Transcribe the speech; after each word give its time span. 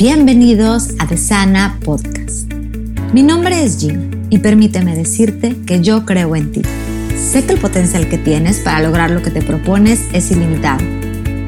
Bienvenidos 0.00 0.94
a 0.98 1.06
The 1.06 1.18
Sana 1.18 1.78
Podcast. 1.84 2.50
Mi 3.12 3.22
nombre 3.22 3.62
es 3.62 3.76
Jim 3.80 4.10
y 4.30 4.38
permíteme 4.38 4.96
decirte 4.96 5.54
que 5.66 5.82
yo 5.82 6.06
creo 6.06 6.34
en 6.36 6.52
ti. 6.52 6.62
Sé 7.14 7.44
que 7.44 7.52
el 7.52 7.60
potencial 7.60 8.08
que 8.08 8.16
tienes 8.16 8.60
para 8.60 8.80
lograr 8.80 9.10
lo 9.10 9.20
que 9.20 9.30
te 9.30 9.42
propones 9.42 10.00
es 10.14 10.30
ilimitado. 10.30 10.80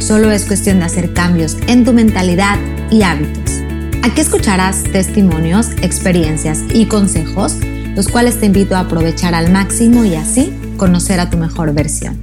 Solo 0.00 0.30
es 0.30 0.44
cuestión 0.44 0.80
de 0.80 0.84
hacer 0.84 1.14
cambios 1.14 1.56
en 1.66 1.86
tu 1.86 1.94
mentalidad 1.94 2.58
y 2.90 3.00
hábitos. 3.04 3.62
Aquí 4.02 4.20
escucharás 4.20 4.82
testimonios, 4.82 5.70
experiencias 5.80 6.62
y 6.74 6.84
consejos, 6.84 7.56
los 7.96 8.08
cuales 8.08 8.38
te 8.38 8.44
invito 8.44 8.76
a 8.76 8.80
aprovechar 8.80 9.34
al 9.34 9.50
máximo 9.50 10.04
y 10.04 10.14
así 10.14 10.52
conocer 10.76 11.20
a 11.20 11.30
tu 11.30 11.38
mejor 11.38 11.72
versión. 11.72 12.18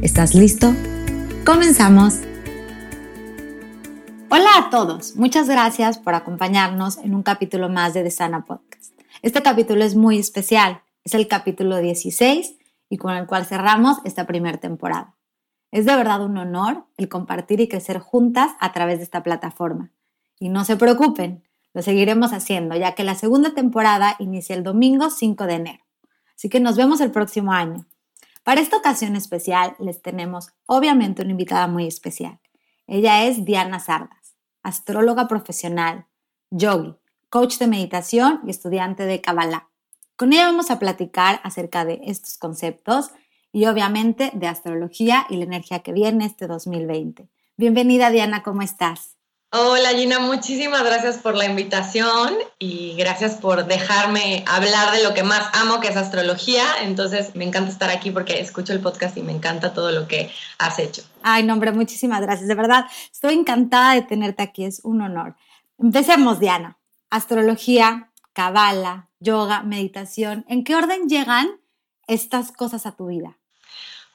¿Estás 0.00 0.36
listo? 0.36 0.72
Comenzamos. 1.44 2.29
Hola 4.32 4.50
a 4.58 4.70
todos, 4.70 5.16
muchas 5.16 5.48
gracias 5.48 5.98
por 5.98 6.14
acompañarnos 6.14 6.98
en 6.98 7.16
un 7.16 7.24
capítulo 7.24 7.68
más 7.68 7.94
de 7.94 8.04
The 8.04 8.12
Sana 8.12 8.44
Podcast. 8.44 8.92
Este 9.22 9.42
capítulo 9.42 9.82
es 9.82 9.96
muy 9.96 10.20
especial, 10.20 10.82
es 11.02 11.14
el 11.14 11.26
capítulo 11.26 11.78
16 11.78 12.56
y 12.88 12.96
con 12.96 13.16
el 13.16 13.26
cual 13.26 13.44
cerramos 13.44 13.98
esta 14.04 14.28
primera 14.28 14.58
temporada. 14.58 15.16
Es 15.72 15.84
de 15.84 15.96
verdad 15.96 16.24
un 16.24 16.38
honor 16.38 16.86
el 16.96 17.08
compartir 17.08 17.60
y 17.60 17.66
crecer 17.66 17.98
juntas 17.98 18.52
a 18.60 18.70
través 18.70 18.98
de 18.98 19.02
esta 19.02 19.24
plataforma. 19.24 19.90
Y 20.38 20.48
no 20.48 20.64
se 20.64 20.76
preocupen, 20.76 21.42
lo 21.74 21.82
seguiremos 21.82 22.32
haciendo, 22.32 22.76
ya 22.76 22.94
que 22.94 23.02
la 23.02 23.16
segunda 23.16 23.52
temporada 23.52 24.14
inicia 24.20 24.54
el 24.54 24.62
domingo 24.62 25.10
5 25.10 25.44
de 25.46 25.54
enero. 25.54 25.84
Así 26.36 26.48
que 26.48 26.60
nos 26.60 26.76
vemos 26.76 27.00
el 27.00 27.10
próximo 27.10 27.52
año. 27.52 27.84
Para 28.44 28.60
esta 28.60 28.76
ocasión 28.76 29.16
especial 29.16 29.74
les 29.80 30.00
tenemos 30.02 30.50
obviamente 30.66 31.22
una 31.22 31.32
invitada 31.32 31.66
muy 31.66 31.88
especial. 31.88 32.38
Ella 32.86 33.24
es 33.24 33.44
Diana 33.44 33.80
Sarda 33.80 34.19
astróloga 34.62 35.28
profesional, 35.28 36.06
yogi, 36.50 36.94
coach 37.28 37.58
de 37.58 37.66
meditación 37.66 38.40
y 38.46 38.50
estudiante 38.50 39.04
de 39.04 39.20
Kabbalah. 39.20 39.68
Con 40.16 40.32
ella 40.32 40.46
vamos 40.46 40.70
a 40.70 40.78
platicar 40.78 41.40
acerca 41.44 41.84
de 41.84 42.00
estos 42.04 42.36
conceptos 42.38 43.10
y 43.52 43.66
obviamente 43.66 44.30
de 44.34 44.46
astrología 44.46 45.26
y 45.30 45.36
la 45.36 45.44
energía 45.44 45.80
que 45.80 45.92
viene 45.92 46.26
este 46.26 46.46
2020. 46.46 47.28
Bienvenida 47.56 48.10
Diana, 48.10 48.42
¿cómo 48.42 48.62
estás? 48.62 49.19
Hola 49.52 49.88
Gina, 49.96 50.20
muchísimas 50.20 50.84
gracias 50.84 51.18
por 51.18 51.34
la 51.34 51.44
invitación 51.44 52.34
y 52.60 52.94
gracias 52.96 53.34
por 53.34 53.66
dejarme 53.66 54.44
hablar 54.46 54.92
de 54.92 55.02
lo 55.02 55.12
que 55.12 55.24
más 55.24 55.50
amo, 55.54 55.80
que 55.80 55.88
es 55.88 55.96
astrología. 55.96 56.62
Entonces 56.82 57.34
me 57.34 57.44
encanta 57.44 57.68
estar 57.72 57.90
aquí 57.90 58.12
porque 58.12 58.38
escucho 58.38 58.72
el 58.72 58.78
podcast 58.78 59.16
y 59.16 59.22
me 59.22 59.32
encanta 59.32 59.74
todo 59.74 59.90
lo 59.90 60.06
que 60.06 60.30
has 60.58 60.78
hecho. 60.78 61.02
Ay, 61.24 61.42
no, 61.42 61.54
hombre, 61.54 61.72
muchísimas 61.72 62.20
gracias. 62.20 62.46
De 62.46 62.54
verdad, 62.54 62.84
estoy 63.10 63.34
encantada 63.34 63.94
de 63.94 64.02
tenerte 64.02 64.44
aquí, 64.44 64.64
es 64.64 64.82
un 64.84 65.02
honor. 65.02 65.34
Empecemos, 65.78 66.38
Diana. 66.38 66.78
Astrología, 67.10 68.12
cabala, 68.32 69.10
yoga, 69.18 69.64
meditación. 69.64 70.44
¿En 70.48 70.62
qué 70.62 70.76
orden 70.76 71.08
llegan 71.08 71.48
estas 72.06 72.52
cosas 72.52 72.86
a 72.86 72.92
tu 72.92 73.08
vida? 73.08 73.39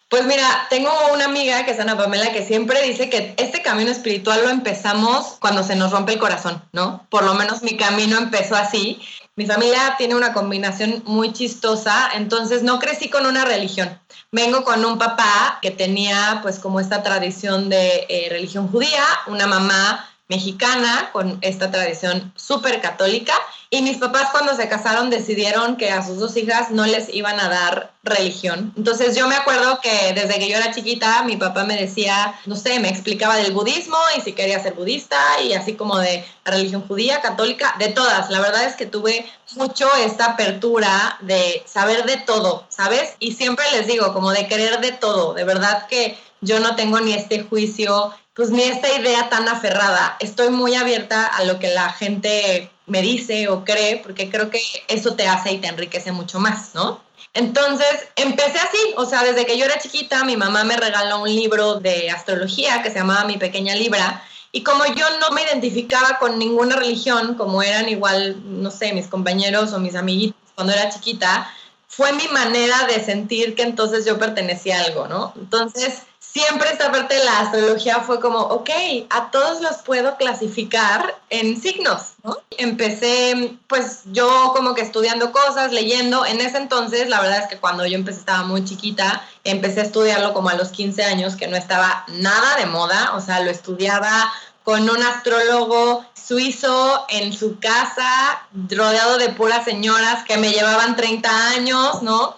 Pues 0.07 0.25
mira, 0.27 0.67
tengo 0.69 0.91
una 1.13 1.25
amiga 1.25 1.65
que 1.65 1.71
es 1.71 1.79
Ana 1.79 1.97
Pamela 1.97 2.31
que 2.31 2.45
siempre 2.45 2.83
dice 2.83 3.09
que 3.09 3.33
este 3.37 3.63
camino 3.63 3.89
espiritual 3.89 4.43
lo 4.43 4.49
empezamos 4.49 5.37
cuando 5.39 5.63
se 5.63 5.75
nos 5.75 5.91
rompe 5.91 6.13
el 6.13 6.19
corazón, 6.19 6.63
¿no? 6.73 7.05
Por 7.09 7.23
lo 7.23 7.33
menos 7.33 7.63
mi 7.63 7.75
camino 7.75 8.17
empezó 8.17 8.55
así. 8.55 9.01
Mi 9.35 9.47
familia 9.47 9.95
tiene 9.97 10.13
una 10.15 10.31
combinación 10.31 11.01
muy 11.05 11.33
chistosa, 11.33 12.11
entonces 12.13 12.61
no 12.61 12.79
crecí 12.79 13.09
con 13.09 13.25
una 13.25 13.45
religión. 13.45 13.99
Vengo 14.31 14.63
con 14.63 14.85
un 14.85 14.99
papá 14.99 15.57
que 15.61 15.71
tenía 15.71 16.39
pues 16.43 16.59
como 16.59 16.79
esta 16.79 17.01
tradición 17.01 17.69
de 17.69 18.05
eh, 18.07 18.27
religión 18.29 18.67
judía, 18.67 19.03
una 19.25 19.47
mamá 19.47 20.07
mexicana 20.27 21.09
con 21.11 21.37
esta 21.41 21.71
tradición 21.71 22.33
súper 22.35 22.81
católica 22.81 23.33
y 23.69 23.81
mis 23.81 23.97
papás 23.97 24.29
cuando 24.31 24.55
se 24.55 24.69
casaron 24.69 25.09
decidieron 25.09 25.75
que 25.75 25.91
a 25.91 26.05
sus 26.05 26.17
dos 26.17 26.37
hijas 26.37 26.71
no 26.71 26.85
les 26.85 27.13
iban 27.13 27.39
a 27.39 27.49
dar 27.49 27.91
religión. 28.03 28.73
Entonces 28.77 29.15
yo 29.15 29.27
me 29.27 29.35
acuerdo 29.35 29.79
que 29.81 30.13
desde 30.13 30.39
que 30.39 30.47
yo 30.47 30.57
era 30.57 30.73
chiquita 30.73 31.23
mi 31.23 31.37
papá 31.37 31.63
me 31.63 31.75
decía, 31.75 32.39
no 32.45 32.55
sé, 32.55 32.79
me 32.79 32.89
explicaba 32.89 33.35
del 33.37 33.53
budismo 33.53 33.97
y 34.17 34.21
si 34.21 34.33
quería 34.33 34.61
ser 34.61 34.73
budista 34.73 35.17
y 35.43 35.53
así 35.53 35.73
como 35.73 35.97
de 35.97 36.23
la 36.45 36.51
religión 36.51 36.87
judía, 36.87 37.21
católica, 37.21 37.75
de 37.79 37.89
todas. 37.89 38.29
La 38.29 38.39
verdad 38.39 38.63
es 38.63 38.75
que 38.75 38.85
tuve 38.85 39.25
mucho 39.55 39.87
esta 39.95 40.25
apertura 40.25 41.17
de 41.21 41.63
saber 41.65 42.05
de 42.05 42.17
todo, 42.17 42.65
¿sabes? 42.69 43.15
Y 43.19 43.33
siempre 43.33 43.65
les 43.71 43.87
digo, 43.87 44.13
como 44.13 44.31
de 44.31 44.47
querer 44.47 44.79
de 44.79 44.91
todo. 44.91 45.33
De 45.33 45.43
verdad 45.43 45.87
que 45.87 46.17
yo 46.41 46.59
no 46.59 46.75
tengo 46.75 46.99
ni 46.99 47.13
este 47.13 47.43
juicio 47.43 48.13
pues 48.35 48.49
ni 48.49 48.63
esta 48.63 48.93
idea 48.99 49.29
tan 49.29 49.47
aferrada. 49.47 50.17
Estoy 50.19 50.49
muy 50.49 50.75
abierta 50.75 51.25
a 51.25 51.45
lo 51.45 51.57
que 51.57 51.69
la 51.73 51.91
gente 51.93 52.69
me 52.85 53.01
dice 53.01 53.47
o 53.47 53.63
cree, 53.63 53.97
porque 53.97 54.29
creo 54.29 54.49
que 54.49 54.61
eso 54.89 55.15
te 55.15 55.25
hace 55.25 55.53
y 55.53 55.57
te 55.59 55.67
enriquece 55.67 56.11
mucho 56.11 56.39
más, 56.39 56.75
¿no? 56.75 57.01
Entonces, 57.33 58.07
empecé 58.15 58.59
así, 58.59 58.77
o 58.97 59.05
sea, 59.05 59.23
desde 59.23 59.45
que 59.45 59.57
yo 59.57 59.65
era 59.65 59.79
chiquita, 59.79 60.23
mi 60.25 60.37
mamá 60.37 60.63
me 60.65 60.77
regaló 60.77 61.21
un 61.21 61.33
libro 61.33 61.75
de 61.75 62.09
astrología 62.09 62.81
que 62.83 62.89
se 62.89 62.99
llamaba 62.99 63.25
Mi 63.25 63.37
Pequeña 63.37 63.73
Libra, 63.75 64.21
y 64.51 64.63
como 64.63 64.85
yo 64.85 65.05
no 65.19 65.31
me 65.31 65.43
identificaba 65.43 66.17
con 66.17 66.39
ninguna 66.39 66.77
religión, 66.77 67.35
como 67.35 67.61
eran 67.61 67.89
igual, 67.89 68.37
no 68.45 68.71
sé, 68.71 68.93
mis 68.93 69.07
compañeros 69.07 69.73
o 69.73 69.79
mis 69.79 69.95
amiguitos 69.95 70.39
cuando 70.55 70.71
era 70.71 70.89
chiquita, 70.89 71.51
fue 71.87 72.13
mi 72.13 72.27
manera 72.29 72.85
de 72.87 73.03
sentir 73.03 73.55
que 73.55 73.63
entonces 73.63 74.05
yo 74.05 74.17
pertenecía 74.17 74.79
a 74.79 74.83
algo, 74.85 75.07
¿no? 75.07 75.33
Entonces, 75.35 76.03
siempre 76.35 76.69
esta 76.69 76.91
parte 76.91 77.15
de 77.15 77.23
la 77.23 77.39
astrología 77.39 78.01
fue 78.01 78.19
como, 78.19 78.39
ok, 78.39 78.69
a 79.09 79.31
todos 79.31 79.61
los 79.61 79.77
puedo 79.77 80.17
clasificar 80.17 81.17
en 81.29 81.61
signos, 81.61 82.15
¿no? 82.23 82.37
Empecé, 82.57 83.57
pues 83.67 84.01
yo 84.11 84.51
como 84.53 84.75
que 84.75 84.81
estudiando 84.81 85.31
cosas, 85.31 85.71
leyendo. 85.71 86.25
En 86.25 86.41
ese 86.41 86.57
entonces, 86.57 87.07
la 87.07 87.21
verdad 87.21 87.43
es 87.43 87.47
que 87.47 87.57
cuando 87.57 87.85
yo 87.85 87.95
empecé 87.95 88.19
estaba 88.19 88.43
muy 88.43 88.65
chiquita, 88.65 89.25
empecé 89.45 89.79
a 89.79 89.83
estudiarlo 89.83 90.33
como 90.33 90.49
a 90.49 90.55
los 90.55 90.69
15 90.71 91.05
años, 91.05 91.37
que 91.37 91.47
no 91.47 91.55
estaba 91.55 92.03
nada 92.09 92.57
de 92.57 92.65
moda, 92.65 93.13
o 93.15 93.21
sea, 93.21 93.39
lo 93.39 93.49
estudiaba 93.49 94.29
con 94.65 94.89
un 94.89 95.03
astrólogo 95.03 96.03
suizo 96.15 97.05
en 97.07 97.31
su 97.31 97.59
casa, 97.59 98.45
rodeado 98.69 99.17
de 99.17 99.29
puras 99.29 99.63
señoras 99.63 100.25
que 100.25 100.37
me 100.37 100.51
llevaban 100.51 100.97
30 100.97 101.49
años, 101.51 102.01
¿no? 102.01 102.35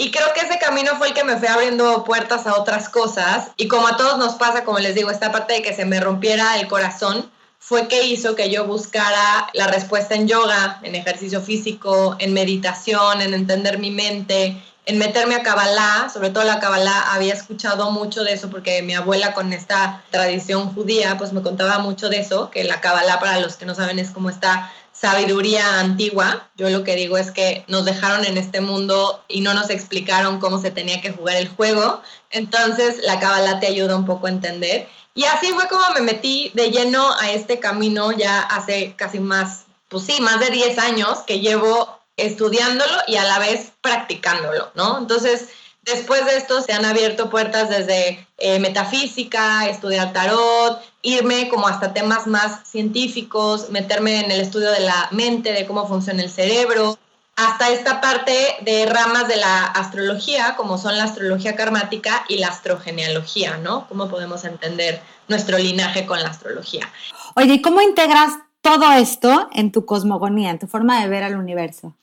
Y 0.00 0.10
creo 0.10 0.32
que 0.32 0.40
ese 0.40 0.58
camino 0.58 0.96
fue 0.96 1.08
el 1.08 1.14
que 1.14 1.24
me 1.24 1.36
fue 1.36 1.48
abriendo 1.48 2.04
puertas 2.04 2.46
a 2.46 2.58
otras 2.58 2.88
cosas. 2.88 3.50
Y 3.58 3.68
como 3.68 3.86
a 3.86 3.98
todos 3.98 4.16
nos 4.16 4.36
pasa, 4.36 4.64
como 4.64 4.78
les 4.78 4.94
digo, 4.94 5.10
esta 5.10 5.30
parte 5.30 5.52
de 5.52 5.62
que 5.62 5.74
se 5.74 5.84
me 5.84 6.00
rompiera 6.00 6.58
el 6.58 6.68
corazón, 6.68 7.30
fue 7.58 7.86
que 7.86 8.06
hizo 8.06 8.34
que 8.34 8.48
yo 8.48 8.64
buscara 8.64 9.50
la 9.52 9.66
respuesta 9.66 10.14
en 10.14 10.26
yoga, 10.26 10.80
en 10.84 10.94
ejercicio 10.94 11.42
físico, 11.42 12.16
en 12.18 12.32
meditación, 12.32 13.20
en 13.20 13.34
entender 13.34 13.78
mi 13.78 13.90
mente, 13.90 14.62
en 14.86 14.96
meterme 14.96 15.34
a 15.34 15.42
Kabbalah, 15.42 16.08
sobre 16.10 16.30
todo 16.30 16.44
la 16.44 16.60
Kabbalah, 16.60 17.12
había 17.12 17.34
escuchado 17.34 17.90
mucho 17.90 18.24
de 18.24 18.32
eso 18.32 18.48
porque 18.48 18.80
mi 18.80 18.94
abuela 18.94 19.34
con 19.34 19.52
esta 19.52 20.02
tradición 20.10 20.72
judía, 20.72 21.18
pues 21.18 21.34
me 21.34 21.42
contaba 21.42 21.78
mucho 21.78 22.08
de 22.08 22.20
eso, 22.20 22.50
que 22.50 22.64
la 22.64 22.80
Kabbalah, 22.80 23.20
para 23.20 23.38
los 23.38 23.56
que 23.56 23.66
no 23.66 23.74
saben, 23.74 23.98
es 23.98 24.10
como 24.12 24.30
esta 24.30 24.72
sabiduría 25.00 25.80
antigua. 25.80 26.48
Yo 26.56 26.68
lo 26.68 26.84
que 26.84 26.94
digo 26.94 27.16
es 27.16 27.30
que 27.30 27.64
nos 27.68 27.84
dejaron 27.84 28.24
en 28.24 28.36
este 28.36 28.60
mundo 28.60 29.24
y 29.28 29.40
no 29.40 29.54
nos 29.54 29.70
explicaron 29.70 30.40
cómo 30.40 30.60
se 30.60 30.70
tenía 30.70 31.00
que 31.00 31.12
jugar 31.12 31.36
el 31.36 31.48
juego. 31.48 32.02
Entonces 32.30 32.98
la 33.02 33.18
Kabbalah 33.18 33.60
te 33.60 33.66
ayuda 33.66 33.96
un 33.96 34.04
poco 34.04 34.26
a 34.26 34.30
entender. 34.30 34.88
Y 35.14 35.24
así 35.24 35.48
fue 35.52 35.68
como 35.68 35.82
me 35.94 36.02
metí 36.02 36.50
de 36.54 36.70
lleno 36.70 37.12
a 37.18 37.30
este 37.30 37.58
camino 37.58 38.12
ya 38.12 38.40
hace 38.40 38.94
casi 38.96 39.20
más, 39.20 39.64
pues 39.88 40.04
sí, 40.04 40.20
más 40.20 40.38
de 40.38 40.50
10 40.50 40.78
años 40.78 41.20
que 41.26 41.40
llevo 41.40 41.98
estudiándolo 42.16 42.94
y 43.06 43.16
a 43.16 43.24
la 43.24 43.38
vez 43.38 43.72
practicándolo, 43.80 44.70
¿no? 44.74 44.98
Entonces, 44.98 45.48
después 45.82 46.24
de 46.26 46.36
esto 46.36 46.60
se 46.60 46.72
han 46.72 46.84
abierto 46.84 47.30
puertas 47.30 47.70
desde 47.70 48.26
eh, 48.38 48.58
metafísica, 48.58 49.66
estudiar 49.68 50.12
tarot, 50.12 50.80
irme 51.02 51.48
como 51.48 51.66
hasta 51.66 51.92
temas 51.92 52.26
más 52.26 52.68
científicos, 52.68 53.70
meterme 53.70 54.24
en 54.24 54.30
el 54.30 54.40
estudio 54.40 54.70
de 54.70 54.80
la 54.80 55.08
mente, 55.10 55.52
de 55.52 55.66
cómo 55.66 55.86
funciona 55.88 56.22
el 56.22 56.30
cerebro, 56.30 56.98
hasta 57.36 57.70
esta 57.70 58.00
parte 58.00 58.56
de 58.62 58.84
ramas 58.86 59.26
de 59.26 59.36
la 59.36 59.64
astrología, 59.64 60.56
como 60.56 60.76
son 60.76 60.98
la 60.98 61.04
astrología 61.04 61.56
karmática 61.56 62.24
y 62.28 62.36
la 62.36 62.48
astrogenealogía, 62.48 63.56
¿no? 63.56 63.86
¿Cómo 63.88 64.08
podemos 64.08 64.44
entender 64.44 65.00
nuestro 65.28 65.56
linaje 65.56 66.04
con 66.04 66.20
la 66.20 66.28
astrología? 66.28 66.90
Oye, 67.36 67.54
¿y 67.54 67.62
cómo 67.62 67.80
integras 67.80 68.32
todo 68.60 68.92
esto 68.92 69.48
en 69.52 69.72
tu 69.72 69.86
cosmogonía, 69.86 70.50
en 70.50 70.58
tu 70.58 70.66
forma 70.66 71.00
de 71.00 71.08
ver 71.08 71.22
al 71.22 71.36
universo? 71.36 71.94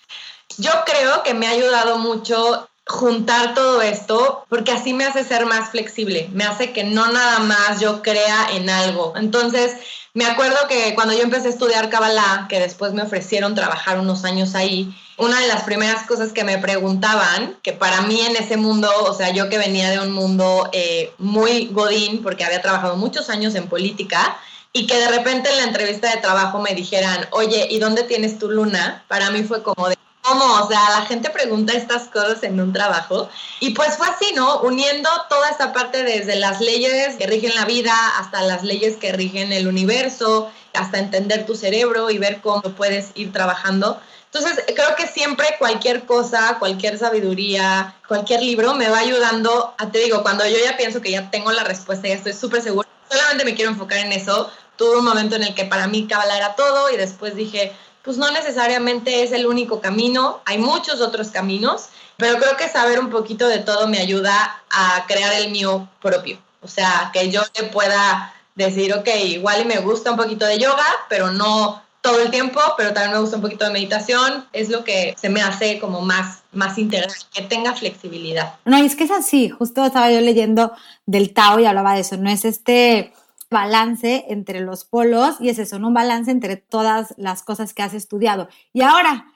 Yo 0.57 0.71
creo 0.85 1.21
que 1.21 1.35
me 1.35 1.45
ha 1.45 1.51
ayudado 1.51 2.00
mucho 2.00 2.67
juntar 2.88 3.54
todo 3.54 3.81
esto 3.81 4.45
porque 4.50 4.72
así 4.72 4.94
me 4.94 5.06
hace 5.06 5.24
ser 5.24 5.45
más 5.45 5.69
flexible, 5.72 6.30
me 6.34 6.44
hace 6.44 6.72
que 6.72 6.84
no 6.84 7.12
nada 7.12 7.39
más 7.39 7.80
yo 7.80 8.01
crea 8.01 8.50
en 8.54 8.69
algo. 8.69 9.13
Entonces, 9.16 9.75
me 10.13 10.25
acuerdo 10.25 10.57
que 10.68 10.95
cuando 10.95 11.13
yo 11.13 11.22
empecé 11.22 11.48
a 11.48 11.51
estudiar 11.51 11.89
Kabbalah, 11.89 12.48
que 12.50 12.60
después 12.60 12.94
me 12.94 13.04
ofrecieron 13.04 13.54
trabajar 13.54 14.00
unos 14.00 14.24
años 14.25 14.56
ahí, 14.56 14.92
una 15.18 15.39
de 15.39 15.48
las 15.48 15.63
primeras 15.63 16.07
cosas 16.07 16.31
que 16.31 16.44
me 16.44 16.57
preguntaban, 16.57 17.56
que 17.62 17.74
para 17.74 18.01
mí 18.01 18.22
en 18.22 18.36
ese 18.36 18.57
mundo, 18.57 18.89
o 19.06 19.13
sea, 19.13 19.31
yo 19.31 19.48
que 19.50 19.57
venía 19.57 19.89
de 19.92 20.00
un 20.00 20.12
mundo 20.12 20.69
eh, 20.74 21.12
muy 21.19 21.68
godín, 21.72 22.24
porque 22.24 22.44
había 22.44 22.62
trabajado 22.62 22.95
muchos 22.95 23.30
años 23.30 23.54
en 23.54 23.68
política, 23.68 24.38
y 24.74 24.88
que 24.88 24.98
de 24.98 25.07
repente 25.07 25.50
en 25.50 25.57
la 25.57 25.63
entrevista 25.63 26.10
de 26.10 26.22
trabajo 26.22 26.60
me 26.60 26.74
dijeran, 26.74 27.28
oye, 27.31 27.68
¿y 27.69 27.80
dónde 27.80 28.04
tienes 28.04 28.39
tu 28.39 28.50
luna? 28.50 29.04
Para 29.07 29.30
mí 29.31 29.44
fue 29.44 29.63
como 29.63 29.89
de, 29.89 29.98
¿cómo? 30.27 30.63
O 30.63 30.68
sea, 30.68 30.81
la 30.89 31.06
gente 31.06 31.29
pregunta 31.29 31.74
estas 31.74 32.07
cosas 32.09 32.44
en 32.44 32.59
un 32.59 32.74
trabajo. 32.74 33.29
Y 33.59 33.71
pues 33.71 33.97
fue 33.97 34.07
así, 34.07 34.33
¿no? 34.35 34.62
Uniendo 34.62 35.09
toda 35.29 35.50
esta 35.50 35.74
parte 35.74 36.03
desde 36.03 36.35
las 36.35 36.59
leyes 36.59 37.15
que 37.15 37.27
rigen 37.27 37.56
la 37.56 37.65
vida 37.65 37.94
hasta 38.19 38.41
las 38.41 38.63
leyes 38.63 38.97
que 38.97 39.12
rigen 39.13 39.51
el 39.53 39.68
universo, 39.68 40.51
hasta 40.74 41.00
entender 41.00 41.45
tu 41.45 41.56
cerebro 41.56 42.09
y 42.09 42.18
ver 42.18 42.41
cómo 42.41 42.62
puedes 42.62 43.12
ir 43.15 43.31
trabajando. 43.31 44.00
Entonces, 44.31 44.63
creo 44.75 44.95
que 44.95 45.07
siempre 45.07 45.47
cualquier 45.57 46.06
cosa, 46.06 46.57
cualquier 46.59 46.97
sabiduría, 46.97 47.95
cualquier 48.07 48.41
libro 48.41 48.74
me 48.75 48.89
va 48.89 49.00
ayudando, 49.00 49.74
a, 49.77 49.89
te 49.89 50.00
digo, 50.00 50.21
cuando 50.21 50.45
yo 50.45 50.57
ya 50.63 50.75
pienso 50.75 51.01
que 51.01 51.12
ya 51.12 51.31
tengo 51.31 51.51
la 51.51 51.63
respuesta 51.63 52.07
y 52.07 52.12
estoy 52.12 52.33
súper 52.33 52.62
segura, 52.62 52.88
solamente 53.09 53.45
me 53.45 53.56
quiero 53.56 53.71
enfocar 53.71 54.00
en 54.00 54.12
eso, 54.12 54.51
tuve 54.75 54.97
un 54.97 55.06
momento 55.06 55.38
en 55.38 55.44
el 55.44 55.56
que 55.56 55.65
para 55.65 55.88
mí 55.88 56.07
Kabbalah 56.07 56.38
era 56.38 56.56
todo 56.56 56.91
y 56.91 56.97
después 56.97 57.35
dije, 57.35 57.74
pues 58.07 58.18
no 58.18 58.31
necesariamente 58.31 59.21
es 59.21 59.33
el 59.33 59.45
único 59.45 59.81
camino, 59.81 60.39
hay 60.45 60.59
muchos 60.59 61.01
otros 61.01 61.27
caminos, 61.27 61.89
pero 62.15 62.38
creo 62.39 62.56
que 62.56 62.69
saber 62.69 63.01
un 63.01 63.09
poquito 63.09 63.50
de 63.50 63.59
todo 63.59 63.89
me 63.89 63.98
ayuda 63.98 64.63
a 64.71 65.04
crear 65.09 65.33
el 65.33 65.51
mío 65.51 65.89
propio. 66.01 66.38
O 66.62 66.69
sea, 66.69 67.09
que 67.12 67.30
yo 67.30 67.42
le 67.59 67.68
pueda 67.68 68.33
decir, 68.56 68.94
ok, 68.94 69.09
igual 69.25 69.63
y 69.63 69.65
me 69.65 69.80
gusta 69.80 70.12
un 70.12 70.15
poquito 70.15 70.45
de 70.45 70.57
yoga, 70.57 70.86
pero 71.09 71.31
no 71.31 71.83
todo 72.00 72.21
el 72.21 72.31
tiempo, 72.31 72.62
pero 72.77 72.94
también 72.94 73.12
me 73.12 73.19
gusta 73.19 73.36
un 73.36 73.42
poquito 73.42 73.65
de 73.65 73.71
meditación, 73.71 74.45
es 74.53 74.69
lo 74.69 74.86
que 74.86 75.13
se 75.19 75.27
me 75.27 75.42
hace 75.42 75.77
como 75.77 76.00
más, 76.00 76.44
más 76.53 76.77
integral, 76.77 77.12
que 77.33 77.42
tenga 77.42 77.74
flexibilidad. 77.74 78.53
No, 78.63 78.81
y 78.81 78.86
es 78.86 78.95
que 78.95 79.03
es 79.03 79.12
así, 79.12 79.50
justo 79.50 79.83
estaba 79.83 80.10
yo 80.10 80.21
leyendo 80.21 80.71
del 81.06 81.33
Tao 81.33 81.60
y 81.60 81.65
hablaba 81.65 81.95
de 81.95 82.00
eso, 82.00 82.15
no 82.15 82.30
es 82.30 82.45
este 82.45 83.12
balance 83.49 84.25
entre 84.29 84.61
los 84.61 84.83
polos 84.83 85.35
y 85.39 85.49
es 85.49 85.59
eso, 85.59 85.77
un 85.77 85.94
balance 85.94 86.31
entre 86.31 86.57
todas 86.57 87.13
las 87.17 87.44
cosas 87.44 87.73
que 87.73 87.83
has 87.83 87.94
estudiado. 87.94 88.49
Y 88.73 88.81
ahora, 88.81 89.27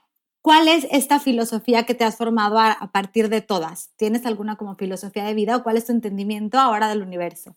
¿cuál 0.41 0.67
es 0.67 0.87
esta 0.91 1.19
filosofía 1.19 1.85
que 1.85 1.95
te 1.95 2.03
has 2.03 2.17
formado 2.17 2.59
a, 2.59 2.71
a 2.71 2.91
partir 2.91 3.29
de 3.29 3.41
todas? 3.41 3.91
¿Tienes 3.95 4.25
alguna 4.25 4.55
como 4.55 4.75
filosofía 4.75 5.23
de 5.23 5.33
vida 5.33 5.57
o 5.57 5.63
cuál 5.63 5.77
es 5.77 5.85
tu 5.85 5.91
entendimiento 5.91 6.59
ahora 6.59 6.89
del 6.89 7.01
universo? 7.01 7.55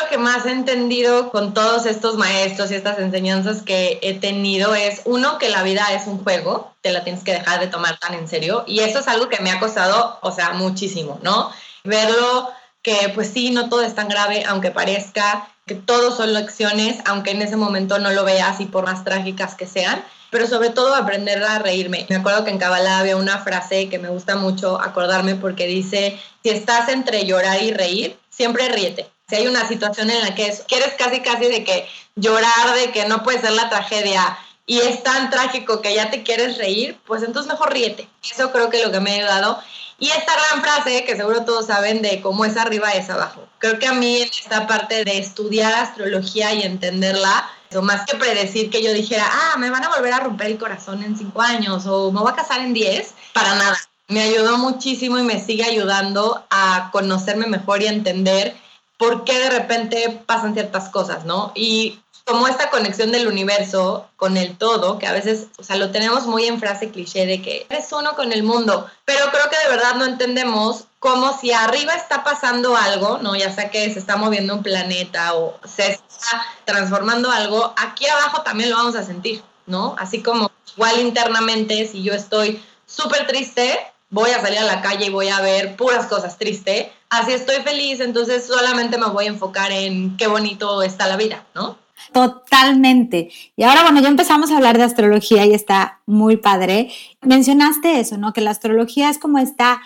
Lo 0.00 0.08
que 0.08 0.18
más 0.18 0.44
he 0.44 0.52
entendido 0.52 1.30
con 1.30 1.54
todos 1.54 1.86
estos 1.86 2.16
maestros 2.16 2.70
y 2.70 2.74
estas 2.74 2.98
enseñanzas 2.98 3.62
que 3.62 3.98
he 4.02 4.14
tenido 4.14 4.74
es, 4.74 5.02
uno, 5.06 5.38
que 5.38 5.48
la 5.48 5.62
vida 5.62 5.86
es 5.94 6.06
un 6.06 6.22
juego, 6.22 6.74
te 6.82 6.92
la 6.92 7.02
tienes 7.02 7.24
que 7.24 7.32
dejar 7.32 7.60
de 7.60 7.66
tomar 7.66 7.98
tan 7.98 8.14
en 8.14 8.28
serio. 8.28 8.64
Y 8.66 8.80
eso 8.80 8.98
es 8.98 9.08
algo 9.08 9.28
que 9.28 9.42
me 9.42 9.50
ha 9.50 9.58
costado, 9.58 10.18
o 10.20 10.32
sea, 10.32 10.52
muchísimo, 10.52 11.18
¿no? 11.22 11.50
Verlo 11.82 12.50
que 12.82 13.10
pues 13.14 13.30
sí, 13.32 13.50
no 13.50 13.68
todo 13.68 13.82
es 13.82 13.94
tan 13.94 14.08
grave, 14.08 14.44
aunque 14.46 14.70
parezca, 14.70 15.48
que 15.66 15.74
todo 15.74 16.16
son 16.16 16.32
lecciones, 16.32 16.96
aunque 17.04 17.30
en 17.30 17.42
ese 17.42 17.56
momento 17.56 17.98
no 17.98 18.10
lo 18.10 18.24
veas 18.24 18.60
y 18.60 18.66
por 18.66 18.84
más 18.84 19.04
trágicas 19.04 19.54
que 19.54 19.66
sean, 19.66 20.04
pero 20.30 20.46
sobre 20.46 20.70
todo 20.70 20.94
aprender 20.94 21.42
a 21.42 21.58
reírme. 21.58 22.06
Me 22.08 22.16
acuerdo 22.16 22.44
que 22.44 22.50
en 22.50 22.58
Kabbalah 22.58 23.00
había 23.00 23.16
una 23.16 23.38
frase 23.38 23.88
que 23.88 23.98
me 23.98 24.08
gusta 24.08 24.36
mucho 24.36 24.80
acordarme 24.80 25.34
porque 25.34 25.66
dice, 25.66 26.18
si 26.42 26.50
estás 26.50 26.88
entre 26.88 27.26
llorar 27.26 27.62
y 27.62 27.72
reír, 27.72 28.18
siempre 28.30 28.68
ríete. 28.68 29.08
Si 29.28 29.36
hay 29.36 29.46
una 29.46 29.68
situación 29.68 30.10
en 30.10 30.20
la 30.22 30.34
que 30.34 30.52
quieres 30.66 30.94
casi 30.98 31.20
casi 31.20 31.46
de 31.46 31.62
que 31.62 31.86
llorar, 32.16 32.74
de 32.74 32.90
que 32.90 33.06
no 33.06 33.22
puede 33.22 33.40
ser 33.40 33.52
la 33.52 33.68
tragedia 33.68 34.38
y 34.66 34.80
es 34.80 35.02
tan 35.02 35.30
trágico 35.30 35.82
que 35.82 35.94
ya 35.94 36.10
te 36.10 36.22
quieres 36.22 36.58
reír, 36.58 36.98
pues 37.06 37.22
entonces 37.22 37.50
mejor 37.50 37.72
ríete. 37.72 38.08
Eso 38.28 38.50
creo 38.50 38.70
que 38.70 38.78
es 38.78 38.84
lo 38.84 38.92
que 38.92 39.00
me 39.00 39.12
ha 39.12 39.14
ayudado. 39.14 39.60
Y 40.00 40.08
esta 40.08 40.32
gran 40.32 40.62
frase 40.62 41.04
que 41.04 41.14
seguro 41.14 41.44
todos 41.44 41.66
saben 41.66 42.00
de 42.00 42.22
cómo 42.22 42.46
es 42.46 42.56
arriba 42.56 42.90
es 42.92 43.10
abajo. 43.10 43.46
Creo 43.58 43.78
que 43.78 43.86
a 43.86 43.92
mí 43.92 44.16
esta 44.16 44.66
parte 44.66 45.04
de 45.04 45.18
estudiar 45.18 45.74
astrología 45.74 46.54
y 46.54 46.62
entenderla, 46.62 47.46
o 47.76 47.82
más 47.82 48.06
que 48.06 48.16
predecir 48.16 48.70
que 48.70 48.82
yo 48.82 48.94
dijera, 48.94 49.28
ah, 49.30 49.58
me 49.58 49.68
van 49.68 49.84
a 49.84 49.90
volver 49.90 50.14
a 50.14 50.20
romper 50.20 50.48
el 50.48 50.58
corazón 50.58 51.02
en 51.02 51.18
cinco 51.18 51.42
años 51.42 51.84
o 51.86 52.10
me 52.10 52.20
voy 52.20 52.32
a 52.32 52.34
casar 52.34 52.60
en 52.60 52.72
diez, 52.72 53.14
para 53.34 53.54
nada. 53.54 53.76
Me 54.08 54.22
ayudó 54.22 54.56
muchísimo 54.56 55.18
y 55.18 55.22
me 55.22 55.38
sigue 55.38 55.64
ayudando 55.64 56.44
a 56.48 56.88
conocerme 56.92 57.46
mejor 57.46 57.82
y 57.82 57.86
a 57.86 57.92
entender 57.92 58.56
por 58.96 59.24
qué 59.24 59.38
de 59.38 59.50
repente 59.50 60.22
pasan 60.26 60.54
ciertas 60.54 60.88
cosas, 60.88 61.26
¿no? 61.26 61.52
Y 61.54 62.00
como 62.30 62.46
esta 62.46 62.70
conexión 62.70 63.10
del 63.10 63.26
universo 63.26 64.06
con 64.14 64.36
el 64.36 64.56
todo, 64.56 65.00
que 65.00 65.08
a 65.08 65.12
veces, 65.12 65.48
o 65.58 65.64
sea, 65.64 65.74
lo 65.74 65.90
tenemos 65.90 66.26
muy 66.26 66.46
en 66.46 66.60
frase 66.60 66.90
cliché 66.90 67.26
de 67.26 67.42
que 67.42 67.66
eres 67.68 67.90
uno 67.90 68.14
con 68.14 68.32
el 68.32 68.44
mundo, 68.44 68.88
pero 69.04 69.32
creo 69.32 69.50
que 69.50 69.58
de 69.58 69.74
verdad 69.74 69.96
no 69.96 70.04
entendemos 70.04 70.84
cómo 71.00 71.36
si 71.36 71.52
arriba 71.52 71.92
está 71.94 72.22
pasando 72.22 72.76
algo, 72.76 73.18
¿no? 73.18 73.34
Ya 73.34 73.52
sea 73.52 73.68
que 73.72 73.92
se 73.92 73.98
está 73.98 74.14
moviendo 74.14 74.54
un 74.54 74.62
planeta 74.62 75.34
o 75.34 75.58
se 75.66 75.88
está 75.88 76.46
transformando 76.64 77.32
algo, 77.32 77.74
aquí 77.76 78.06
abajo 78.06 78.42
también 78.42 78.70
lo 78.70 78.76
vamos 78.76 78.94
a 78.94 79.02
sentir, 79.02 79.42
¿no? 79.66 79.96
Así 79.98 80.22
como 80.22 80.52
igual 80.76 81.00
internamente, 81.00 81.88
si 81.88 82.04
yo 82.04 82.14
estoy 82.14 82.62
súper 82.86 83.26
triste, 83.26 83.76
voy 84.08 84.30
a 84.30 84.40
salir 84.40 84.60
a 84.60 84.64
la 84.64 84.82
calle 84.82 85.06
y 85.06 85.10
voy 85.10 85.30
a 85.30 85.40
ver 85.40 85.74
puras 85.74 86.06
cosas 86.06 86.38
tristes. 86.38 86.90
Así 87.08 87.32
estoy 87.32 87.56
feliz, 87.62 87.98
entonces 87.98 88.46
solamente 88.46 88.98
me 88.98 89.06
voy 89.06 89.24
a 89.24 89.30
enfocar 89.30 89.72
en 89.72 90.16
qué 90.16 90.28
bonito 90.28 90.80
está 90.82 91.08
la 91.08 91.16
vida, 91.16 91.44
¿no? 91.56 91.76
Totalmente. 92.12 93.30
Y 93.56 93.62
ahora, 93.62 93.82
bueno, 93.82 94.00
ya 94.00 94.08
empezamos 94.08 94.50
a 94.50 94.56
hablar 94.56 94.78
de 94.78 94.84
astrología 94.84 95.46
y 95.46 95.54
está 95.54 96.00
muy 96.06 96.36
padre. 96.36 96.90
Mencionaste 97.22 98.00
eso, 98.00 98.18
¿no? 98.18 98.32
Que 98.32 98.40
la 98.40 98.50
astrología 98.50 99.10
es 99.10 99.18
como 99.18 99.38
esta 99.38 99.80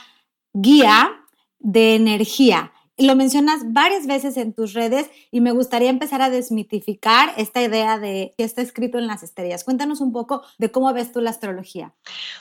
guía 0.52 1.10
de 1.58 1.94
energía. 1.94 2.72
Lo 2.96 3.16
mencionas 3.16 3.72
varias 3.72 4.06
veces 4.06 4.36
en 4.36 4.52
tus 4.52 4.72
redes 4.72 5.10
y 5.32 5.40
me 5.40 5.50
gustaría 5.50 5.90
empezar 5.90 6.22
a 6.22 6.30
desmitificar 6.30 7.34
esta 7.36 7.60
idea 7.60 7.98
de 7.98 8.34
que 8.38 8.44
está 8.44 8.62
escrito 8.62 8.98
en 8.98 9.08
las 9.08 9.24
estrellas. 9.24 9.64
Cuéntanos 9.64 10.00
un 10.00 10.12
poco 10.12 10.42
de 10.58 10.70
cómo 10.70 10.92
ves 10.92 11.10
tú 11.10 11.20
la 11.20 11.30
astrología. 11.30 11.92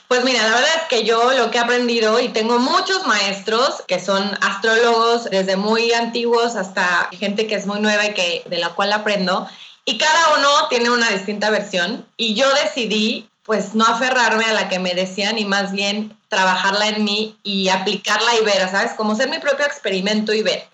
Pues 0.06 0.24
mira, 0.24 0.44
la 0.44 0.54
verdad 0.54 0.70
es 0.76 0.88
que 0.88 1.04
yo 1.04 1.32
lo 1.32 1.50
que 1.50 1.58
he 1.58 1.60
aprendido 1.60 2.20
y 2.20 2.28
tengo 2.28 2.60
muchos 2.60 3.04
maestros 3.04 3.82
que 3.88 3.98
son 3.98 4.22
astrólogos 4.42 5.24
desde 5.24 5.56
muy 5.56 5.92
antiguos 5.92 6.54
hasta 6.54 7.08
gente 7.10 7.48
que 7.48 7.56
es 7.56 7.66
muy 7.66 7.80
nueva 7.80 8.06
y 8.06 8.14
que 8.14 8.44
de 8.48 8.58
la 8.58 8.76
cual 8.76 8.92
aprendo 8.92 9.48
y 9.84 9.98
cada 9.98 10.36
uno 10.36 10.68
tiene 10.68 10.90
una 10.90 11.10
distinta 11.10 11.50
versión 11.50 12.06
y 12.16 12.34
yo 12.34 12.46
decidí 12.54 13.28
pues 13.44 13.74
no 13.74 13.84
aferrarme 13.84 14.44
a 14.46 14.54
la 14.54 14.68
que 14.68 14.78
me 14.78 14.94
decían 14.94 15.38
y 15.38 15.44
más 15.44 15.72
bien 15.72 16.16
trabajarla 16.28 16.88
en 16.88 17.04
mí 17.04 17.36
y 17.42 17.68
aplicarla 17.68 18.34
y 18.40 18.44
ver, 18.44 18.68
¿sabes? 18.70 18.92
Como 18.92 19.14
ser 19.14 19.28
mi 19.28 19.38
propio 19.38 19.66
experimento 19.66 20.32
y 20.32 20.42
ver. 20.42 20.66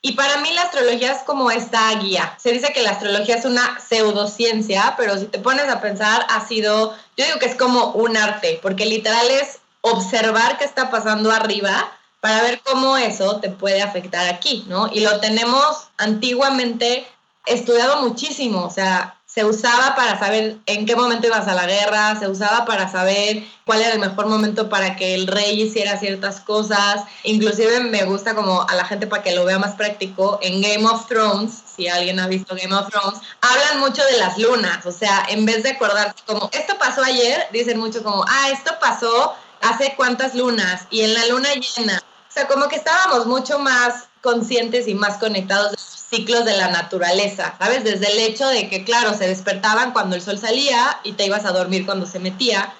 Y 0.00 0.12
para 0.12 0.38
mí 0.38 0.50
la 0.52 0.62
astrología 0.62 1.12
es 1.12 1.22
como 1.22 1.50
esta 1.50 1.94
guía. 1.98 2.36
Se 2.42 2.52
dice 2.52 2.72
que 2.72 2.82
la 2.82 2.90
astrología 2.90 3.36
es 3.36 3.44
una 3.44 3.78
pseudociencia, 3.80 4.94
pero 4.96 5.18
si 5.18 5.26
te 5.26 5.38
pones 5.38 5.68
a 5.68 5.80
pensar, 5.80 6.26
ha 6.28 6.46
sido, 6.46 6.96
yo 7.16 7.24
digo 7.24 7.38
que 7.38 7.46
es 7.46 7.56
como 7.56 7.92
un 7.92 8.16
arte, 8.16 8.58
porque 8.62 8.86
literal 8.86 9.30
es 9.30 9.58
observar 9.82 10.58
qué 10.58 10.64
está 10.64 10.90
pasando 10.90 11.30
arriba 11.30 11.92
para 12.20 12.42
ver 12.42 12.60
cómo 12.62 12.96
eso 12.96 13.40
te 13.40 13.50
puede 13.50 13.82
afectar 13.82 14.28
aquí, 14.28 14.64
¿no? 14.68 14.90
Y 14.92 15.00
lo 15.00 15.20
tenemos 15.20 15.88
antiguamente 15.98 17.06
estudiado 17.46 18.02
muchísimo, 18.02 18.64
o 18.64 18.70
sea, 18.70 19.16
se 19.34 19.44
usaba 19.44 19.96
para 19.96 20.16
saber 20.16 20.58
en 20.66 20.86
qué 20.86 20.94
momento 20.94 21.26
ibas 21.26 21.48
a 21.48 21.54
la 21.54 21.66
guerra, 21.66 22.16
se 22.20 22.28
usaba 22.28 22.64
para 22.64 22.88
saber 22.88 23.42
cuál 23.66 23.80
era 23.80 23.94
el 23.94 23.98
mejor 23.98 24.26
momento 24.26 24.68
para 24.68 24.94
que 24.94 25.16
el 25.16 25.26
rey 25.26 25.60
hiciera 25.60 25.98
ciertas 25.98 26.38
cosas. 26.38 27.02
Inclusive 27.24 27.80
me 27.80 28.04
gusta 28.04 28.36
como 28.36 28.62
a 28.62 28.74
la 28.76 28.84
gente 28.84 29.08
para 29.08 29.24
que 29.24 29.34
lo 29.34 29.44
vea 29.44 29.58
más 29.58 29.74
práctico, 29.74 30.38
en 30.40 30.62
Game 30.62 30.86
of 30.86 31.08
Thrones, 31.08 31.64
si 31.76 31.88
alguien 31.88 32.20
ha 32.20 32.28
visto 32.28 32.54
Game 32.54 32.72
of 32.72 32.88
Thrones, 32.90 33.18
hablan 33.40 33.80
mucho 33.80 34.04
de 34.04 34.18
las 34.18 34.38
lunas, 34.38 34.86
o 34.86 34.92
sea, 34.92 35.26
en 35.28 35.44
vez 35.44 35.64
de 35.64 35.70
acordarse 35.70 36.14
como, 36.26 36.48
esto 36.52 36.78
pasó 36.78 37.02
ayer, 37.02 37.48
dicen 37.52 37.80
mucho 37.80 38.04
como, 38.04 38.24
ah, 38.28 38.50
esto 38.52 38.72
pasó 38.80 39.34
hace 39.62 39.94
cuántas 39.96 40.36
lunas 40.36 40.86
y 40.90 41.00
en 41.00 41.12
la 41.12 41.26
luna 41.26 41.48
llena. 41.54 42.00
O 42.28 42.32
sea, 42.32 42.46
como 42.46 42.68
que 42.68 42.76
estábamos 42.76 43.26
mucho 43.26 43.58
más 43.58 44.04
conscientes 44.24 44.88
y 44.88 44.94
más 44.94 45.18
conectados 45.18 45.72
de 45.72 45.76
los 45.76 46.04
ciclos 46.10 46.46
de 46.46 46.56
la 46.56 46.68
naturaleza, 46.68 47.54
¿sabes? 47.58 47.84
Desde 47.84 48.10
el 48.10 48.18
hecho 48.20 48.48
de 48.48 48.70
que, 48.70 48.82
claro, 48.82 49.12
se 49.12 49.28
despertaban 49.28 49.92
cuando 49.92 50.16
el 50.16 50.22
sol 50.22 50.38
salía 50.38 50.98
y 51.04 51.12
te 51.12 51.26
ibas 51.26 51.44
a 51.44 51.52
dormir 51.52 51.84
cuando 51.84 52.06
se 52.06 52.18
metía. 52.18 52.72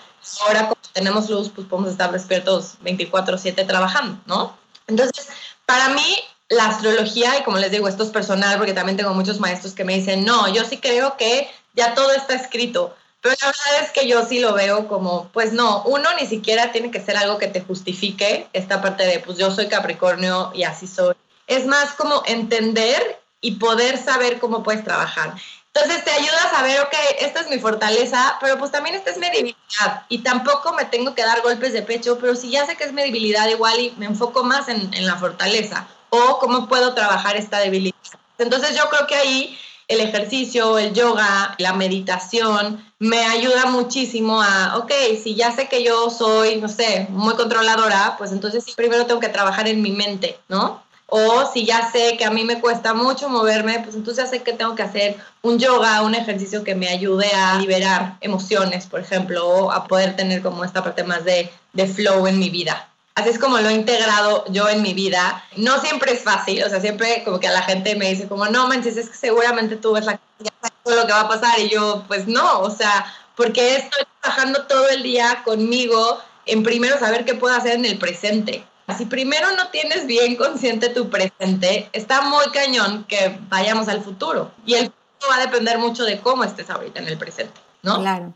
Ahora, 0.46 0.68
como 0.68 0.80
tenemos 0.94 1.28
luz, 1.28 1.50
pues 1.54 1.66
podemos 1.66 1.90
estar 1.92 2.10
despiertos 2.10 2.76
24/7 2.82 3.66
trabajando, 3.66 4.18
¿no? 4.24 4.56
Entonces, 4.86 5.28
para 5.66 5.90
mí, 5.90 6.16
la 6.48 6.66
astrología, 6.66 7.38
y 7.38 7.42
como 7.42 7.58
les 7.58 7.70
digo, 7.70 7.88
esto 7.88 8.04
es 8.04 8.08
personal, 8.10 8.56
porque 8.56 8.72
también 8.72 8.96
tengo 8.96 9.12
muchos 9.12 9.38
maestros 9.38 9.74
que 9.74 9.84
me 9.84 9.94
dicen, 9.94 10.24
no, 10.24 10.48
yo 10.48 10.64
sí 10.64 10.78
creo 10.78 11.18
que 11.18 11.50
ya 11.74 11.94
todo 11.94 12.12
está 12.12 12.34
escrito. 12.34 12.96
Pero 13.20 13.36
la 13.40 13.46
verdad 13.48 13.84
es 13.84 13.90
que 13.90 14.06
yo 14.06 14.24
sí 14.26 14.38
lo 14.38 14.52
veo 14.54 14.86
como, 14.86 15.28
pues 15.32 15.52
no, 15.52 15.82
uno 15.84 16.08
ni 16.20 16.26
siquiera 16.26 16.72
tiene 16.72 16.90
que 16.90 17.00
ser 17.00 17.16
algo 17.16 17.38
que 17.38 17.48
te 17.48 17.60
justifique 17.62 18.48
esta 18.52 18.80
parte 18.80 19.04
de, 19.04 19.18
pues 19.18 19.36
yo 19.36 19.50
soy 19.50 19.68
Capricornio 19.68 20.52
y 20.54 20.64
así 20.64 20.86
soy 20.86 21.14
es 21.46 21.66
más 21.66 21.92
como 21.92 22.22
entender 22.26 23.20
y 23.40 23.52
poder 23.52 24.02
saber 24.02 24.38
cómo 24.38 24.62
puedes 24.62 24.84
trabajar. 24.84 25.34
Entonces 25.74 26.04
te 26.04 26.12
ayuda 26.12 26.44
a 26.44 26.50
saber, 26.50 26.80
ok, 26.80 26.94
esta 27.20 27.40
es 27.40 27.48
mi 27.48 27.58
fortaleza, 27.58 28.38
pero 28.40 28.56
pues 28.58 28.70
también 28.70 28.94
esta 28.94 29.10
es 29.10 29.18
mi 29.18 29.28
debilidad. 29.28 30.02
Y 30.08 30.18
tampoco 30.18 30.72
me 30.72 30.84
tengo 30.84 31.14
que 31.14 31.24
dar 31.24 31.42
golpes 31.42 31.72
de 31.72 31.82
pecho, 31.82 32.18
pero 32.20 32.36
si 32.36 32.50
ya 32.50 32.64
sé 32.64 32.76
que 32.76 32.84
es 32.84 32.92
mi 32.92 33.02
debilidad, 33.02 33.48
igual 33.48 33.80
y 33.80 33.92
me 33.98 34.06
enfoco 34.06 34.44
más 34.44 34.68
en, 34.68 34.94
en 34.94 35.04
la 35.04 35.16
fortaleza. 35.16 35.88
O 36.10 36.38
cómo 36.38 36.68
puedo 36.68 36.94
trabajar 36.94 37.36
esta 37.36 37.58
debilidad. 37.58 37.96
Entonces 38.38 38.76
yo 38.76 38.88
creo 38.88 39.06
que 39.08 39.16
ahí 39.16 39.58
el 39.88 40.00
ejercicio, 40.00 40.78
el 40.78 40.94
yoga, 40.94 41.54
la 41.58 41.72
meditación, 41.72 42.84
me 42.98 43.24
ayuda 43.24 43.66
muchísimo 43.66 44.40
a, 44.40 44.78
ok, 44.78 44.92
si 45.22 45.34
ya 45.34 45.52
sé 45.52 45.68
que 45.68 45.82
yo 45.82 46.08
soy, 46.08 46.56
no 46.56 46.68
sé, 46.68 47.06
muy 47.10 47.34
controladora, 47.34 48.14
pues 48.16 48.32
entonces 48.32 48.64
primero 48.76 49.06
tengo 49.06 49.20
que 49.20 49.28
trabajar 49.28 49.68
en 49.68 49.82
mi 49.82 49.90
mente, 49.90 50.38
¿no? 50.48 50.83
O 51.06 51.50
si 51.52 51.64
ya 51.64 51.90
sé 51.90 52.16
que 52.16 52.24
a 52.24 52.30
mí 52.30 52.44
me 52.44 52.60
cuesta 52.60 52.94
mucho 52.94 53.28
moverme, 53.28 53.80
pues 53.80 53.94
entonces 53.94 54.24
ya 54.24 54.30
sé 54.30 54.42
que 54.42 54.52
tengo 54.52 54.74
que 54.74 54.82
hacer 54.82 55.16
un 55.42 55.58
yoga, 55.58 56.02
un 56.02 56.14
ejercicio 56.14 56.64
que 56.64 56.74
me 56.74 56.88
ayude 56.88 57.30
a 57.32 57.58
liberar 57.58 58.16
emociones, 58.20 58.86
por 58.86 59.00
ejemplo, 59.00 59.46
o 59.46 59.70
a 59.70 59.86
poder 59.86 60.16
tener 60.16 60.42
como 60.42 60.64
esta 60.64 60.82
parte 60.82 61.04
más 61.04 61.24
de, 61.24 61.50
de 61.72 61.86
flow 61.86 62.26
en 62.26 62.38
mi 62.38 62.50
vida. 62.50 62.88
Así 63.14 63.28
es 63.28 63.38
como 63.38 63.58
lo 63.58 63.68
he 63.68 63.74
integrado 63.74 64.44
yo 64.48 64.68
en 64.68 64.82
mi 64.82 64.92
vida. 64.92 65.44
No 65.56 65.80
siempre 65.80 66.12
es 66.12 66.22
fácil, 66.22 66.64
o 66.64 66.68
sea, 66.68 66.80
siempre 66.80 67.22
como 67.24 67.38
que 67.38 67.46
a 67.46 67.52
la 67.52 67.62
gente 67.62 67.94
me 67.94 68.10
dice 68.10 68.26
como, 68.26 68.46
no 68.46 68.66
manches, 68.66 68.96
es 68.96 69.08
que 69.08 69.16
seguramente 69.16 69.76
tú 69.76 69.92
ves 69.92 70.04
la 70.04 70.18
ya 70.40 70.50
sabes 70.60 71.00
lo 71.00 71.06
que 71.06 71.12
va 71.12 71.20
a 71.20 71.28
pasar 71.28 71.58
y 71.60 71.68
yo, 71.68 72.04
pues 72.08 72.26
no, 72.26 72.60
o 72.60 72.70
sea, 72.70 73.06
porque 73.36 73.76
estoy 73.76 74.04
trabajando 74.20 74.66
todo 74.66 74.88
el 74.88 75.02
día 75.02 75.42
conmigo 75.44 76.20
en 76.46 76.62
primero 76.62 76.98
saber 76.98 77.24
qué 77.24 77.34
puedo 77.34 77.54
hacer 77.54 77.74
en 77.74 77.84
el 77.84 77.98
presente. 77.98 78.64
Si 78.98 79.06
primero 79.06 79.48
no 79.56 79.68
tienes 79.68 80.06
bien 80.06 80.36
consciente 80.36 80.90
tu 80.90 81.08
presente, 81.08 81.88
está 81.92 82.20
muy 82.22 82.44
cañón 82.52 83.04
que 83.04 83.38
vayamos 83.48 83.88
al 83.88 84.02
futuro. 84.02 84.52
Y 84.66 84.74
el 84.74 84.86
futuro 84.86 85.30
va 85.30 85.36
a 85.36 85.46
depender 85.46 85.78
mucho 85.78 86.04
de 86.04 86.20
cómo 86.20 86.44
estés 86.44 86.68
ahorita 86.68 87.00
en 87.00 87.08
el 87.08 87.16
presente, 87.16 87.60
¿no? 87.82 88.00
Claro. 88.00 88.34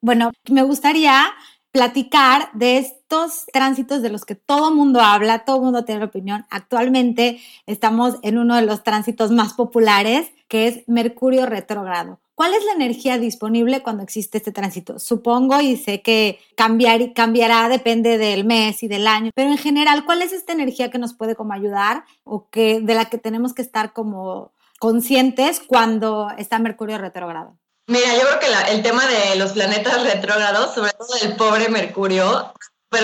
Bueno, 0.00 0.30
me 0.48 0.62
gustaría 0.62 1.34
platicar 1.72 2.50
de 2.52 2.78
estos 2.78 3.46
tránsitos 3.52 4.00
de 4.00 4.10
los 4.10 4.24
que 4.24 4.36
todo 4.36 4.72
mundo 4.72 5.00
habla, 5.00 5.44
todo 5.44 5.60
mundo 5.60 5.84
tiene 5.84 6.04
opinión. 6.04 6.46
Actualmente 6.48 7.40
estamos 7.66 8.14
en 8.22 8.38
uno 8.38 8.54
de 8.54 8.62
los 8.62 8.84
tránsitos 8.84 9.32
más 9.32 9.54
populares, 9.54 10.30
que 10.46 10.68
es 10.68 10.84
Mercurio 10.86 11.46
retrógrado. 11.46 12.20
¿Cuál 12.34 12.52
es 12.54 12.64
la 12.64 12.72
energía 12.72 13.16
disponible 13.18 13.82
cuando 13.82 14.02
existe 14.02 14.38
este 14.38 14.50
tránsito? 14.50 14.98
Supongo 14.98 15.60
y 15.60 15.76
sé 15.76 16.02
que 16.02 16.40
cambiar, 16.56 17.12
cambiará, 17.12 17.68
depende 17.68 18.18
del 18.18 18.44
mes 18.44 18.82
y 18.82 18.88
del 18.88 19.06
año, 19.06 19.30
pero 19.34 19.50
en 19.50 19.58
general, 19.58 20.04
¿cuál 20.04 20.20
es 20.20 20.32
esta 20.32 20.52
energía 20.52 20.90
que 20.90 20.98
nos 20.98 21.14
puede 21.14 21.36
como 21.36 21.52
ayudar 21.52 22.04
o 22.24 22.48
que 22.50 22.80
de 22.80 22.94
la 22.94 23.04
que 23.04 23.18
tenemos 23.18 23.54
que 23.54 23.62
estar 23.62 23.92
como 23.92 24.52
conscientes 24.80 25.60
cuando 25.64 26.28
está 26.36 26.58
Mercurio 26.58 26.98
retrógrado? 26.98 27.56
Mira, 27.86 28.14
yo 28.14 28.22
creo 28.22 28.40
que 28.40 28.72
el 28.72 28.82
tema 28.82 29.06
de 29.06 29.36
los 29.36 29.52
planetas 29.52 30.02
retrógrados, 30.02 30.74
sobre 30.74 30.92
todo 30.92 31.14
el 31.22 31.36
pobre 31.36 31.68
Mercurio, 31.68 32.52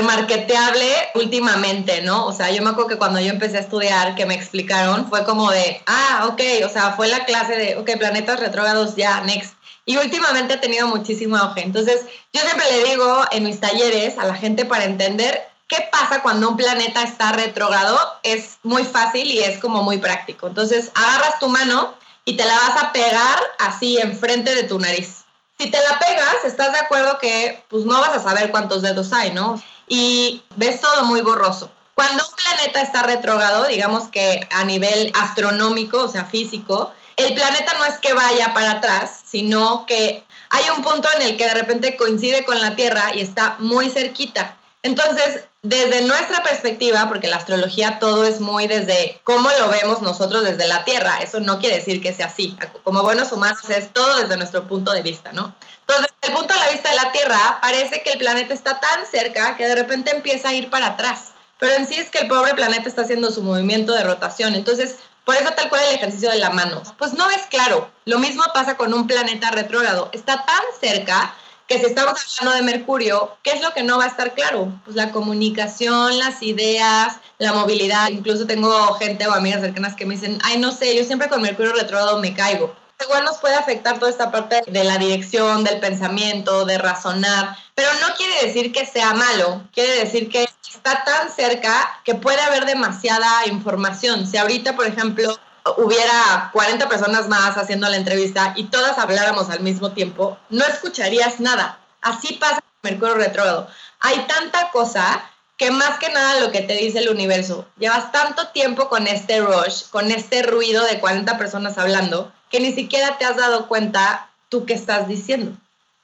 marketeable 0.02 0.90
últimamente, 1.14 2.02
¿no? 2.02 2.26
O 2.26 2.32
sea, 2.32 2.50
yo 2.50 2.62
me 2.62 2.70
acuerdo 2.70 2.88
que 2.88 2.98
cuando 2.98 3.20
yo 3.20 3.30
empecé 3.30 3.58
a 3.58 3.60
estudiar, 3.60 4.14
que 4.14 4.26
me 4.26 4.34
explicaron, 4.34 5.08
fue 5.08 5.24
como 5.24 5.50
de, 5.50 5.82
ah, 5.86 6.28
ok, 6.30 6.40
o 6.64 6.68
sea, 6.68 6.92
fue 6.92 7.08
la 7.08 7.24
clase 7.24 7.56
de, 7.56 7.76
ok, 7.76 7.90
planetas 7.98 8.40
retrógrados, 8.40 8.96
ya, 8.96 9.20
next. 9.22 9.54
Y 9.84 9.96
últimamente 9.96 10.54
ha 10.54 10.60
tenido 10.60 10.86
muchísimo 10.86 11.36
auge. 11.36 11.62
Entonces, 11.62 12.02
yo 12.32 12.40
siempre 12.40 12.66
le 12.70 12.90
digo 12.90 13.24
en 13.32 13.44
mis 13.44 13.60
talleres 13.60 14.18
a 14.18 14.24
la 14.24 14.34
gente 14.34 14.64
para 14.64 14.84
entender 14.84 15.48
qué 15.68 15.88
pasa 15.90 16.22
cuando 16.22 16.48
un 16.50 16.56
planeta 16.56 17.02
está 17.02 17.32
retrógrado, 17.32 17.98
es 18.22 18.58
muy 18.62 18.84
fácil 18.84 19.30
y 19.30 19.40
es 19.40 19.58
como 19.58 19.82
muy 19.82 19.98
práctico. 19.98 20.48
Entonces, 20.48 20.90
agarras 20.94 21.38
tu 21.38 21.48
mano 21.48 21.94
y 22.24 22.36
te 22.36 22.44
la 22.44 22.54
vas 22.54 22.82
a 22.82 22.92
pegar 22.92 23.38
así 23.58 23.98
enfrente 23.98 24.54
de 24.54 24.64
tu 24.64 24.78
nariz. 24.78 25.24
Si 25.58 25.70
te 25.70 25.78
la 25.78 25.98
pegas, 25.98 26.44
estás 26.44 26.72
de 26.72 26.78
acuerdo 26.78 27.18
que 27.18 27.62
pues 27.68 27.84
no 27.84 28.00
vas 28.00 28.16
a 28.16 28.22
saber 28.22 28.50
cuántos 28.50 28.82
dedos 28.82 29.12
hay, 29.12 29.30
¿no? 29.32 29.62
Y 29.90 30.40
ves 30.54 30.80
todo 30.80 31.04
muy 31.04 31.20
borroso. 31.20 31.68
Cuando 31.96 32.22
un 32.24 32.34
planeta 32.36 32.80
está 32.80 33.02
retrógrado, 33.02 33.64
digamos 33.64 34.08
que 34.08 34.46
a 34.52 34.62
nivel 34.64 35.12
astronómico, 35.16 36.04
o 36.04 36.08
sea, 36.08 36.24
físico, 36.24 36.92
el 37.16 37.34
planeta 37.34 37.74
no 37.76 37.84
es 37.84 37.98
que 37.98 38.12
vaya 38.12 38.54
para 38.54 38.70
atrás, 38.70 39.20
sino 39.26 39.84
que 39.86 40.22
hay 40.48 40.62
un 40.76 40.84
punto 40.84 41.08
en 41.16 41.22
el 41.22 41.36
que 41.36 41.46
de 41.46 41.54
repente 41.54 41.96
coincide 41.96 42.44
con 42.44 42.60
la 42.60 42.76
Tierra 42.76 43.12
y 43.16 43.20
está 43.20 43.56
muy 43.58 43.90
cerquita. 43.90 44.56
Entonces, 44.82 45.44
desde 45.62 46.02
nuestra 46.02 46.42
perspectiva, 46.42 47.06
porque 47.08 47.28
la 47.28 47.36
astrología 47.36 47.98
todo 47.98 48.24
es 48.24 48.40
muy 48.40 48.66
desde 48.66 49.20
cómo 49.24 49.50
lo 49.58 49.68
vemos 49.68 50.00
nosotros 50.00 50.42
desde 50.42 50.66
la 50.66 50.84
Tierra, 50.84 51.18
eso 51.18 51.38
no 51.40 51.58
quiere 51.58 51.76
decir 51.76 52.00
que 52.00 52.14
sea 52.14 52.26
así. 52.26 52.56
Como 52.82 53.02
buenos 53.02 53.30
humanos 53.32 53.68
es 53.68 53.92
todo 53.92 54.16
desde 54.16 54.38
nuestro 54.38 54.66
punto 54.66 54.92
de 54.92 55.02
vista, 55.02 55.32
¿no? 55.32 55.54
Entonces, 55.80 56.14
desde 56.20 56.32
el 56.32 56.38
punto 56.38 56.54
de 56.54 56.72
vista 56.72 56.88
de 56.88 56.96
la 56.96 57.12
Tierra, 57.12 57.58
parece 57.60 58.02
que 58.02 58.12
el 58.12 58.18
planeta 58.18 58.54
está 58.54 58.80
tan 58.80 59.04
cerca 59.06 59.56
que 59.56 59.66
de 59.66 59.74
repente 59.74 60.14
empieza 60.14 60.48
a 60.48 60.54
ir 60.54 60.70
para 60.70 60.86
atrás. 60.86 61.32
Pero 61.58 61.74
en 61.74 61.86
sí 61.86 61.96
es 61.96 62.08
que 62.08 62.20
el 62.20 62.28
pobre 62.28 62.54
planeta 62.54 62.88
está 62.88 63.02
haciendo 63.02 63.30
su 63.30 63.42
movimiento 63.42 63.92
de 63.92 64.02
rotación. 64.02 64.54
Entonces, 64.54 64.96
por 65.26 65.36
eso 65.36 65.50
tal 65.52 65.68
cual 65.68 65.82
el 65.88 65.94
ejercicio 65.96 66.30
de 66.30 66.38
la 66.38 66.50
mano. 66.50 66.82
Pues 66.96 67.12
no 67.12 67.30
es 67.30 67.42
claro. 67.50 67.90
Lo 68.06 68.18
mismo 68.18 68.42
pasa 68.54 68.78
con 68.78 68.94
un 68.94 69.06
planeta 69.06 69.50
retrógrado. 69.50 70.08
Está 70.12 70.46
tan 70.46 70.62
cerca 70.80 71.34
que 71.70 71.78
si 71.78 71.86
estamos 71.86 72.20
hablando 72.40 72.56
de 72.56 72.72
Mercurio, 72.72 73.36
¿qué 73.44 73.52
es 73.52 73.62
lo 73.62 73.72
que 73.72 73.84
no 73.84 73.96
va 73.96 74.04
a 74.06 74.08
estar 74.08 74.34
claro? 74.34 74.72
Pues 74.84 74.96
la 74.96 75.12
comunicación, 75.12 76.18
las 76.18 76.42
ideas, 76.42 77.18
la 77.38 77.52
movilidad. 77.52 78.08
Incluso 78.08 78.44
tengo 78.44 78.94
gente 78.94 79.28
o 79.28 79.32
amigas 79.32 79.60
cercanas 79.60 79.94
que 79.94 80.04
me 80.04 80.16
dicen, 80.16 80.40
ay, 80.42 80.58
no 80.58 80.72
sé, 80.72 80.96
yo 80.96 81.04
siempre 81.04 81.28
con 81.28 81.42
Mercurio 81.42 81.72
retrógrado 81.72 82.18
me 82.18 82.34
caigo. 82.34 82.74
Igual 83.00 83.24
nos 83.24 83.38
puede 83.38 83.54
afectar 83.54 84.00
toda 84.00 84.10
esta 84.10 84.32
parte 84.32 84.62
de 84.66 84.82
la 84.82 84.98
dirección, 84.98 85.62
del 85.62 85.78
pensamiento, 85.78 86.64
de 86.64 86.76
razonar, 86.76 87.56
pero 87.76 87.88
no 88.00 88.16
quiere 88.16 88.46
decir 88.46 88.72
que 88.72 88.84
sea 88.84 89.14
malo, 89.14 89.62
quiere 89.72 90.00
decir 90.00 90.28
que 90.28 90.48
está 90.74 91.04
tan 91.04 91.30
cerca 91.30 92.00
que 92.04 92.16
puede 92.16 92.40
haber 92.40 92.64
demasiada 92.64 93.46
información. 93.46 94.26
Si 94.26 94.36
ahorita, 94.36 94.74
por 94.74 94.88
ejemplo, 94.88 95.38
hubiera 95.76 96.50
40 96.52 96.88
personas 96.88 97.28
más 97.28 97.56
haciendo 97.56 97.88
la 97.88 97.96
entrevista 97.96 98.54
y 98.56 98.64
todas 98.64 98.98
habláramos 98.98 99.50
al 99.50 99.60
mismo 99.60 99.92
tiempo, 99.92 100.38
no 100.48 100.64
escucharías 100.64 101.40
nada. 101.40 101.78
Así 102.00 102.34
pasa 102.34 102.60
Mercurio 102.82 103.14
retrógrado. 103.14 103.68
Hay 104.00 104.18
tanta 104.26 104.70
cosa 104.70 105.22
que 105.56 105.70
más 105.70 105.98
que 105.98 106.08
nada 106.08 106.40
lo 106.40 106.50
que 106.50 106.62
te 106.62 106.74
dice 106.74 107.00
el 107.00 107.10
universo, 107.10 107.66
llevas 107.78 108.12
tanto 108.12 108.48
tiempo 108.48 108.88
con 108.88 109.06
este 109.06 109.42
rush, 109.42 109.84
con 109.90 110.10
este 110.10 110.42
ruido 110.42 110.82
de 110.86 111.00
40 111.00 111.36
personas 111.36 111.76
hablando, 111.76 112.32
que 112.50 112.60
ni 112.60 112.72
siquiera 112.72 113.18
te 113.18 113.26
has 113.26 113.36
dado 113.36 113.68
cuenta 113.68 114.30
tú 114.48 114.64
qué 114.64 114.72
estás 114.72 115.06
diciendo, 115.06 115.52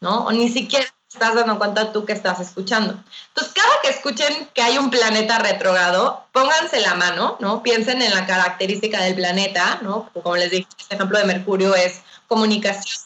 ¿no? 0.01 0.27
O 0.27 0.33
ni 0.33 0.51
siquiera 0.51 0.87
estás 1.17 1.35
dando 1.35 1.59
cuenta 1.59 1.93
tú 1.93 2.05
que 2.05 2.13
estás 2.13 2.41
escuchando. 2.41 2.95
Entonces, 3.29 3.55
cada 3.55 3.81
que 3.83 3.89
escuchen 3.89 4.49
que 4.53 4.63
hay 4.63 4.77
un 4.77 4.91
planeta 4.91 5.39
retrógrado, 5.39 6.27
pónganse 6.33 6.81
la 6.81 6.95
mano, 6.95 7.39
¿no? 7.41 7.63
Piensen 7.63 8.03
en 8.03 8.15
la 8.15 8.27
característica 8.27 9.01
del 9.01 9.15
planeta, 9.15 9.79
¿no? 9.83 10.11
Como 10.13 10.37
les 10.37 10.51
dije, 10.51 10.67
este 10.79 10.95
ejemplo 10.95 11.19
de 11.19 11.25
Mercurio 11.25 11.75
es 11.75 12.03
comunicación. 12.29 12.99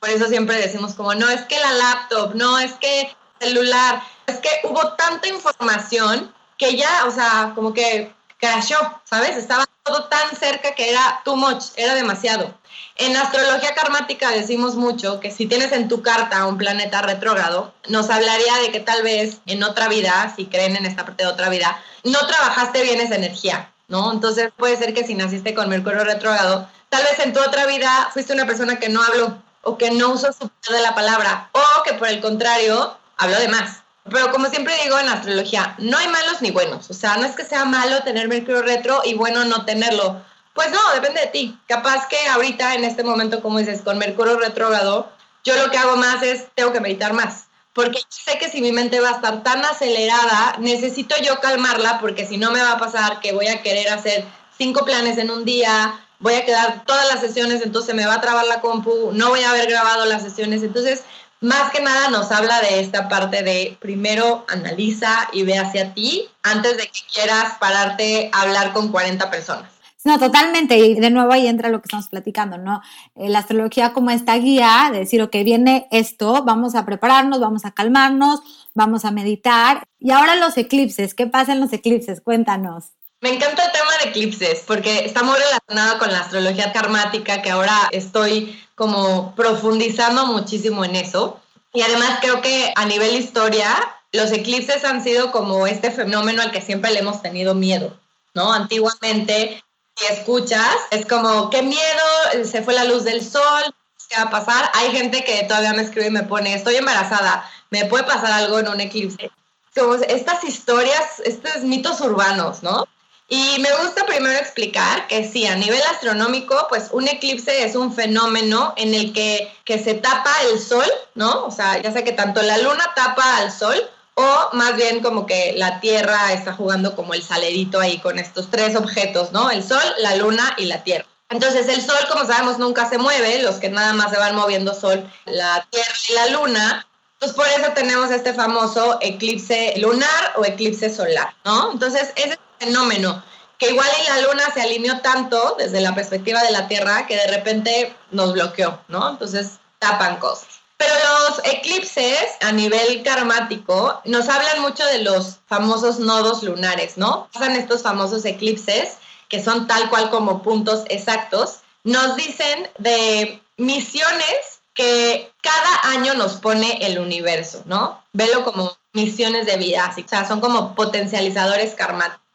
Por 0.00 0.10
eso 0.10 0.26
siempre 0.26 0.56
decimos 0.58 0.94
como, 0.94 1.14
no, 1.14 1.28
es 1.30 1.42
que 1.42 1.60
la 1.60 1.72
laptop, 1.72 2.34
no, 2.34 2.58
es 2.58 2.72
que 2.72 3.14
celular, 3.40 4.02
es 4.26 4.38
que 4.38 4.50
hubo 4.64 4.94
tanta 4.94 5.28
información 5.28 6.34
que 6.56 6.76
ya, 6.76 7.04
o 7.06 7.12
sea, 7.12 7.52
como 7.54 7.72
que 7.72 8.12
crashó, 8.38 8.76
¿sabes? 9.04 9.36
Estaba 9.36 9.66
todo 9.82 10.04
tan 10.04 10.36
cerca 10.36 10.74
que 10.74 10.90
era 10.90 11.20
too 11.24 11.36
much, 11.36 11.64
era 11.76 11.94
demasiado. 11.94 12.54
En 12.96 13.16
astrología 13.16 13.74
karmática 13.74 14.30
decimos 14.30 14.74
mucho 14.74 15.20
que 15.20 15.30
si 15.30 15.46
tienes 15.46 15.72
en 15.72 15.88
tu 15.88 16.02
carta 16.02 16.46
un 16.46 16.58
planeta 16.58 17.02
retrógrado, 17.02 17.72
nos 17.88 18.10
hablaría 18.10 18.56
de 18.62 18.70
que 18.70 18.80
tal 18.80 19.02
vez 19.02 19.38
en 19.46 19.62
otra 19.62 19.88
vida, 19.88 20.32
si 20.34 20.46
creen 20.46 20.76
en 20.76 20.86
esta 20.86 21.04
parte 21.04 21.24
de 21.24 21.30
otra 21.30 21.48
vida, 21.48 21.80
no 22.04 22.18
trabajaste 22.26 22.82
bien 22.82 23.00
esa 23.00 23.16
energía, 23.16 23.70
¿no? 23.88 24.12
Entonces 24.12 24.50
puede 24.56 24.76
ser 24.76 24.94
que 24.94 25.06
si 25.06 25.14
naciste 25.14 25.54
con 25.54 25.68
Mercurio 25.68 26.04
retrógrado, 26.04 26.68
tal 26.88 27.02
vez 27.04 27.18
en 27.20 27.32
tu 27.32 27.40
otra 27.40 27.66
vida 27.66 28.10
fuiste 28.12 28.32
una 28.32 28.46
persona 28.46 28.78
que 28.78 28.88
no 28.88 29.02
habló 29.02 29.42
o 29.62 29.78
que 29.78 29.90
no 29.90 30.10
usó 30.10 30.32
su 30.32 30.48
poder 30.48 30.80
de 30.80 30.82
la 30.82 30.94
palabra 30.94 31.50
o 31.52 31.82
que 31.82 31.94
por 31.94 32.08
el 32.08 32.20
contrario 32.20 32.96
habló 33.16 33.38
de 33.38 33.48
más. 33.48 33.82
Pero 34.10 34.30
como 34.30 34.46
siempre 34.46 34.74
digo 34.84 34.98
en 34.98 35.08
astrología, 35.08 35.74
no 35.78 35.96
hay 35.98 36.08
malos 36.08 36.40
ni 36.40 36.50
buenos. 36.50 36.90
O 36.90 36.94
sea, 36.94 37.16
no 37.16 37.26
es 37.26 37.34
que 37.34 37.44
sea 37.44 37.64
malo 37.64 38.02
tener 38.02 38.28
Mercurio 38.28 38.62
retro 38.62 39.02
y 39.04 39.14
bueno 39.14 39.44
no 39.44 39.64
tenerlo. 39.64 40.22
Pues 40.54 40.70
no, 40.70 40.80
depende 40.94 41.20
de 41.20 41.26
ti. 41.28 41.58
Capaz 41.68 42.08
que 42.08 42.16
ahorita, 42.28 42.74
en 42.74 42.84
este 42.84 43.04
momento, 43.04 43.40
como 43.42 43.58
dices, 43.58 43.82
con 43.82 43.98
Mercurio 43.98 44.38
retrógrado, 44.38 45.10
yo 45.44 45.56
lo 45.56 45.70
que 45.70 45.78
hago 45.78 45.96
más 45.96 46.22
es, 46.22 46.46
tengo 46.54 46.72
que 46.72 46.80
meditar 46.80 47.12
más. 47.12 47.44
Porque 47.72 48.00
sé 48.08 48.38
que 48.38 48.50
si 48.50 48.60
mi 48.60 48.72
mente 48.72 48.98
va 48.98 49.10
a 49.10 49.12
estar 49.12 49.42
tan 49.44 49.64
acelerada, 49.64 50.56
necesito 50.58 51.14
yo 51.22 51.38
calmarla 51.38 52.00
porque 52.00 52.26
si 52.26 52.36
no 52.36 52.50
me 52.50 52.60
va 52.60 52.72
a 52.72 52.78
pasar 52.78 53.20
que 53.20 53.32
voy 53.32 53.46
a 53.46 53.62
querer 53.62 53.88
hacer 53.90 54.24
cinco 54.56 54.84
planes 54.84 55.16
en 55.18 55.30
un 55.30 55.44
día, 55.44 56.00
voy 56.18 56.34
a 56.34 56.44
quedar 56.44 56.84
todas 56.84 57.06
las 57.08 57.20
sesiones, 57.20 57.62
entonces 57.62 57.94
me 57.94 58.06
va 58.06 58.14
a 58.14 58.20
trabar 58.20 58.46
la 58.46 58.60
compu, 58.60 59.12
no 59.12 59.28
voy 59.28 59.42
a 59.42 59.50
haber 59.50 59.68
grabado 59.68 60.04
las 60.06 60.22
sesiones. 60.22 60.62
Entonces, 60.62 61.04
más 61.40 61.70
que 61.70 61.80
nada 61.80 62.10
nos 62.10 62.30
habla 62.32 62.60
de 62.60 62.80
esta 62.80 63.08
parte 63.08 63.42
de 63.42 63.76
primero 63.80 64.44
analiza 64.48 65.28
y 65.32 65.44
ve 65.44 65.58
hacia 65.58 65.94
ti 65.94 66.28
antes 66.42 66.76
de 66.76 66.84
que 66.84 67.00
quieras 67.12 67.58
pararte 67.58 68.30
a 68.32 68.42
hablar 68.42 68.72
con 68.72 68.90
40 68.90 69.30
personas. 69.30 69.70
No, 70.04 70.18
totalmente. 70.18 70.78
Y 70.78 70.94
de 70.94 71.10
nuevo 71.10 71.32
ahí 71.32 71.46
entra 71.46 71.68
lo 71.68 71.80
que 71.80 71.86
estamos 71.86 72.08
platicando, 72.08 72.56
¿no? 72.56 72.80
Eh, 73.16 73.28
la 73.28 73.40
astrología 73.40 73.92
como 73.92 74.10
esta 74.10 74.36
guía 74.36 74.88
de 74.92 75.00
decir, 75.00 75.20
ok, 75.20 75.32
viene 75.44 75.86
esto, 75.90 76.44
vamos 76.44 76.74
a 76.74 76.86
prepararnos, 76.86 77.40
vamos 77.40 77.64
a 77.64 77.72
calmarnos, 77.72 78.40
vamos 78.74 79.04
a 79.04 79.10
meditar. 79.10 79.84
Y 79.98 80.12
ahora 80.12 80.36
los 80.36 80.56
eclipses, 80.56 81.14
¿qué 81.14 81.26
pasa 81.26 81.52
en 81.52 81.60
los 81.60 81.72
eclipses? 81.72 82.20
Cuéntanos. 82.20 82.92
Me 83.20 83.34
encanta 83.34 83.64
el 83.64 83.72
tema 83.72 83.90
de 84.02 84.10
eclipses 84.10 84.62
porque 84.66 85.04
está 85.04 85.24
muy 85.24 85.36
relacionado 85.36 85.98
con 85.98 86.12
la 86.12 86.20
astrología 86.20 86.72
karmática, 86.72 87.42
que 87.42 87.50
ahora 87.50 87.88
estoy 87.90 88.56
como 88.78 89.34
profundizando 89.34 90.24
muchísimo 90.26 90.84
en 90.84 90.96
eso. 90.96 91.40
Y 91.74 91.82
además 91.82 92.18
creo 92.22 92.40
que 92.40 92.72
a 92.76 92.86
nivel 92.86 93.16
historia, 93.16 93.76
los 94.12 94.32
eclipses 94.32 94.84
han 94.84 95.02
sido 95.04 95.32
como 95.32 95.66
este 95.66 95.90
fenómeno 95.90 96.40
al 96.40 96.52
que 96.52 96.62
siempre 96.62 96.92
le 96.92 97.00
hemos 97.00 97.20
tenido 97.20 97.54
miedo, 97.54 97.94
¿no? 98.34 98.52
Antiguamente, 98.52 99.62
si 99.96 100.12
escuchas, 100.12 100.76
es 100.92 101.04
como, 101.04 101.50
qué 101.50 101.62
miedo, 101.62 102.44
se 102.44 102.62
fue 102.62 102.72
la 102.72 102.84
luz 102.84 103.04
del 103.04 103.22
sol, 103.22 103.62
¿qué 104.08 104.16
va 104.16 104.22
a 104.22 104.30
pasar? 104.30 104.70
Hay 104.74 104.92
gente 104.92 105.24
que 105.24 105.42
todavía 105.44 105.74
me 105.74 105.82
escribe 105.82 106.06
y 106.06 106.10
me 106.10 106.22
pone, 106.22 106.54
estoy 106.54 106.76
embarazada, 106.76 107.50
¿me 107.70 107.84
puede 107.84 108.04
pasar 108.04 108.32
algo 108.32 108.60
en 108.60 108.68
un 108.68 108.80
eclipse? 108.80 109.30
Como 109.76 109.94
estas 109.94 110.44
historias, 110.44 111.20
estos 111.24 111.62
mitos 111.62 112.00
urbanos, 112.00 112.62
¿no? 112.62 112.86
Y 113.30 113.58
me 113.60 113.70
gusta 113.82 114.06
primero 114.06 114.38
explicar 114.38 115.06
que 115.06 115.28
sí, 115.28 115.46
a 115.46 115.54
nivel 115.54 115.82
astronómico, 115.90 116.66
pues 116.70 116.88
un 116.92 117.08
eclipse 117.08 117.62
es 117.62 117.76
un 117.76 117.92
fenómeno 117.94 118.72
en 118.78 118.94
el 118.94 119.12
que, 119.12 119.52
que 119.64 119.78
se 119.78 119.94
tapa 119.94 120.32
el 120.50 120.58
sol, 120.58 120.86
¿no? 121.14 121.44
O 121.44 121.50
sea, 121.50 121.80
ya 121.82 121.92
sé 121.92 122.04
que 122.04 122.12
tanto 122.12 122.40
la 122.40 122.56
luna 122.56 122.90
tapa 122.96 123.36
al 123.36 123.52
sol 123.52 123.76
o 124.14 124.48
más 124.54 124.74
bien 124.74 125.00
como 125.00 125.26
que 125.26 125.52
la 125.56 125.78
Tierra 125.78 126.32
está 126.32 126.54
jugando 126.54 126.96
como 126.96 127.14
el 127.14 127.22
salerito 127.22 127.78
ahí 127.78 127.98
con 127.98 128.18
estos 128.18 128.50
tres 128.50 128.74
objetos, 128.74 129.30
¿no? 129.30 129.50
El 129.50 129.62
sol, 129.62 129.82
la 129.98 130.16
luna 130.16 130.54
y 130.56 130.64
la 130.64 130.82
Tierra. 130.82 131.06
Entonces 131.28 131.68
el 131.68 131.82
sol, 131.82 131.98
como 132.10 132.26
sabemos, 132.26 132.58
nunca 132.58 132.88
se 132.88 132.96
mueve, 132.96 133.42
los 133.42 133.56
que 133.56 133.68
nada 133.68 133.92
más 133.92 134.10
se 134.10 134.18
van 134.18 134.34
moviendo 134.34 134.74
sol, 134.74 135.08
la 135.26 135.68
Tierra 135.70 135.92
y 136.08 136.12
la 136.14 136.26
luna. 136.28 136.86
Pues 137.20 137.32
por 137.32 137.46
eso 137.46 137.72
tenemos 137.74 138.10
este 138.10 138.32
famoso 138.32 138.98
eclipse 139.02 139.74
lunar 139.76 140.32
o 140.36 140.44
eclipse 140.44 140.92
solar, 140.92 141.34
¿no? 141.44 141.72
Entonces 141.72 142.12
ese 142.16 142.38
fenómeno, 142.58 143.22
que 143.58 143.70
igual 143.70 143.88
en 143.98 144.14
la 144.14 144.28
luna 144.28 144.42
se 144.54 144.62
alineó 144.62 145.00
tanto 145.00 145.56
desde 145.58 145.80
la 145.80 145.94
perspectiva 145.94 146.42
de 146.42 146.52
la 146.52 146.68
Tierra 146.68 147.06
que 147.06 147.16
de 147.16 147.26
repente 147.26 147.94
nos 148.10 148.32
bloqueó, 148.32 148.80
¿no? 148.88 149.08
Entonces 149.10 149.58
tapan 149.78 150.18
cosas. 150.18 150.48
Pero 150.76 150.94
los 150.94 151.40
eclipses 151.44 152.36
a 152.40 152.52
nivel 152.52 153.02
karmático 153.02 154.00
nos 154.04 154.28
hablan 154.28 154.60
mucho 154.60 154.84
de 154.86 155.02
los 155.02 155.38
famosos 155.46 155.98
nodos 155.98 156.44
lunares, 156.44 156.96
¿no? 156.96 157.28
Pasan 157.32 157.56
estos 157.56 157.82
famosos 157.82 158.24
eclipses 158.24 158.98
que 159.28 159.42
son 159.42 159.66
tal 159.66 159.90
cual 159.90 160.10
como 160.10 160.42
puntos 160.42 160.84
exactos, 160.88 161.60
nos 161.84 162.16
dicen 162.16 162.68
de 162.78 163.42
misiones 163.56 164.60
que 164.74 165.32
cada 165.42 165.92
año 165.94 166.14
nos 166.14 166.34
pone 166.34 166.78
el 166.86 166.98
universo, 166.98 167.62
¿no? 167.66 168.02
Velo 168.12 168.44
como 168.44 168.76
misiones 168.92 169.46
de 169.46 169.56
vida, 169.56 169.92
o 169.96 170.08
sea, 170.08 170.26
son 170.26 170.40
como 170.40 170.74
potencializadores 170.74 171.74
karmáticos. 171.74 172.27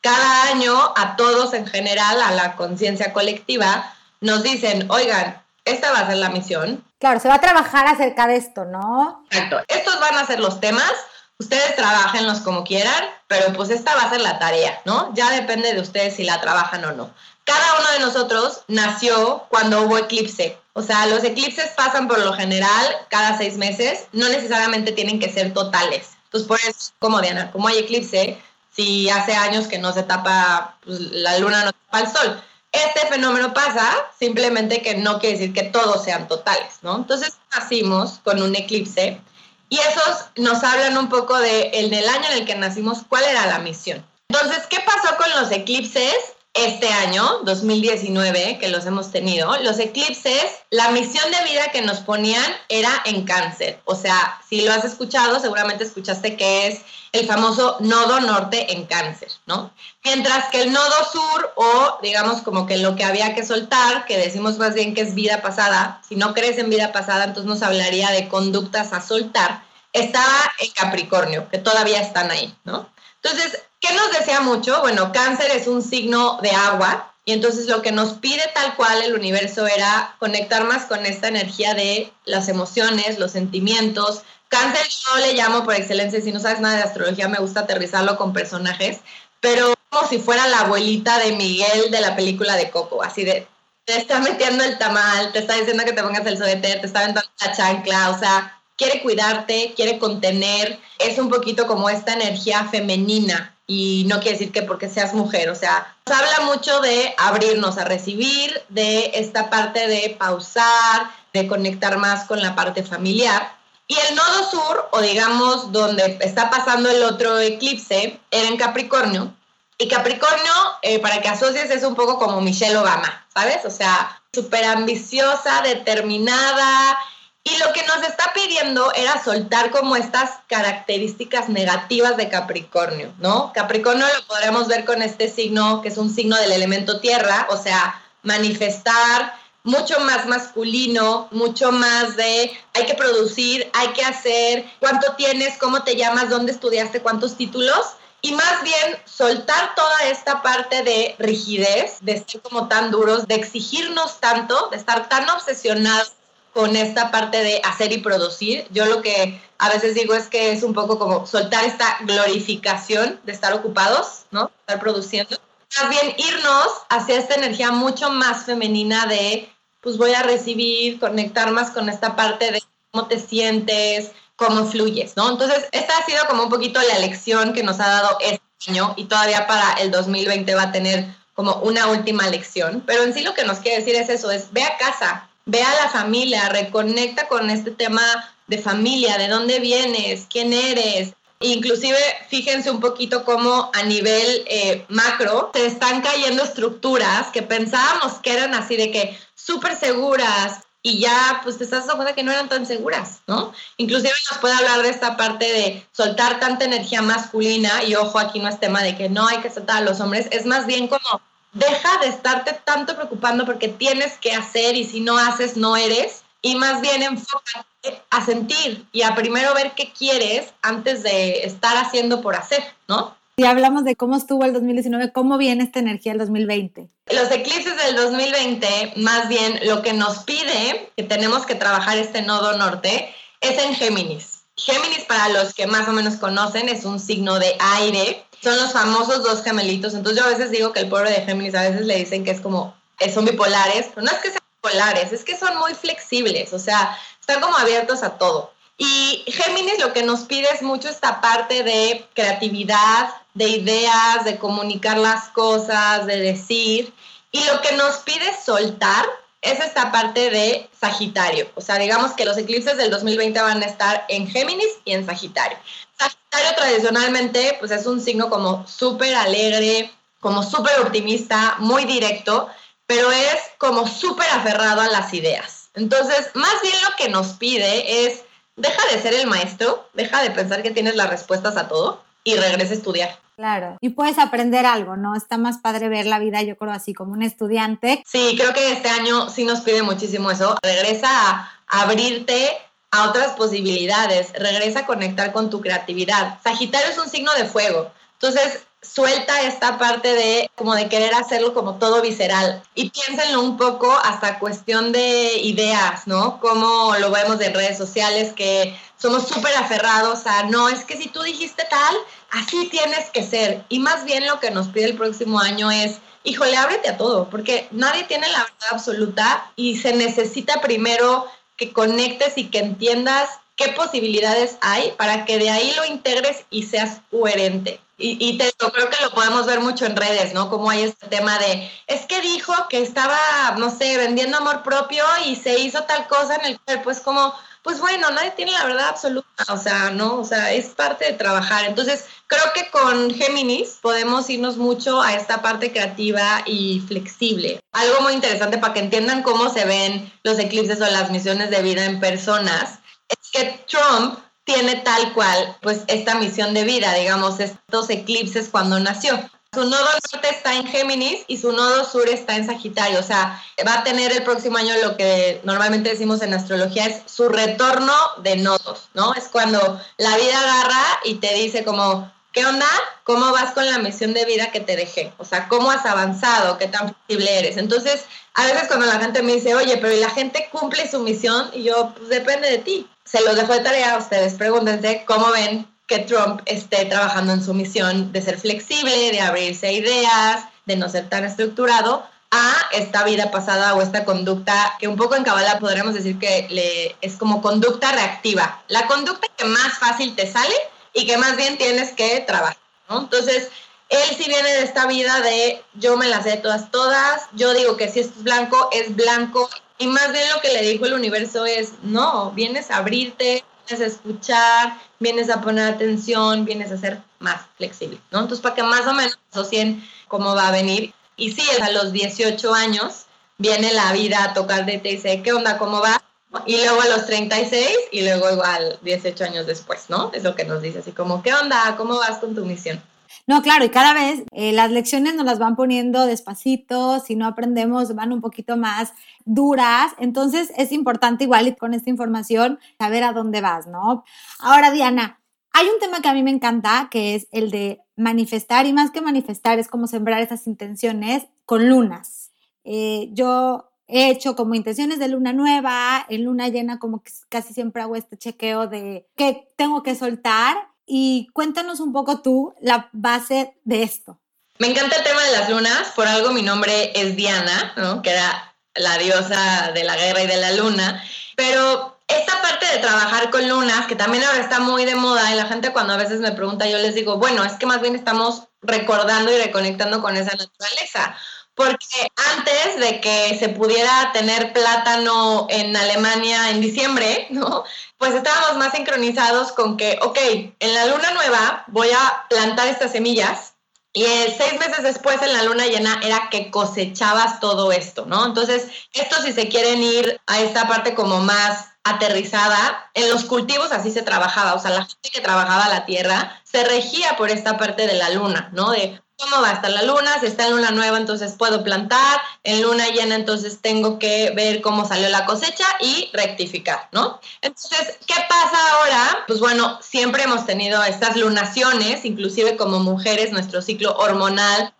Cada 0.00 0.44
año 0.44 0.74
a 0.96 1.16
todos 1.16 1.54
en 1.54 1.66
general, 1.66 2.22
a 2.22 2.32
la 2.32 2.56
conciencia 2.56 3.12
colectiva, 3.12 3.94
nos 4.20 4.42
dicen, 4.42 4.90
oigan, 4.90 5.42
esta 5.64 5.92
va 5.92 6.00
a 6.00 6.06
ser 6.06 6.16
la 6.16 6.30
misión. 6.30 6.84
Claro, 6.98 7.20
se 7.20 7.28
va 7.28 7.34
a 7.34 7.40
trabajar 7.40 7.86
acerca 7.86 8.26
de 8.26 8.36
esto, 8.36 8.64
¿no? 8.64 9.24
Exacto. 9.30 9.60
Estos 9.68 10.00
van 10.00 10.16
a 10.16 10.26
ser 10.26 10.40
los 10.40 10.60
temas. 10.60 10.92
Ustedes 11.38 11.76
trabajenlos 11.76 12.40
como 12.40 12.64
quieran, 12.64 13.04
pero 13.28 13.52
pues 13.52 13.70
esta 13.70 13.94
va 13.94 14.02
a 14.02 14.10
ser 14.10 14.20
la 14.20 14.40
tarea, 14.40 14.80
¿no? 14.84 15.14
Ya 15.14 15.30
depende 15.30 15.72
de 15.72 15.80
ustedes 15.80 16.16
si 16.16 16.24
la 16.24 16.40
trabajan 16.40 16.84
o 16.84 16.92
no. 16.92 17.10
Cada 17.44 17.78
uno 17.78 17.92
de 17.92 18.00
nosotros 18.00 18.62
nació 18.66 19.44
cuando 19.48 19.82
hubo 19.82 19.96
eclipse. 19.98 20.58
O 20.72 20.82
sea, 20.82 21.06
los 21.06 21.22
eclipses 21.22 21.70
pasan 21.76 22.08
por 22.08 22.18
lo 22.18 22.32
general 22.32 22.86
cada 23.08 23.38
seis 23.38 23.56
meses, 23.56 24.06
no 24.12 24.28
necesariamente 24.28 24.92
tienen 24.92 25.20
que 25.20 25.32
ser 25.32 25.54
totales. 25.54 26.10
Entonces, 26.24 26.48
por 26.48 26.58
eso, 26.60 26.92
como 26.98 27.20
Diana, 27.20 27.50
como 27.52 27.68
hay 27.68 27.78
eclipse, 27.78 28.38
si 28.78 29.10
hace 29.10 29.34
años 29.34 29.66
que 29.66 29.78
no 29.78 29.92
se 29.92 30.04
tapa, 30.04 30.76
pues, 30.84 31.00
la 31.00 31.36
luna 31.40 31.64
no 31.64 31.72
tapa 31.72 32.00
el 32.00 32.06
sol. 32.06 32.42
Este 32.70 33.00
fenómeno 33.08 33.52
pasa, 33.52 33.90
simplemente 34.16 34.82
que 34.82 34.94
no 34.94 35.18
quiere 35.18 35.36
decir 35.36 35.52
que 35.52 35.64
todos 35.64 36.04
sean 36.04 36.28
totales, 36.28 36.76
¿no? 36.82 36.94
Entonces 36.94 37.32
nacimos 37.52 38.20
con 38.22 38.40
un 38.40 38.54
eclipse 38.54 39.20
y 39.68 39.78
esos 39.78 40.26
nos 40.36 40.62
hablan 40.62 40.96
un 40.96 41.08
poco 41.08 41.36
de 41.38 41.70
el 41.70 41.90
del 41.90 42.08
año 42.08 42.26
en 42.30 42.38
el 42.38 42.46
que 42.46 42.54
nacimos, 42.54 42.98
cuál 43.08 43.24
era 43.24 43.46
la 43.46 43.58
misión. 43.58 44.06
Entonces, 44.28 44.66
¿qué 44.68 44.78
pasó 44.86 45.16
con 45.16 45.28
los 45.42 45.50
eclipses? 45.50 46.14
este 46.54 46.88
año, 46.88 47.40
2019, 47.44 48.58
que 48.58 48.68
los 48.68 48.84
hemos 48.86 49.12
tenido, 49.12 49.56
los 49.62 49.78
eclipses, 49.78 50.44
la 50.70 50.90
misión 50.90 51.24
de 51.30 51.48
vida 51.48 51.70
que 51.72 51.82
nos 51.82 52.00
ponían 52.00 52.44
era 52.68 52.90
en 53.04 53.24
cáncer. 53.24 53.80
O 53.84 53.94
sea, 53.94 54.40
si 54.48 54.62
lo 54.62 54.72
has 54.72 54.84
escuchado, 54.84 55.38
seguramente 55.38 55.84
escuchaste 55.84 56.36
que 56.36 56.66
es 56.66 56.80
el 57.12 57.26
famoso 57.26 57.76
nodo 57.80 58.20
norte 58.20 58.72
en 58.72 58.86
cáncer, 58.86 59.30
¿no? 59.46 59.70
Mientras 60.04 60.48
que 60.50 60.62
el 60.62 60.72
nodo 60.72 61.04
sur, 61.10 61.52
o 61.56 61.98
digamos 62.02 62.42
como 62.42 62.66
que 62.66 62.78
lo 62.78 62.96
que 62.96 63.04
había 63.04 63.34
que 63.34 63.44
soltar, 63.44 64.04
que 64.06 64.18
decimos 64.18 64.58
más 64.58 64.74
bien 64.74 64.94
que 64.94 65.00
es 65.00 65.14
vida 65.14 65.42
pasada, 65.42 66.02
si 66.08 66.16
no 66.16 66.34
crees 66.34 66.58
en 66.58 66.70
vida 66.70 66.92
pasada, 66.92 67.24
entonces 67.24 67.48
nos 67.48 67.62
hablaría 67.62 68.10
de 68.10 68.28
conductas 68.28 68.92
a 68.92 69.00
soltar, 69.00 69.62
estaba 69.92 70.52
en 70.60 70.70
Capricornio, 70.72 71.48
que 71.48 71.58
todavía 71.58 72.00
están 72.00 72.30
ahí, 72.30 72.54
¿no? 72.64 72.88
Entonces, 73.22 73.62
¿qué 73.80 73.92
nos 73.94 74.10
decía 74.12 74.40
mucho? 74.40 74.80
Bueno, 74.80 75.12
cáncer 75.12 75.50
es 75.50 75.66
un 75.66 75.82
signo 75.82 76.38
de 76.42 76.50
agua 76.50 77.12
y 77.24 77.32
entonces 77.32 77.66
lo 77.66 77.82
que 77.82 77.92
nos 77.92 78.14
pide 78.14 78.42
tal 78.54 78.74
cual 78.74 79.02
el 79.02 79.14
universo 79.14 79.66
era 79.66 80.16
conectar 80.18 80.64
más 80.64 80.86
con 80.86 81.04
esta 81.04 81.28
energía 81.28 81.74
de 81.74 82.10
las 82.24 82.48
emociones, 82.48 83.18
los 83.18 83.32
sentimientos. 83.32 84.22
Cáncer 84.48 84.86
yo 84.86 85.16
le 85.18 85.34
llamo 85.34 85.64
por 85.64 85.74
excelencia, 85.74 86.20
si 86.20 86.32
no 86.32 86.40
sabes 86.40 86.60
nada 86.60 86.76
de 86.76 86.82
astrología, 86.82 87.28
me 87.28 87.38
gusta 87.38 87.60
aterrizarlo 87.60 88.16
con 88.16 88.32
personajes, 88.32 89.00
pero 89.40 89.74
como 89.90 90.08
si 90.08 90.18
fuera 90.18 90.46
la 90.48 90.60
abuelita 90.60 91.18
de 91.18 91.32
Miguel 91.32 91.90
de 91.90 92.00
la 92.00 92.16
película 92.16 92.56
de 92.56 92.70
Coco, 92.70 93.02
así 93.02 93.24
de, 93.24 93.46
te 93.84 93.96
está 93.96 94.20
metiendo 94.20 94.64
el 94.64 94.78
tamal, 94.78 95.32
te 95.32 95.38
está 95.38 95.54
diciendo 95.54 95.84
que 95.84 95.92
te 95.92 96.02
pongas 96.02 96.26
el 96.26 96.38
soete, 96.38 96.76
te 96.76 96.86
está 96.86 97.00
aventando 97.00 97.30
la 97.40 97.52
chancla, 97.52 98.10
o 98.10 98.18
sea, 98.18 98.60
quiere 98.76 99.02
cuidarte, 99.02 99.72
quiere 99.74 99.98
contener, 99.98 100.78
es 100.98 101.18
un 101.18 101.28
poquito 101.28 101.66
como 101.66 101.90
esta 101.90 102.14
energía 102.14 102.64
femenina 102.64 103.54
y 103.66 104.06
no 104.08 104.20
quiere 104.20 104.38
decir 104.38 104.52
que 104.52 104.62
porque 104.62 104.88
seas 104.88 105.12
mujer, 105.12 105.50
o 105.50 105.54
sea, 105.54 105.94
nos 106.06 106.16
habla 106.16 106.46
mucho 106.46 106.80
de 106.80 107.14
abrirnos 107.18 107.76
a 107.76 107.84
recibir, 107.84 108.62
de 108.70 109.10
esta 109.14 109.50
parte 109.50 109.86
de 109.88 110.16
pausar, 110.18 111.10
de 111.34 111.46
conectar 111.46 111.98
más 111.98 112.24
con 112.24 112.40
la 112.40 112.54
parte 112.54 112.82
familiar. 112.82 113.57
Y 113.88 113.96
el 114.08 114.14
nodo 114.14 114.50
sur, 114.50 114.88
o 114.92 115.00
digamos 115.00 115.72
donde 115.72 116.18
está 116.20 116.50
pasando 116.50 116.90
el 116.90 117.02
otro 117.02 117.38
eclipse, 117.38 118.20
era 118.30 118.48
en 118.48 118.56
Capricornio. 118.56 119.34
Y 119.78 119.88
Capricornio, 119.88 120.52
eh, 120.82 120.98
para 120.98 121.20
que 121.20 121.28
asocies, 121.28 121.70
es 121.70 121.82
un 121.84 121.94
poco 121.94 122.18
como 122.18 122.40
Michelle 122.40 122.76
Obama, 122.76 123.26
¿sabes? 123.32 123.64
O 123.64 123.70
sea, 123.70 124.20
súper 124.32 124.64
ambiciosa, 124.64 125.62
determinada, 125.62 126.98
y 127.44 127.56
lo 127.58 127.72
que 127.72 127.82
nos 127.84 128.02
está 128.02 128.32
pidiendo 128.34 128.92
era 128.92 129.22
soltar 129.22 129.70
como 129.70 129.96
estas 129.96 130.32
características 130.48 131.48
negativas 131.48 132.16
de 132.16 132.28
Capricornio, 132.28 133.14
¿no? 133.18 133.52
Capricornio 133.54 134.06
lo 134.06 134.26
podremos 134.26 134.68
ver 134.68 134.84
con 134.84 135.00
este 135.00 135.30
signo, 135.30 135.80
que 135.80 135.88
es 135.88 135.96
un 135.96 136.14
signo 136.14 136.36
del 136.36 136.52
elemento 136.52 137.00
tierra, 137.00 137.46
o 137.50 137.56
sea, 137.56 138.02
manifestar 138.22 139.37
mucho 139.68 140.00
más 140.00 140.26
masculino, 140.26 141.28
mucho 141.30 141.70
más 141.72 142.16
de 142.16 142.50
hay 142.72 142.86
que 142.86 142.94
producir, 142.94 143.70
hay 143.74 143.88
que 143.88 144.02
hacer, 144.02 144.64
cuánto 144.80 145.12
tienes, 145.16 145.58
cómo 145.58 145.82
te 145.82 145.94
llamas, 145.94 146.30
dónde 146.30 146.52
estudiaste, 146.52 147.02
cuántos 147.02 147.36
títulos. 147.36 147.78
Y 148.22 148.32
más 148.32 148.62
bien 148.62 148.96
soltar 149.04 149.74
toda 149.76 150.08
esta 150.10 150.42
parte 150.42 150.82
de 150.82 151.14
rigidez, 151.18 151.98
de 152.00 152.24
ser 152.24 152.40
como 152.40 152.66
tan 152.66 152.90
duros, 152.90 153.28
de 153.28 153.34
exigirnos 153.34 154.18
tanto, 154.20 154.68
de 154.70 154.78
estar 154.78 155.08
tan 155.08 155.28
obsesionados 155.28 156.12
con 156.54 156.74
esta 156.74 157.10
parte 157.10 157.44
de 157.44 157.60
hacer 157.62 157.92
y 157.92 157.98
producir. 157.98 158.66
Yo 158.70 158.86
lo 158.86 159.02
que 159.02 159.40
a 159.58 159.68
veces 159.68 159.94
digo 159.94 160.14
es 160.14 160.28
que 160.28 160.50
es 160.50 160.62
un 160.62 160.72
poco 160.72 160.98
como 160.98 161.26
soltar 161.26 161.64
esta 161.64 161.98
glorificación 162.00 163.20
de 163.24 163.32
estar 163.32 163.52
ocupados, 163.52 164.24
¿no? 164.30 164.50
Estar 164.60 164.80
produciendo. 164.80 165.36
Más 165.80 165.90
bien 165.90 166.14
irnos 166.16 166.68
hacia 166.88 167.18
esta 167.18 167.34
energía 167.34 167.70
mucho 167.70 168.10
más 168.10 168.46
femenina 168.46 169.06
de, 169.06 169.52
pues 169.80 169.96
voy 169.96 170.12
a 170.14 170.22
recibir, 170.22 170.98
conectar 170.98 171.50
más 171.50 171.70
con 171.70 171.88
esta 171.88 172.16
parte 172.16 172.50
de 172.50 172.62
cómo 172.90 173.06
te 173.06 173.18
sientes, 173.18 174.12
cómo 174.36 174.66
fluyes, 174.66 175.16
¿no? 175.16 175.30
Entonces, 175.30 175.66
esta 175.72 175.98
ha 175.98 176.06
sido 176.06 176.24
como 176.28 176.44
un 176.44 176.48
poquito 176.48 176.80
la 176.80 176.98
lección 177.00 177.52
que 177.52 177.62
nos 177.62 177.80
ha 177.80 177.88
dado 177.88 178.18
este 178.20 178.40
año 178.68 178.94
y 178.96 179.04
todavía 179.04 179.46
para 179.46 179.72
el 179.74 179.90
2020 179.90 180.54
va 180.54 180.62
a 180.62 180.72
tener 180.72 181.06
como 181.34 181.54
una 181.56 181.88
última 181.88 182.26
lección. 182.28 182.82
Pero 182.86 183.02
en 183.02 183.14
sí 183.14 183.22
lo 183.22 183.34
que 183.34 183.44
nos 183.44 183.58
quiere 183.58 183.78
decir 183.78 183.94
es 183.94 184.08
eso, 184.08 184.30
es 184.30 184.52
ve 184.52 184.62
a 184.62 184.76
casa, 184.76 185.28
ve 185.44 185.62
a 185.62 185.74
la 185.74 185.88
familia, 185.88 186.48
reconecta 186.48 187.28
con 187.28 187.50
este 187.50 187.70
tema 187.70 188.02
de 188.46 188.58
familia, 188.58 189.18
de 189.18 189.28
dónde 189.28 189.60
vienes, 189.60 190.26
quién 190.30 190.52
eres. 190.52 191.14
Inclusive, 191.40 191.98
fíjense 192.28 192.70
un 192.70 192.80
poquito 192.80 193.24
cómo 193.24 193.70
a 193.72 193.82
nivel 193.84 194.44
eh, 194.48 194.84
macro 194.88 195.50
se 195.54 195.66
están 195.66 196.00
cayendo 196.00 196.42
estructuras 196.42 197.28
que 197.28 197.42
pensábamos 197.42 198.14
que 198.14 198.32
eran 198.32 198.54
así 198.54 198.76
de 198.76 198.90
que 198.90 199.18
súper 199.48 199.76
seguras 199.76 200.60
y 200.82 201.00
ya 201.00 201.40
pues 201.42 201.56
te 201.56 201.64
estás 201.64 201.80
dando 201.80 201.96
cuenta 201.96 202.14
que 202.14 202.22
no 202.22 202.30
eran 202.30 202.50
tan 202.50 202.66
seguras, 202.66 203.20
¿no? 203.26 203.54
Inclusive 203.78 204.12
nos 204.30 204.38
puede 204.40 204.54
hablar 204.54 204.82
de 204.82 204.90
esta 204.90 205.16
parte 205.16 205.46
de 205.46 205.86
soltar 205.92 206.38
tanta 206.38 206.66
energía 206.66 207.00
masculina 207.00 207.82
y 207.82 207.94
ojo, 207.94 208.18
aquí 208.18 208.40
no 208.40 208.48
es 208.48 208.60
tema 208.60 208.82
de 208.82 208.94
que 208.94 209.08
no 209.08 209.26
hay 209.26 209.38
que 209.38 209.50
soltar 209.50 209.78
a 209.78 209.80
los 209.80 210.00
hombres, 210.00 210.28
es 210.32 210.44
más 210.44 210.66
bien 210.66 210.86
como 210.86 211.22
deja 211.54 211.98
de 211.98 212.08
estarte 212.08 212.60
tanto 212.64 212.94
preocupando 212.94 213.46
porque 213.46 213.68
tienes 213.68 214.18
que 214.18 214.34
hacer 214.34 214.76
y 214.76 214.84
si 214.84 215.00
no 215.00 215.16
haces 215.16 215.56
no 215.56 215.76
eres 215.76 216.22
y 216.42 216.54
más 216.56 216.82
bien 216.82 217.02
enfócate 217.02 218.02
a 218.10 218.24
sentir 218.24 218.86
y 218.92 219.00
a 219.02 219.14
primero 219.14 219.54
ver 219.54 219.72
qué 219.72 219.92
quieres 219.92 220.52
antes 220.60 221.02
de 221.02 221.40
estar 221.44 221.76
haciendo 221.78 222.20
por 222.20 222.36
hacer, 222.36 222.62
¿no? 222.86 223.16
Si 223.38 223.44
hablamos 223.44 223.84
de 223.84 223.94
cómo 223.94 224.16
estuvo 224.16 224.44
el 224.44 224.52
2019, 224.52 225.12
¿cómo 225.12 225.38
viene 225.38 225.62
esta 225.62 225.78
energía 225.78 226.10
del 226.10 226.18
2020? 226.18 226.88
Los 227.12 227.30
eclipses 227.30 227.76
del 227.76 227.94
2020, 227.94 228.94
más 228.96 229.28
bien 229.28 229.60
lo 229.62 229.80
que 229.80 229.92
nos 229.92 230.24
pide 230.24 230.90
que 230.96 231.04
tenemos 231.04 231.46
que 231.46 231.54
trabajar 231.54 231.98
este 231.98 232.22
nodo 232.22 232.56
norte 232.56 233.14
es 233.40 233.56
en 233.62 233.76
Géminis. 233.76 234.40
Géminis, 234.56 235.04
para 235.04 235.28
los 235.28 235.54
que 235.54 235.68
más 235.68 235.86
o 235.86 235.92
menos 235.92 236.16
conocen, 236.16 236.68
es 236.68 236.84
un 236.84 236.98
signo 236.98 237.38
de 237.38 237.56
aire. 237.60 238.24
Son 238.42 238.56
los 238.56 238.72
famosos 238.72 239.22
dos 239.22 239.44
gemelitos. 239.44 239.94
Entonces 239.94 240.20
yo 240.20 240.28
a 240.28 240.32
veces 240.32 240.50
digo 240.50 240.72
que 240.72 240.80
el 240.80 240.88
pueblo 240.88 241.08
de 241.08 241.22
Géminis 241.22 241.54
a 241.54 241.70
veces 241.70 241.86
le 241.86 241.94
dicen 241.94 242.24
que 242.24 242.32
es 242.32 242.40
como, 242.40 242.74
son 243.14 243.24
bipolares, 243.24 243.86
pero 243.94 244.04
no 244.04 244.10
es 244.10 244.18
que 244.18 244.30
sean 244.30 244.42
bipolares, 244.56 245.12
es 245.12 245.22
que 245.22 245.36
son 245.36 245.56
muy 245.58 245.74
flexibles, 245.74 246.52
o 246.52 246.58
sea, 246.58 246.98
están 247.20 247.40
como 247.40 247.56
abiertos 247.56 248.02
a 248.02 248.18
todo. 248.18 248.50
Y 248.80 249.24
Géminis 249.26 249.80
lo 249.80 249.92
que 249.92 250.04
nos 250.04 250.20
pide 250.20 250.48
es 250.54 250.62
mucho 250.62 250.88
esta 250.88 251.20
parte 251.20 251.64
de 251.64 252.06
creatividad, 252.14 253.10
de 253.38 253.48
ideas, 253.48 254.24
de 254.24 254.36
comunicar 254.36 254.98
las 254.98 255.28
cosas, 255.28 256.06
de 256.06 256.18
decir. 256.18 256.92
Y 257.30 257.44
lo 257.44 257.60
que 257.60 257.72
nos 257.76 257.98
pide 257.98 258.26
soltar 258.44 259.06
es 259.40 259.60
esta 259.60 259.92
parte 259.92 260.30
de 260.30 260.68
Sagitario. 260.78 261.48
O 261.54 261.60
sea, 261.60 261.78
digamos 261.78 262.12
que 262.12 262.24
los 262.24 262.36
eclipses 262.36 262.76
del 262.76 262.90
2020 262.90 263.40
van 263.40 263.62
a 263.62 263.66
estar 263.66 264.04
en 264.08 264.28
Géminis 264.28 264.72
y 264.84 264.92
en 264.92 265.06
Sagitario. 265.06 265.56
Sagitario 265.96 266.56
tradicionalmente 266.56 267.56
pues 267.60 267.70
es 267.70 267.86
un 267.86 268.00
signo 268.00 268.28
como 268.28 268.66
súper 268.66 269.14
alegre, 269.14 269.92
como 270.18 270.42
súper 270.42 270.80
optimista, 270.80 271.54
muy 271.60 271.84
directo, 271.84 272.48
pero 272.86 273.12
es 273.12 273.38
como 273.58 273.86
súper 273.86 274.28
aferrado 274.30 274.80
a 274.80 274.88
las 274.88 275.14
ideas. 275.14 275.70
Entonces, 275.74 276.30
más 276.34 276.60
bien 276.62 276.74
lo 276.82 276.96
que 276.96 277.08
nos 277.08 277.34
pide 277.34 278.04
es 278.04 278.22
deja 278.56 278.84
de 278.90 279.00
ser 279.00 279.14
el 279.14 279.28
maestro, 279.28 279.88
deja 279.94 280.22
de 280.24 280.32
pensar 280.32 280.64
que 280.64 280.72
tienes 280.72 280.96
las 280.96 281.08
respuestas 281.08 281.56
a 281.56 281.68
todo 281.68 282.02
y 282.24 282.34
regresa 282.34 282.72
a 282.72 282.76
estudiar. 282.76 283.27
Claro, 283.38 283.76
y 283.80 283.90
puedes 283.90 284.18
aprender 284.18 284.66
algo, 284.66 284.96
¿no? 284.96 285.14
Está 285.14 285.38
más 285.38 285.58
padre 285.58 285.88
ver 285.88 286.06
la 286.06 286.18
vida, 286.18 286.42
yo 286.42 286.56
creo, 286.56 286.72
así 286.72 286.92
como 286.92 287.12
un 287.12 287.22
estudiante. 287.22 288.02
Sí, 288.04 288.34
creo 288.36 288.52
que 288.52 288.72
este 288.72 288.88
año 288.88 289.30
sí 289.30 289.44
nos 289.44 289.60
pide 289.60 289.82
muchísimo 289.82 290.32
eso. 290.32 290.56
Regresa 290.60 291.08
a 291.08 291.50
abrirte 291.68 292.50
a 292.90 293.08
otras 293.08 293.34
posibilidades, 293.34 294.32
regresa 294.32 294.80
a 294.80 294.86
conectar 294.86 295.32
con 295.32 295.50
tu 295.50 295.60
creatividad. 295.60 296.40
Sagitario 296.42 296.90
es 296.90 296.98
un 296.98 297.08
signo 297.08 297.32
de 297.34 297.44
fuego, 297.44 297.92
entonces 298.14 298.66
suelta 298.82 299.42
esta 299.42 299.78
parte 299.78 300.14
de 300.14 300.50
como 300.56 300.74
de 300.74 300.88
querer 300.88 301.14
hacerlo 301.14 301.54
como 301.54 301.78
todo 301.78 302.02
visceral 302.02 302.62
y 302.74 302.90
piénsenlo 302.90 303.42
un 303.42 303.56
poco 303.56 303.92
hasta 303.92 304.40
cuestión 304.40 304.90
de 304.90 305.38
ideas, 305.42 306.06
¿no? 306.06 306.40
Como 306.40 306.96
lo 306.98 307.12
vemos 307.12 307.40
en 307.40 307.54
redes 307.54 307.78
sociales 307.78 308.32
que 308.32 308.76
somos 308.98 309.28
súper 309.28 309.54
aferrados 309.56 310.26
a, 310.26 310.44
no, 310.44 310.68
es 310.68 310.84
que 310.84 310.96
si 310.96 311.08
tú 311.08 311.22
dijiste 311.22 311.64
tal, 311.70 311.96
así 312.30 312.68
tienes 312.68 313.10
que 313.10 313.22
ser. 313.22 313.64
Y 313.68 313.78
más 313.78 314.04
bien 314.04 314.26
lo 314.26 314.40
que 314.40 314.50
nos 314.50 314.68
pide 314.68 314.86
el 314.86 314.96
próximo 314.96 315.38
año 315.38 315.70
es, 315.70 315.98
híjole, 316.24 316.56
ábrete 316.56 316.90
a 316.90 316.96
todo, 316.96 317.30
porque 317.30 317.68
nadie 317.70 318.04
tiene 318.04 318.28
la 318.28 318.40
verdad 318.40 318.68
absoluta 318.72 319.50
y 319.56 319.78
se 319.78 319.94
necesita 319.94 320.60
primero 320.60 321.26
que 321.56 321.72
conectes 321.72 322.36
y 322.36 322.48
que 322.48 322.58
entiendas 322.58 323.28
qué 323.56 323.68
posibilidades 323.68 324.56
hay 324.60 324.92
para 324.92 325.24
que 325.24 325.38
de 325.38 325.50
ahí 325.50 325.72
lo 325.76 325.84
integres 325.84 326.44
y 326.50 326.64
seas 326.64 327.00
coherente. 327.10 327.80
Y, 328.00 328.38
te 328.38 328.52
creo 328.52 328.90
que 328.90 329.02
lo 329.02 329.10
podemos 329.10 329.44
ver 329.46 329.58
mucho 329.58 329.84
en 329.84 329.96
redes, 329.96 330.32
¿no? 330.32 330.48
Como 330.50 330.70
hay 330.70 330.84
este 330.84 331.08
tema 331.08 331.36
de, 331.40 331.68
es 331.88 332.06
que 332.06 332.20
dijo 332.20 332.54
que 332.68 332.80
estaba, 332.80 333.18
no 333.58 333.76
sé, 333.76 333.96
vendiendo 333.96 334.36
amor 334.36 334.62
propio 334.62 335.04
y 335.26 335.34
se 335.34 335.58
hizo 335.58 335.82
tal 335.82 336.06
cosa 336.06 336.36
en 336.36 336.44
el 336.46 336.60
cuerpo. 336.60 336.92
Es 336.92 337.00
como, 337.00 337.34
pues 337.68 337.80
bueno, 337.80 338.10
nadie 338.12 338.30
tiene 338.30 338.52
la 338.52 338.64
verdad 338.64 338.88
absoluta, 338.88 339.44
o 339.52 339.58
sea, 339.58 339.90
¿no? 339.90 340.14
O 340.20 340.24
sea, 340.24 340.54
es 340.54 340.68
parte 340.68 341.04
de 341.04 341.12
trabajar. 341.12 341.66
Entonces, 341.66 342.06
creo 342.26 342.44
que 342.54 342.70
con 342.70 343.12
Géminis 343.12 343.80
podemos 343.82 344.30
irnos 344.30 344.56
mucho 344.56 345.02
a 345.02 345.12
esta 345.12 345.42
parte 345.42 345.70
creativa 345.70 346.42
y 346.46 346.80
flexible. 346.88 347.60
Algo 347.72 348.00
muy 348.00 348.14
interesante 348.14 348.56
para 348.56 348.72
que 348.72 348.80
entiendan 348.80 349.22
cómo 349.22 349.50
se 349.50 349.66
ven 349.66 350.10
los 350.22 350.38
eclipses 350.38 350.80
o 350.80 350.86
las 350.86 351.10
misiones 351.10 351.50
de 351.50 351.60
vida 351.60 351.84
en 351.84 352.00
personas, 352.00 352.78
es 353.06 353.30
que 353.30 353.62
Trump 353.68 354.18
tiene 354.44 354.76
tal 354.76 355.12
cual, 355.12 355.58
pues, 355.60 355.82
esta 355.88 356.14
misión 356.14 356.54
de 356.54 356.64
vida, 356.64 356.94
digamos, 356.94 357.38
estos 357.38 357.90
eclipses 357.90 358.48
cuando 358.48 358.80
nació. 358.80 359.30
Su 359.54 359.64
nodo 359.64 359.88
norte 360.12 360.28
está 360.28 360.54
en 360.54 360.66
Géminis 360.66 361.24
y 361.26 361.38
su 361.38 361.52
nodo 361.52 361.82
sur 361.84 362.06
está 362.08 362.36
en 362.36 362.46
Sagitario. 362.46 363.00
O 363.00 363.02
sea, 363.02 363.42
va 363.66 363.78
a 363.78 363.82
tener 363.82 364.12
el 364.12 364.22
próximo 364.22 364.58
año 364.58 364.74
lo 364.82 364.96
que 364.98 365.40
normalmente 365.42 365.88
decimos 365.88 366.20
en 366.20 366.34
astrología 366.34 366.84
es 366.84 367.02
su 367.10 367.30
retorno 367.30 367.94
de 368.18 368.36
nodos, 368.36 368.90
¿no? 368.92 369.14
Es 369.14 369.28
cuando 369.28 369.80
la 369.96 370.16
vida 370.18 370.38
agarra 370.38 371.00
y 371.04 371.14
te 371.14 371.32
dice 371.32 371.64
como, 371.64 372.12
¿qué 372.32 372.44
onda? 372.44 372.68
¿Cómo 373.04 373.32
vas 373.32 373.52
con 373.52 373.64
la 373.64 373.78
misión 373.78 374.12
de 374.12 374.26
vida 374.26 374.52
que 374.52 374.60
te 374.60 374.76
dejé? 374.76 375.14
O 375.16 375.24
sea, 375.24 375.48
¿cómo 375.48 375.70
has 375.70 375.86
avanzado? 375.86 376.58
¿Qué 376.58 376.66
tan 376.66 376.94
flexible 376.94 377.38
eres? 377.38 377.56
Entonces, 377.56 378.04
a 378.34 378.44
veces 378.44 378.68
cuando 378.68 378.84
la 378.84 379.00
gente 379.00 379.22
me 379.22 379.32
dice, 379.32 379.54
oye, 379.54 379.78
pero 379.78 379.96
la 379.96 380.10
gente 380.10 380.50
cumple 380.52 380.90
su 380.90 381.00
misión? 381.00 381.50
Y 381.54 381.62
yo, 381.62 381.94
pues 381.96 382.10
depende 382.10 382.50
de 382.50 382.58
ti. 382.58 382.86
Se 383.04 383.22
los 383.22 383.34
dejo 383.34 383.54
de 383.54 383.60
tarea 383.60 383.96
ustedes. 383.96 384.34
Pregúntense 384.34 385.04
cómo 385.06 385.30
ven 385.32 385.66
que 385.88 386.00
Trump 386.00 386.42
esté 386.46 386.84
trabajando 386.84 387.32
en 387.32 387.42
su 387.42 387.54
misión 387.54 388.12
de 388.12 388.22
ser 388.22 388.38
flexible, 388.38 389.10
de 389.10 389.20
abrirse 389.20 389.66
a 389.66 389.72
ideas, 389.72 390.44
de 390.66 390.76
no 390.76 390.88
ser 390.88 391.08
tan 391.08 391.24
estructurado, 391.24 392.06
a 392.30 392.52
esta 392.72 393.04
vida 393.04 393.30
pasada 393.30 393.74
o 393.74 393.80
esta 393.80 394.04
conducta 394.04 394.74
que 394.78 394.86
un 394.86 394.96
poco 394.96 395.16
en 395.16 395.24
Kabbalah 395.24 395.58
podríamos 395.58 395.94
decir 395.94 396.18
que 396.18 396.46
le, 396.50 396.94
es 397.00 397.16
como 397.16 397.40
conducta 397.40 397.90
reactiva. 397.90 398.62
La 398.68 398.86
conducta 398.86 399.26
que 399.34 399.46
más 399.46 399.78
fácil 399.78 400.14
te 400.14 400.30
sale 400.30 400.54
y 400.92 401.06
que 401.06 401.16
más 401.16 401.36
bien 401.36 401.56
tienes 401.56 401.92
que 401.92 402.20
trabajar. 402.20 402.58
Entonces, 402.90 403.48
él 403.88 404.16
sí 404.16 404.24
viene 404.28 404.52
de 404.52 404.62
esta 404.62 404.86
vida 404.86 405.20
de 405.20 405.62
yo 405.74 405.96
me 405.96 406.06
las 406.06 406.24
sé 406.24 406.36
todas, 406.36 406.70
todas, 406.70 407.22
yo 407.32 407.54
digo 407.54 407.78
que 407.78 407.88
si 407.88 408.00
es 408.00 408.22
blanco, 408.22 408.68
es 408.72 408.94
blanco, 408.94 409.48
y 409.78 409.86
más 409.86 410.12
bien 410.12 410.28
lo 410.34 410.40
que 410.42 410.52
le 410.52 410.62
dijo 410.62 410.84
el 410.84 410.92
universo 410.92 411.46
es, 411.46 411.72
no, 411.82 412.32
vienes 412.32 412.70
a 412.70 412.78
abrirte, 412.78 413.44
vienes 413.68 413.84
a 413.84 413.86
escuchar, 413.86 414.78
vienes 414.98 415.30
a 415.30 415.40
poner 415.40 415.74
atención, 415.74 416.44
vienes 416.44 416.72
a 416.72 416.78
ser 416.78 417.02
más 417.18 417.42
flexible, 417.56 418.00
¿no? 418.10 418.20
Entonces, 418.20 418.40
para 418.40 418.54
que 418.54 418.62
más 418.62 418.86
o 418.86 418.94
menos 418.94 419.18
asocien 419.30 419.86
cómo 420.08 420.34
va 420.34 420.48
a 420.48 420.52
venir. 420.52 420.94
Y 421.16 421.32
sí, 421.32 421.42
a 421.60 421.70
los 421.70 421.92
18 421.92 422.54
años 422.54 423.06
viene 423.36 423.72
la 423.72 423.92
vida 423.92 424.24
a 424.24 424.34
tocar 424.34 424.64
de 424.66 424.78
te 424.78 424.90
dice, 424.90 425.22
¿qué 425.22 425.32
onda? 425.32 425.58
¿Cómo 425.58 425.80
va? 425.80 426.02
Y 426.46 426.56
luego 426.58 426.80
a 426.80 426.88
los 426.88 427.06
36 427.06 427.68
y 427.92 428.02
luego 428.02 428.30
igual 428.30 428.78
18 428.82 429.24
años 429.24 429.46
después, 429.46 429.86
¿no? 429.88 430.10
Es 430.12 430.22
lo 430.22 430.34
que 430.34 430.44
nos 430.44 430.62
dice, 430.62 430.80
así 430.80 430.92
como, 430.92 431.22
¿qué 431.22 431.34
onda? 431.34 431.74
¿Cómo 431.76 431.98
vas 431.98 432.18
con 432.18 432.34
tu 432.34 432.44
misión? 432.44 432.82
No, 433.28 433.42
claro, 433.42 433.62
y 433.66 433.68
cada 433.68 433.92
vez 433.92 434.22
eh, 434.32 434.52
las 434.52 434.70
lecciones 434.70 435.14
nos 435.14 435.26
las 435.26 435.38
van 435.38 435.54
poniendo 435.54 436.06
despacito, 436.06 436.98
si 437.00 437.14
no 437.14 437.26
aprendemos 437.26 437.94
van 437.94 438.10
un 438.10 438.22
poquito 438.22 438.56
más 438.56 438.94
duras, 439.26 439.92
entonces 439.98 440.50
es 440.56 440.72
importante 440.72 441.24
igual 441.24 441.54
con 441.58 441.74
esta 441.74 441.90
información 441.90 442.58
saber 442.78 443.04
a 443.04 443.12
dónde 443.12 443.42
vas, 443.42 443.66
¿no? 443.66 444.02
Ahora, 444.38 444.70
Diana, 444.70 445.20
hay 445.52 445.66
un 445.66 445.78
tema 445.78 446.00
que 446.00 446.08
a 446.08 446.14
mí 446.14 446.22
me 446.22 446.30
encanta, 446.30 446.88
que 446.90 447.16
es 447.16 447.28
el 447.30 447.50
de 447.50 447.82
manifestar, 447.96 448.64
y 448.64 448.72
más 448.72 448.90
que 448.92 449.02
manifestar 449.02 449.58
es 449.58 449.68
como 449.68 449.88
sembrar 449.88 450.22
esas 450.22 450.46
intenciones 450.46 451.26
con 451.44 451.68
lunas. 451.68 452.32
Eh, 452.64 453.10
yo 453.12 453.68
he 453.88 454.08
hecho 454.08 454.36
como 454.36 454.54
intenciones 454.54 454.98
de 454.98 455.08
luna 455.08 455.34
nueva, 455.34 456.06
en 456.08 456.24
luna 456.24 456.48
llena 456.48 456.78
como 456.78 457.02
que 457.02 457.12
casi 457.28 457.52
siempre 457.52 457.82
hago 457.82 457.94
este 457.94 458.16
chequeo 458.16 458.68
de 458.68 459.06
qué 459.16 459.48
tengo 459.56 459.82
que 459.82 459.94
soltar 459.94 460.56
y 460.88 461.28
cuéntanos 461.32 461.80
un 461.80 461.92
poco 461.92 462.20
tú 462.20 462.54
la 462.60 462.88
base 462.92 463.54
de 463.64 463.82
esto. 463.82 464.18
Me 464.58 464.68
encanta 464.68 464.96
el 464.96 465.04
tema 465.04 465.22
de 465.22 465.32
las 465.32 465.50
lunas, 465.50 465.92
por 465.94 466.08
algo 466.08 466.32
mi 466.32 466.42
nombre 466.42 466.92
es 467.00 467.14
Diana, 467.14 467.74
¿no? 467.76 468.02
que 468.02 468.10
era 468.10 468.56
la 468.74 468.98
diosa 468.98 469.72
de 469.72 469.84
la 469.84 469.96
guerra 469.96 470.22
y 470.22 470.26
de 470.26 470.36
la 470.36 470.52
luna, 470.52 471.04
pero 471.36 472.00
esta 472.08 472.40
parte 472.42 472.66
de 472.66 472.78
trabajar 472.78 473.30
con 473.30 473.46
lunas, 473.48 473.86
que 473.86 473.94
también 473.94 474.24
ahora 474.24 474.40
está 474.40 474.60
muy 474.60 474.84
de 474.84 474.94
moda 474.94 475.30
y 475.30 475.36
la 475.36 475.46
gente 475.46 475.72
cuando 475.72 475.92
a 475.92 475.98
veces 475.98 476.20
me 476.20 476.32
pregunta, 476.32 476.66
yo 476.66 476.78
les 476.78 476.94
digo, 476.94 477.18
bueno, 477.18 477.44
es 477.44 477.52
que 477.52 477.66
más 477.66 477.80
bien 477.80 477.94
estamos 477.94 478.44
recordando 478.62 479.30
y 479.30 479.36
reconectando 479.36 480.00
con 480.00 480.16
esa 480.16 480.34
naturaleza 480.36 481.16
porque 481.58 482.06
antes 482.36 482.78
de 482.78 483.00
que 483.00 483.36
se 483.36 483.48
pudiera 483.48 484.12
tener 484.12 484.52
plátano 484.52 485.48
en 485.50 485.76
Alemania 485.76 486.50
en 486.50 486.60
diciembre, 486.60 487.26
¿no? 487.30 487.64
Pues 487.98 488.14
estábamos 488.14 488.56
más 488.56 488.72
sincronizados 488.72 489.50
con 489.50 489.76
que, 489.76 489.98
ok, 490.00 490.18
en 490.60 490.74
la 490.74 490.86
luna 490.86 491.10
nueva 491.10 491.64
voy 491.66 491.88
a 491.90 492.26
plantar 492.30 492.68
estas 492.68 492.92
semillas 492.92 493.54
Y 493.92 494.04
eh, 494.04 494.34
seis 494.38 494.60
meses 494.60 494.84
después 494.84 495.20
en 495.20 495.32
la 495.32 495.42
luna 495.42 495.66
llena 495.66 495.98
era 496.04 496.28
que 496.30 496.50
cosechabas 496.52 497.40
todo 497.40 497.72
esto, 497.72 498.06
¿no? 498.06 498.24
Entonces, 498.24 498.68
esto 498.92 499.20
si 499.22 499.32
se 499.32 499.48
quieren 499.48 499.82
ir 499.82 500.20
a 500.26 500.38
esta 500.40 500.68
parte 500.68 500.94
como 500.94 501.18
más 501.20 501.70
aterrizada, 501.82 502.90
en 502.94 503.10
los 503.10 503.24
cultivos 503.24 503.72
así 503.72 503.90
se 503.90 504.02
trabajaba, 504.02 504.54
o 504.54 504.60
sea, 504.60 504.70
la 504.70 504.84
gente 504.84 505.10
que 505.12 505.20
trabajaba 505.20 505.68
la 505.68 505.86
tierra 505.86 506.40
se 506.44 506.62
regía 506.64 507.16
por 507.16 507.30
esta 507.30 507.56
parte 507.56 507.86
de 507.88 507.94
la 507.94 508.10
luna, 508.10 508.50
¿no? 508.52 508.70
De 508.70 509.00
cómo 509.18 509.42
va 509.42 509.50
a 509.50 509.54
estar 509.54 509.70
la 509.70 509.82
luna, 509.82 510.20
si 510.20 510.26
está 510.26 510.46
en 510.46 510.52
luna 510.52 510.70
nueva, 510.70 510.96
entonces 510.96 511.34
puedo 511.36 511.64
plantar, 511.64 512.20
en 512.44 512.62
luna 512.62 512.86
llena, 512.88 513.16
entonces 513.16 513.60
tengo 513.60 513.98
que 513.98 514.30
ver 514.30 514.60
cómo 514.60 514.86
salió 514.86 515.08
la 515.08 515.26
cosecha 515.26 515.66
y 515.80 516.10
rectificar, 516.12 516.88
¿no? 516.92 517.20
Entonces, 517.42 517.98
¿qué 518.06 518.14
pasa 518.28 518.56
ahora? 518.72 519.24
Pues 519.26 519.40
bueno, 519.40 519.78
siempre 519.82 520.22
hemos 520.22 520.46
tenido 520.46 520.82
estas 520.84 521.16
lunaciones, 521.16 522.04
inclusive 522.04 522.56
como 522.56 522.78
mujeres, 522.78 523.32
nuestro 523.32 523.60
ciclo 523.60 523.96
hormonal 523.98 524.72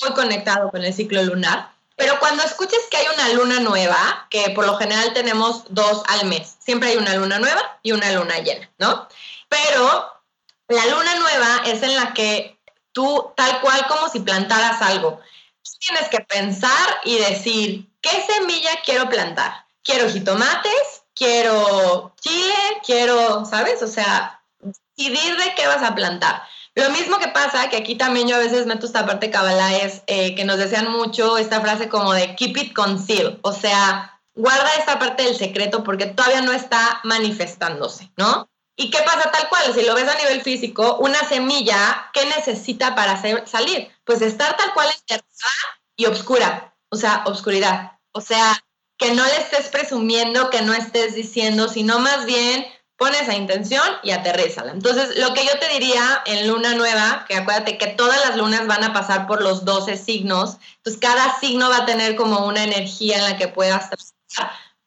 muy 0.00 0.12
conectado 0.12 0.70
con 0.70 0.82
el 0.82 0.94
ciclo 0.94 1.22
lunar. 1.22 1.70
Pero 1.96 2.18
cuando 2.18 2.42
escuches 2.42 2.80
que 2.90 2.96
hay 2.96 3.06
una 3.12 3.28
luna 3.34 3.60
nueva, 3.60 4.26
que 4.30 4.50
por 4.50 4.66
lo 4.66 4.76
general 4.78 5.12
tenemos 5.12 5.64
dos 5.68 6.02
al 6.08 6.26
mes, 6.26 6.56
siempre 6.58 6.90
hay 6.90 6.96
una 6.96 7.14
luna 7.14 7.38
nueva 7.38 7.78
y 7.82 7.92
una 7.92 8.10
luna 8.12 8.38
llena, 8.38 8.70
¿no? 8.78 9.06
Pero 9.48 10.10
la 10.68 10.86
luna 10.86 11.14
nueva 11.16 11.62
es 11.66 11.82
en 11.82 11.94
la 11.94 12.14
que 12.14 12.51
tú, 12.92 13.32
tal 13.36 13.60
cual 13.60 13.86
como 13.88 14.08
si 14.08 14.20
plantaras 14.20 14.80
algo, 14.82 15.20
tienes 15.78 16.08
que 16.08 16.20
pensar 16.20 17.00
y 17.04 17.18
decir, 17.18 17.90
¿qué 18.00 18.10
semilla 18.26 18.70
quiero 18.84 19.08
plantar? 19.08 19.66
¿Quiero 19.82 20.08
jitomates? 20.08 21.02
¿Quiero 21.14 22.14
chile? 22.20 22.54
¿Quiero, 22.84 23.44
sabes? 23.44 23.82
O 23.82 23.88
sea, 23.88 24.42
decidir 24.60 25.36
de 25.36 25.54
qué 25.54 25.66
vas 25.66 25.82
a 25.82 25.94
plantar. 25.94 26.42
Lo 26.74 26.88
mismo 26.90 27.18
que 27.18 27.28
pasa, 27.28 27.68
que 27.68 27.76
aquí 27.76 27.96
también 27.96 28.28
yo 28.28 28.36
a 28.36 28.40
veces 28.40 28.66
meto 28.66 28.86
esta 28.86 29.04
parte 29.04 29.30
cabala, 29.30 29.76
es 29.76 30.02
eh, 30.06 30.34
que 30.34 30.44
nos 30.44 30.56
desean 30.56 30.90
mucho 30.90 31.36
esta 31.36 31.60
frase 31.60 31.88
como 31.88 32.12
de 32.14 32.34
keep 32.34 32.56
it 32.56 32.72
concealed, 32.72 33.38
o 33.42 33.52
sea, 33.52 34.18
guarda 34.34 34.70
esta 34.78 34.98
parte 34.98 35.24
del 35.24 35.36
secreto 35.36 35.84
porque 35.84 36.06
todavía 36.06 36.40
no 36.40 36.52
está 36.52 37.00
manifestándose, 37.04 38.10
¿no? 38.16 38.48
¿Y 38.82 38.90
qué 38.90 38.98
pasa 39.04 39.30
tal 39.30 39.48
cual? 39.48 39.72
Si 39.72 39.82
lo 39.82 39.94
ves 39.94 40.08
a 40.08 40.16
nivel 40.16 40.42
físico, 40.42 40.96
una 40.96 41.20
semilla, 41.28 42.10
¿qué 42.12 42.26
necesita 42.26 42.96
para 42.96 43.16
salir? 43.46 43.88
Pues 44.04 44.20
estar 44.22 44.56
tal 44.56 44.74
cual 44.74 44.88
enterrada 44.88 45.24
y 45.94 46.06
oscura, 46.06 46.74
o 46.88 46.96
sea, 46.96 47.22
obscuridad. 47.26 47.92
O 48.10 48.20
sea, 48.20 48.60
que 48.98 49.14
no 49.14 49.24
le 49.24 49.36
estés 49.36 49.68
presumiendo, 49.68 50.50
que 50.50 50.62
no 50.62 50.74
estés 50.74 51.14
diciendo, 51.14 51.68
sino 51.68 52.00
más 52.00 52.26
bien 52.26 52.66
pon 52.96 53.14
esa 53.14 53.36
intención 53.36 53.86
y 54.02 54.10
aterrízala. 54.10 54.72
Entonces, 54.72 55.16
lo 55.16 55.32
que 55.32 55.46
yo 55.46 55.56
te 55.60 55.68
diría 55.68 56.20
en 56.26 56.48
luna 56.48 56.74
nueva, 56.74 57.24
que 57.28 57.36
acuérdate 57.36 57.78
que 57.78 57.86
todas 57.86 58.20
las 58.26 58.36
lunas 58.36 58.66
van 58.66 58.82
a 58.82 58.92
pasar 58.92 59.28
por 59.28 59.42
los 59.42 59.64
12 59.64 59.96
signos, 59.96 60.56
entonces 60.78 61.00
cada 61.00 61.38
signo 61.38 61.70
va 61.70 61.78
a 61.78 61.86
tener 61.86 62.16
como 62.16 62.46
una 62.46 62.64
energía 62.64 63.18
en 63.18 63.24
la 63.30 63.36
que 63.36 63.46
puedas 63.46 63.90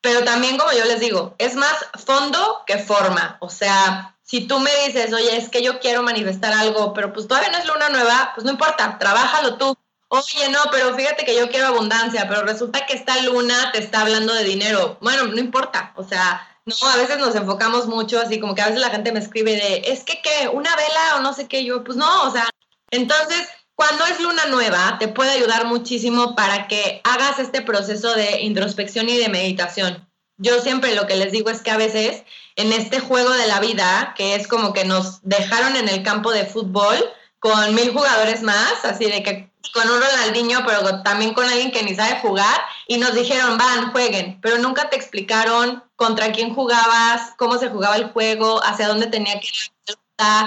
pero 0.06 0.24
también, 0.24 0.56
como 0.56 0.72
yo 0.72 0.86
les 0.86 1.00
digo, 1.00 1.34
es 1.40 1.56
más 1.56 1.74
fondo 2.06 2.62
que 2.68 2.78
forma. 2.78 3.38
O 3.40 3.50
sea, 3.50 4.16
si 4.22 4.42
tú 4.46 4.60
me 4.60 4.70
dices, 4.86 5.12
oye, 5.12 5.36
es 5.36 5.50
que 5.50 5.64
yo 5.64 5.80
quiero 5.80 6.04
manifestar 6.04 6.54
algo, 6.54 6.94
pero 6.94 7.12
pues 7.12 7.28
todavía 7.28 7.50
no 7.50 7.58
es 7.58 7.66
luna 7.66 7.90
nueva, 7.90 8.32
pues 8.36 8.46
no 8.46 8.52
importa, 8.52 9.00
trabájalo 9.00 9.58
tú. 9.58 9.76
Oye, 10.10 10.50
no, 10.50 10.60
pero 10.72 10.96
fíjate 10.96 11.26
que 11.26 11.36
yo 11.36 11.50
quiero 11.50 11.70
abundancia, 11.70 12.28
pero 12.30 12.44
resulta 12.44 12.86
que 12.86 12.94
esta 12.94 13.20
luna 13.24 13.72
te 13.72 13.80
está 13.80 14.02
hablando 14.02 14.32
de 14.36 14.44
dinero. 14.44 15.00
Bueno, 15.02 15.24
no 15.26 15.40
importa. 15.40 15.92
O 15.96 16.04
sea, 16.04 16.48
no, 16.66 16.76
a 16.88 16.98
veces 16.98 17.18
nos 17.18 17.34
enfocamos 17.34 17.88
mucho, 17.88 18.22
así 18.22 18.40
como 18.40 18.54
que 18.54 18.62
a 18.62 18.68
veces 18.68 18.82
la 18.82 18.92
gente 18.92 19.12
me 19.12 19.18
escribe 19.18 19.54
de, 19.54 19.86
es 19.88 20.04
que 20.04 20.22
qué, 20.22 20.50
una 20.50 20.76
vela 20.76 21.16
o 21.16 21.22
no 21.22 21.34
sé 21.34 21.48
qué, 21.48 21.66
yo, 21.66 21.84
pues 21.84 21.98
no, 21.98 22.28
o 22.28 22.32
sea, 22.32 22.48
entonces 22.92 23.48
cuando 23.76 24.06
es 24.06 24.20
luna 24.22 24.46
nueva, 24.46 24.98
te 25.00 25.08
puede 25.10 25.32
ayudar 25.32 25.66
muchísimo 25.66 26.36
para 26.36 26.68
que 26.68 27.02
hagas 27.04 27.40
este 27.40 27.62
proceso 27.62 28.14
de 28.16 28.42
introspección 28.42 29.10
y 29.10 29.18
de 29.18 29.30
meditación. 29.30 30.08
Yo 30.38 30.62
siempre 30.62 30.96
lo 30.96 31.08
que 31.08 31.16
les 31.16 31.32
digo 31.32 31.50
es 31.50 31.62
que 31.62 31.72
a 31.72 31.78
veces 31.78 32.24
en 32.56 32.72
este 32.74 33.00
juego 33.00 33.32
de 33.32 33.48
la 33.48 33.60
vida, 33.60 34.14
que 34.18 34.36
es 34.36 34.48
como 34.48 34.74
que 34.74 34.86
nos 34.86 35.20
dejaron 35.24 35.76
en 35.76 35.90
el 35.90 36.04
campo 36.04 36.32
de 36.32 36.46
fútbol 36.46 36.98
con 37.40 37.76
mil 37.76 37.92
jugadores 37.92 38.42
más, 38.42 38.84
así 38.84 39.06
de 39.06 39.24
que 39.24 39.52
con 39.74 39.90
un 39.90 40.02
Ronaldinho, 40.02 40.66
pero 40.66 41.04
también 41.04 41.34
con 41.34 41.46
alguien 41.46 41.72
que 41.72 41.84
ni 41.84 41.96
sabe 41.96 42.20
jugar, 42.20 42.62
y 42.88 42.98
nos 42.98 43.14
dijeron, 43.14 43.58
van, 43.58 43.92
jueguen, 43.92 44.40
pero 44.42 44.58
nunca 44.58 44.90
te 44.90 44.96
explicaron 44.96 45.84
contra 45.96 46.32
quién 46.32 46.54
jugabas, 46.54 47.34
cómo 47.38 47.58
se 47.58 47.70
jugaba 47.70 47.98
el 47.98 48.12
juego, 48.12 48.64
hacia 48.64 48.88
dónde 48.88 49.08
tenía 49.08 49.40
que 49.40 49.48
ir 49.48 49.98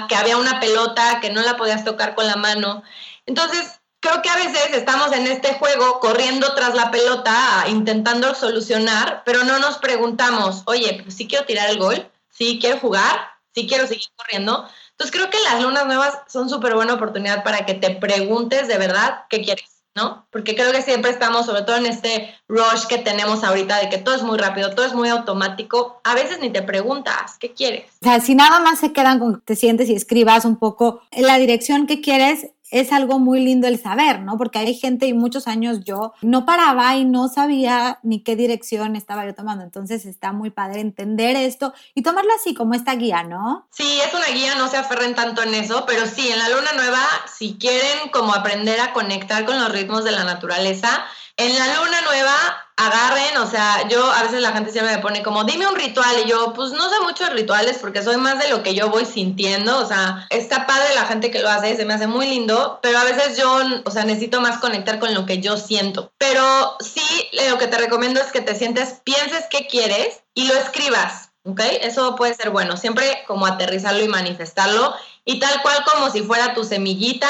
que 0.07 0.15
había 0.15 0.37
una 0.37 0.59
pelota 0.59 1.19
que 1.21 1.29
no 1.29 1.41
la 1.41 1.57
podías 1.57 1.83
tocar 1.85 2.15
con 2.15 2.25
la 2.25 2.35
mano. 2.35 2.83
Entonces, 3.29 3.79
creo 3.99 4.23
que 4.23 4.29
a 4.29 4.37
veces 4.37 4.69
estamos 4.73 5.11
en 5.11 5.27
este 5.27 5.53
juego 5.53 5.99
corriendo 5.99 6.55
tras 6.55 6.73
la 6.73 6.89
pelota, 6.89 7.65
intentando 7.67 8.33
solucionar, 8.33 9.21
pero 9.23 9.43
no 9.43 9.59
nos 9.59 9.77
preguntamos, 9.77 10.63
oye, 10.65 11.01
pues 11.03 11.15
sí 11.15 11.27
quiero 11.27 11.45
tirar 11.45 11.69
el 11.69 11.77
gol, 11.77 12.09
sí 12.31 12.57
quiero 12.59 12.79
jugar, 12.79 13.19
sí 13.53 13.67
quiero 13.67 13.85
seguir 13.85 14.07
corriendo. 14.15 14.67
Entonces 14.93 15.15
creo 15.15 15.29
que 15.29 15.37
las 15.41 15.61
lunas 15.61 15.85
nuevas 15.85 16.17
son 16.27 16.49
súper 16.49 16.73
buena 16.73 16.95
oportunidad 16.95 17.43
para 17.43 17.67
que 17.67 17.75
te 17.75 17.91
preguntes 17.91 18.67
de 18.67 18.79
verdad 18.79 19.25
qué 19.29 19.43
quieres. 19.43 19.79
¿no? 19.95 20.25
Porque 20.31 20.55
creo 20.55 20.71
que 20.71 20.81
siempre 20.81 21.11
estamos, 21.11 21.45
sobre 21.45 21.63
todo 21.63 21.77
en 21.77 21.85
este 21.85 22.33
rush 22.47 22.85
que 22.87 22.99
tenemos 22.99 23.43
ahorita 23.43 23.79
de 23.79 23.89
que 23.89 23.97
todo 23.97 24.15
es 24.15 24.23
muy 24.23 24.37
rápido, 24.37 24.73
todo 24.73 24.85
es 24.85 24.93
muy 24.93 25.09
automático, 25.09 25.99
a 26.03 26.15
veces 26.15 26.39
ni 26.39 26.49
te 26.49 26.61
preguntas, 26.61 27.37
¿qué 27.39 27.53
quieres? 27.53 27.85
O 28.01 28.05
sea, 28.05 28.19
si 28.21 28.35
nada 28.35 28.59
más 28.59 28.79
se 28.79 28.93
quedan 28.93 29.19
con 29.19 29.35
que 29.35 29.41
te 29.41 29.55
sientes 29.55 29.89
y 29.89 29.95
escribas 29.95 30.45
un 30.45 30.57
poco 30.57 31.01
la 31.11 31.37
dirección 31.37 31.87
que 31.87 32.01
quieres, 32.01 32.47
es 32.71 32.91
algo 32.91 33.19
muy 33.19 33.39
lindo 33.43 33.67
el 33.67 33.79
saber, 33.79 34.21
¿no? 34.21 34.37
Porque 34.37 34.59
hay 34.59 34.73
gente 34.73 35.07
y 35.07 35.13
muchos 35.13 35.47
años 35.47 35.83
yo 35.83 36.13
no 36.21 36.45
paraba 36.45 36.95
y 36.95 37.05
no 37.05 37.27
sabía 37.27 37.99
ni 38.03 38.21
qué 38.23 38.35
dirección 38.35 38.95
estaba 38.95 39.25
yo 39.25 39.33
tomando. 39.33 39.63
Entonces 39.63 40.05
está 40.05 40.31
muy 40.31 40.49
padre 40.49 40.81
entender 40.81 41.35
esto 41.35 41.73
y 41.95 42.03
tomarlo 42.03 42.31
así 42.39 42.53
como 42.53 42.73
esta 42.73 42.95
guía, 42.95 43.23
¿no? 43.23 43.67
Sí, 43.71 43.99
es 44.05 44.13
una 44.13 44.27
guía, 44.27 44.55
no 44.55 44.67
se 44.67 44.77
aferren 44.77 45.15
tanto 45.15 45.43
en 45.43 45.53
eso, 45.53 45.85
pero 45.87 46.05
sí, 46.05 46.29
en 46.29 46.39
la 46.39 46.49
luna 46.49 46.73
nueva, 46.73 47.05
si 47.37 47.57
quieren 47.57 48.09
como 48.11 48.33
aprender 48.33 48.79
a 48.79 48.93
conectar 48.93 49.45
con 49.45 49.59
los 49.59 49.71
ritmos 49.71 50.03
de 50.03 50.11
la 50.11 50.23
naturaleza, 50.23 51.05
en 51.39 51.57
la 51.57 51.67
luna 51.75 52.01
nueva 52.01 52.35
agarren, 52.75 53.37
o 53.37 53.49
sea, 53.49 53.87
yo 53.87 54.11
a 54.11 54.23
veces 54.23 54.41
la 54.41 54.51
gente 54.51 54.71
siempre 54.71 54.95
me 54.95 55.01
pone 55.01 55.23
como, 55.23 55.45
dime 55.45 55.67
un 55.67 55.75
ritual, 55.75 56.15
y 56.23 56.29
yo, 56.29 56.53
pues 56.53 56.71
no 56.71 56.89
sé 56.89 56.99
mucho 57.01 57.23
de 57.23 57.31
rituales 57.31 57.77
porque 57.79 58.03
soy 58.03 58.17
más 58.17 58.39
de 58.39 58.49
lo 58.49 58.61
que 58.61 58.73
yo 58.75 58.89
voy 58.89 59.05
sintiendo, 59.05 59.77
o 59.77 59.85
sea, 59.85 60.27
está 60.29 60.65
padre 60.67 60.95
la 60.95 61.05
gente 61.05 61.31
que 61.31 61.39
lo 61.39 61.49
hace, 61.49 61.75
se 61.75 61.85
me 61.85 61.93
hace 61.93 62.07
muy 62.07 62.27
lindo, 62.27 62.79
pero 62.81 62.97
a 62.99 63.05
veces 63.05 63.37
yo, 63.37 63.59
o 63.85 63.91
sea, 63.91 64.03
necesito 64.03 64.41
más 64.41 64.59
conectar 64.59 64.99
con 64.99 65.13
lo 65.13 65.25
que 65.25 65.39
yo 65.39 65.57
siento. 65.57 66.11
Pero 66.17 66.77
sí, 66.79 67.29
lo 67.49 67.57
que 67.57 67.67
te 67.67 67.77
recomiendo 67.77 68.21
es 68.21 68.31
que 68.31 68.41
te 68.41 68.55
sientes, 68.55 69.01
pienses 69.03 69.45
qué 69.49 69.67
quieres 69.67 70.21
y 70.33 70.45
lo 70.47 70.53
escribas, 70.55 71.31
¿ok? 71.45 71.61
Eso 71.81 72.15
puede 72.15 72.33
ser 72.33 72.49
bueno, 72.49 72.77
siempre 72.77 73.23
como 73.27 73.45
aterrizarlo 73.45 74.03
y 74.03 74.09
manifestarlo, 74.09 74.93
y 75.25 75.39
tal 75.39 75.61
cual 75.61 75.83
como 75.85 76.09
si 76.11 76.21
fuera 76.21 76.53
tu 76.53 76.63
semillita, 76.63 77.29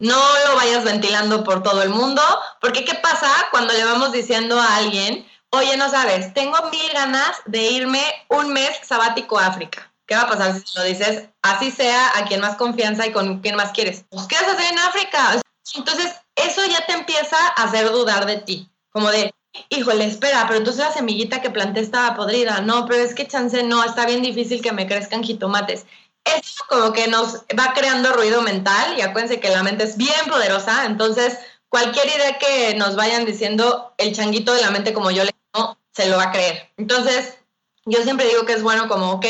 no 0.00 0.18
lo 0.48 0.56
vayas 0.56 0.82
ventilando 0.82 1.44
por 1.44 1.62
todo 1.62 1.82
el 1.82 1.90
mundo, 1.90 2.22
porque 2.60 2.84
¿qué 2.84 2.94
pasa 2.94 3.30
cuando 3.50 3.72
le 3.72 3.84
vamos 3.84 4.12
diciendo 4.12 4.58
a 4.58 4.76
alguien, 4.76 5.28
oye, 5.50 5.76
no 5.76 5.88
sabes, 5.90 6.34
tengo 6.34 6.56
mil 6.70 6.92
ganas 6.92 7.36
de 7.44 7.62
irme 7.70 8.02
un 8.28 8.52
mes 8.52 8.70
sabático 8.82 9.38
a 9.38 9.46
África? 9.46 9.92
¿Qué 10.06 10.16
va 10.16 10.22
a 10.22 10.28
pasar 10.28 10.54
si 10.54 10.76
lo 10.76 10.82
dices 10.84 11.28
así 11.42 11.70
sea 11.70 12.18
a 12.18 12.24
quien 12.24 12.40
más 12.40 12.56
confianza 12.56 13.06
y 13.06 13.12
con 13.12 13.40
quien 13.40 13.54
más 13.54 13.70
quieres? 13.70 14.04
Pues, 14.10 14.26
¿qué 14.26 14.36
vas 14.36 14.48
a 14.48 14.52
hacer 14.52 14.72
en 14.72 14.78
África? 14.78 15.40
Entonces, 15.76 16.14
eso 16.34 16.64
ya 16.66 16.84
te 16.86 16.94
empieza 16.94 17.36
a 17.36 17.62
hacer 17.62 17.92
dudar 17.92 18.26
de 18.26 18.38
ti, 18.38 18.68
como 18.90 19.10
de, 19.10 19.32
híjole, 19.68 20.06
espera, 20.06 20.46
pero 20.46 20.58
entonces 20.58 20.84
la 20.84 20.92
semillita 20.92 21.42
que 21.42 21.50
planté 21.50 21.80
estaba 21.80 22.16
podrida, 22.16 22.60
no, 22.62 22.86
pero 22.86 23.02
es 23.02 23.14
que 23.14 23.28
chance 23.28 23.62
no, 23.62 23.84
está 23.84 24.06
bien 24.06 24.22
difícil 24.22 24.62
que 24.62 24.72
me 24.72 24.86
crezcan 24.86 25.22
jitomates 25.22 25.86
eso 26.24 26.64
como 26.68 26.92
que 26.92 27.08
nos 27.08 27.38
va 27.58 27.72
creando 27.74 28.12
ruido 28.12 28.42
mental 28.42 28.96
y 28.98 29.00
acuérdense 29.00 29.40
que 29.40 29.50
la 29.50 29.62
mente 29.62 29.84
es 29.84 29.96
bien 29.96 30.26
poderosa, 30.28 30.84
entonces 30.84 31.38
cualquier 31.68 32.06
idea 32.06 32.38
que 32.38 32.74
nos 32.74 32.96
vayan 32.96 33.24
diciendo, 33.24 33.94
el 33.96 34.14
changuito 34.14 34.52
de 34.52 34.60
la 34.60 34.70
mente 34.70 34.92
como 34.92 35.10
yo 35.10 35.24
le 35.24 35.34
digo, 35.54 35.78
se 35.92 36.08
lo 36.08 36.16
va 36.16 36.24
a 36.24 36.32
creer. 36.32 36.70
Entonces, 36.76 37.38
yo 37.86 38.02
siempre 38.02 38.26
digo 38.26 38.44
que 38.44 38.52
es 38.52 38.62
bueno 38.62 38.88
como, 38.88 39.12
ok, 39.12 39.26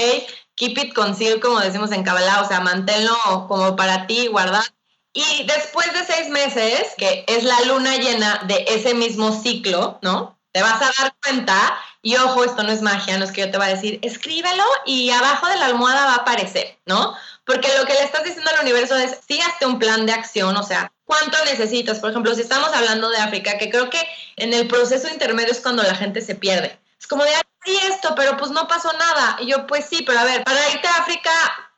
keep 0.57 0.77
it 0.79 0.95
concealed, 0.95 1.41
como 1.41 1.61
decimos 1.61 1.93
en 1.93 2.03
Kabbalah, 2.03 2.43
o 2.43 2.49
sea, 2.49 2.61
manténlo 2.61 3.15
como 3.47 3.77
para 3.77 4.07
ti, 4.07 4.27
guardar. 4.27 4.65
Y 5.13 5.45
después 5.47 5.93
de 5.93 6.05
seis 6.05 6.29
meses, 6.29 6.95
que 6.97 7.25
es 7.27 7.45
la 7.45 7.61
luna 7.63 7.97
llena 7.97 8.43
de 8.47 8.65
ese 8.69 8.95
mismo 8.95 9.33
ciclo, 9.33 9.99
¿no? 10.03 10.39
Te 10.53 10.63
vas 10.63 10.81
a 10.83 11.03
dar 11.03 11.15
cuenta 11.23 11.79
y 12.03 12.17
ojo, 12.17 12.45
esto 12.45 12.63
no 12.63 12.73
es 12.73 12.83
magia, 12.83 13.19
no 13.19 13.25
es 13.25 13.33
que 13.33 13.43
yo 13.43 13.51
te 13.51 13.59
va 13.59 13.67
a 13.67 13.75
decir, 13.75 13.99
escríbelo 14.03 14.65
y 14.87 15.11
abajo 15.11 15.47
de 15.49 15.57
la 15.57 15.67
almohada 15.67 16.07
va 16.07 16.13
a 16.13 16.17
aparecer, 16.17 16.79
¿no? 16.87 17.15
Porque 17.45 17.69
lo 17.79 17.85
que 17.85 17.93
le 17.93 18.05
estás 18.05 18.25
diciendo 18.25 18.51
al 18.55 18.63
universo 18.63 18.97
es, 18.97 19.19
sígaste 19.27 19.67
un 19.67 19.79
plan 19.79 20.07
de 20.07 20.13
acción, 20.13 20.57
o 20.57 20.63
sea, 20.63 20.93
¿cuánto 21.05 21.37
necesitas? 21.45 21.99
Por 21.99 22.11
ejemplo, 22.11 22.35
si 22.35 22.43
estamos 22.43 22.73
hablando 22.73 23.11
de 23.11 23.19
África, 23.19 23.59
que 23.59 23.71
creo 23.71 23.91
que 23.91 24.01
en 24.37 24.55
el 24.55 24.69
proceso 24.69 25.09
intermedio 25.09 25.53
es 25.53 25.61
cuando 25.61 25.83
la 25.83 25.95
gente 25.95 26.21
se 26.21 26.35
pierde. 26.35 26.79
Es 26.99 27.07
como 27.07 27.25
de, 27.25 27.33
sí, 27.65 27.79
esto, 27.91 28.15
pero 28.15 28.37
pues 28.37 28.51
no 28.51 28.69
pasó 28.69 28.93
nada. 28.93 29.39
Y 29.41 29.47
yo, 29.47 29.67
pues 29.67 29.87
sí, 29.87 30.03
pero 30.07 30.21
a 30.21 30.25
ver, 30.25 30.45
para 30.45 30.71
irte 30.71 30.87
a 30.87 31.01
África, 31.01 31.31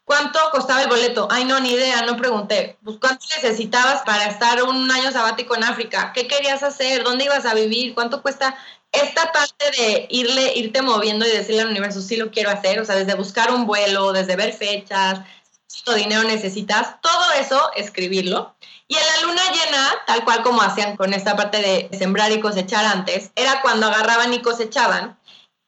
¿cuánto 0.05 0.39
costaba 0.51 0.83
el 0.83 0.89
boleto? 0.89 1.29
Ay, 1.31 1.45
no, 1.45 1.59
ni 1.61 1.73
idea, 1.73 2.03
no 2.03 2.17
pregunté. 2.17 2.77
Pues, 2.85 2.99
¿cuánto 3.01 3.25
necesitabas 3.37 4.03
para 4.03 4.27
estar 4.27 4.63
un 4.63 4.91
año 4.91 5.11
sabático 5.11 5.55
en 5.57 5.65
África? 5.65 6.13
¿Qué 6.13 6.27
querías 6.27 6.63
hacer? 6.63 7.03
¿Dónde 7.05 7.25
ibas 7.25 7.47
a 7.47 7.55
vivir? 7.55 7.95
¿Cuánto 7.95 8.21
cuesta? 8.21 8.57
Esta 8.93 9.33
parte 9.33 9.71
de 9.79 10.07
irle, 10.11 10.53
irte 10.55 10.83
moviendo 10.83 11.27
y 11.27 11.31
decirle 11.31 11.63
al 11.63 11.71
universo, 11.71 12.03
sí 12.03 12.17
lo 12.17 12.31
quiero 12.31 12.51
hacer, 12.51 12.79
o 12.79 12.85
sea, 12.85 12.95
desde 12.95 13.15
buscar 13.15 13.51
un 13.51 13.67
vuelo, 13.67 14.13
desde 14.13 14.37
ver 14.37 14.53
fechas, 14.53 15.21
cuánto 15.73 15.95
dinero 15.95 16.23
necesitas, 16.25 17.01
todo 17.01 17.33
eso, 17.41 17.71
escribirlo. 17.75 18.55
Y 18.89 18.95
en 18.95 19.07
la 19.07 19.27
luna 19.27 19.43
llena, 19.51 19.91
tal 20.07 20.25
cual 20.25 20.43
como 20.43 20.61
hacían 20.61 20.97
con 20.97 21.15
esta 21.15 21.35
parte 21.35 21.59
de 21.63 21.99
sembrar 21.99 22.31
y 22.33 22.41
cosechar 22.41 22.85
antes, 22.85 23.31
era 23.35 23.63
cuando 23.63 23.87
agarraban 23.87 24.35
y 24.35 24.43
cosechaban. 24.43 25.19